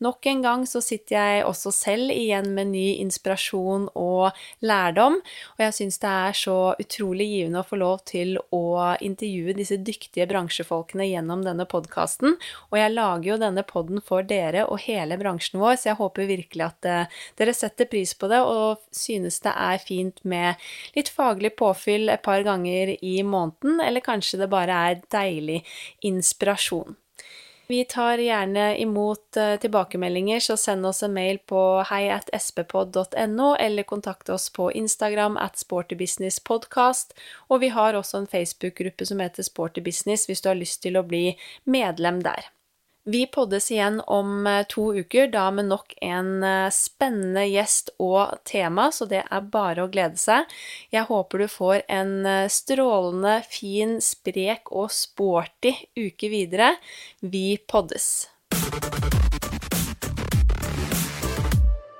Nok 0.01 0.25
en 0.25 0.41
gang 0.41 0.63
så 0.65 0.81
sitter 0.81 1.15
jeg 1.15 1.43
også 1.45 1.71
selv 1.75 2.11
igjen 2.13 2.51
med 2.55 2.71
ny 2.73 2.85
inspirasjon 3.03 3.87
og 3.99 4.37
lærdom, 4.65 5.19
og 5.21 5.61
jeg 5.61 5.75
syns 5.77 6.01
det 6.01 6.11
er 6.11 6.37
så 6.37 6.55
utrolig 6.81 7.27
givende 7.29 7.61
å 7.61 7.67
få 7.67 7.77
lov 7.81 8.01
til 8.09 8.37
å 8.55 8.63
intervjue 9.05 9.55
disse 9.57 9.77
dyktige 9.77 10.25
bransjefolkene 10.31 11.05
gjennom 11.11 11.45
denne 11.45 11.67
podkasten. 11.69 12.37
Og 12.71 12.79
jeg 12.79 12.95
lager 12.95 13.33
jo 13.33 13.39
denne 13.43 13.65
poden 13.67 14.01
for 14.05 14.25
dere 14.27 14.65
og 14.65 14.81
hele 14.87 15.19
bransjen 15.21 15.61
vår, 15.61 15.77
så 15.77 15.91
jeg 15.91 15.99
håper 16.01 16.31
virkelig 16.31 16.65
at 16.65 16.89
uh, 16.89 17.21
dere 17.37 17.55
setter 17.57 17.89
pris 17.91 18.15
på 18.17 18.29
det 18.31 18.41
og 18.41 18.81
synes 18.95 19.37
det 19.45 19.53
er 19.53 19.85
fint 19.85 20.17
med 20.25 20.57
litt 20.97 21.11
faglig 21.13 21.53
påfyll 21.59 22.09
et 22.09 22.25
par 22.25 22.41
ganger 22.47 22.95
i 22.97 23.19
måneden, 23.21 23.77
eller 23.85 24.03
kanskje 24.03 24.41
det 24.41 24.49
bare 24.51 24.81
er 24.89 25.05
deilig 25.13 25.61
inspirasjon. 26.09 26.97
Vi 27.71 27.85
tar 27.87 28.19
gjerne 28.19 28.77
imot 28.83 29.37
uh, 29.37 29.55
tilbakemeldinger, 29.63 30.39
så 30.43 30.57
send 30.59 30.85
oss 30.85 31.03
en 31.03 31.13
mail 31.15 31.37
på 31.47 31.61
heiatspod.no, 31.87 33.53
eller 33.55 33.87
kontakt 33.87 34.29
oss 34.29 34.49
på 34.51 34.71
Instagram 34.75 35.37
at 35.39 35.59
sportybusinesspodkast. 35.61 37.15
Og 37.47 37.63
vi 37.63 37.69
har 37.71 37.95
også 37.95 38.19
en 38.23 38.27
Facebook-gruppe 38.27 39.07
som 39.07 39.23
heter 39.23 39.47
Sporty 39.47 39.79
Business, 39.85 40.27
hvis 40.27 40.43
du 40.43 40.51
har 40.51 40.59
lyst 40.59 40.83
til 40.83 40.99
å 40.99 41.05
bli 41.07 41.37
medlem 41.63 42.19
der. 42.27 42.51
Vi 43.03 43.27
poddes 43.27 43.71
igjen 43.71 44.01
om 44.01 44.47
eh, 44.47 44.65
to 44.69 44.93
uker, 44.93 45.27
da 45.27 45.47
med 45.51 45.65
nok 45.65 45.93
en 46.05 46.43
eh, 46.43 46.69
spennende 46.69 47.47
gjest 47.49 47.89
og 47.97 48.35
tema, 48.45 48.91
så 48.93 49.07
det 49.09 49.23
er 49.25 49.47
bare 49.49 49.87
å 49.87 49.89
glede 49.89 50.21
seg. 50.21 50.45
Jeg 50.93 51.07
håper 51.09 51.41
du 51.41 51.47
får 51.49 51.81
en 51.89 52.13
eh, 52.29 52.45
strålende, 52.45 53.39
fin, 53.49 53.97
sprek 54.05 54.69
og 54.69 54.93
sporty 54.93 55.73
uke 55.97 56.29
videre. 56.29 56.75
Vi 57.25 57.57
poddes! 57.65 58.29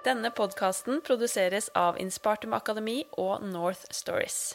Denne 0.06 0.30
podkasten 0.38 1.02
produseres 1.02 1.74
av 1.74 1.98
Inspartum 1.98 2.54
Akademi 2.54 3.08
og 3.18 3.42
North 3.42 3.90
Stories. 3.90 4.54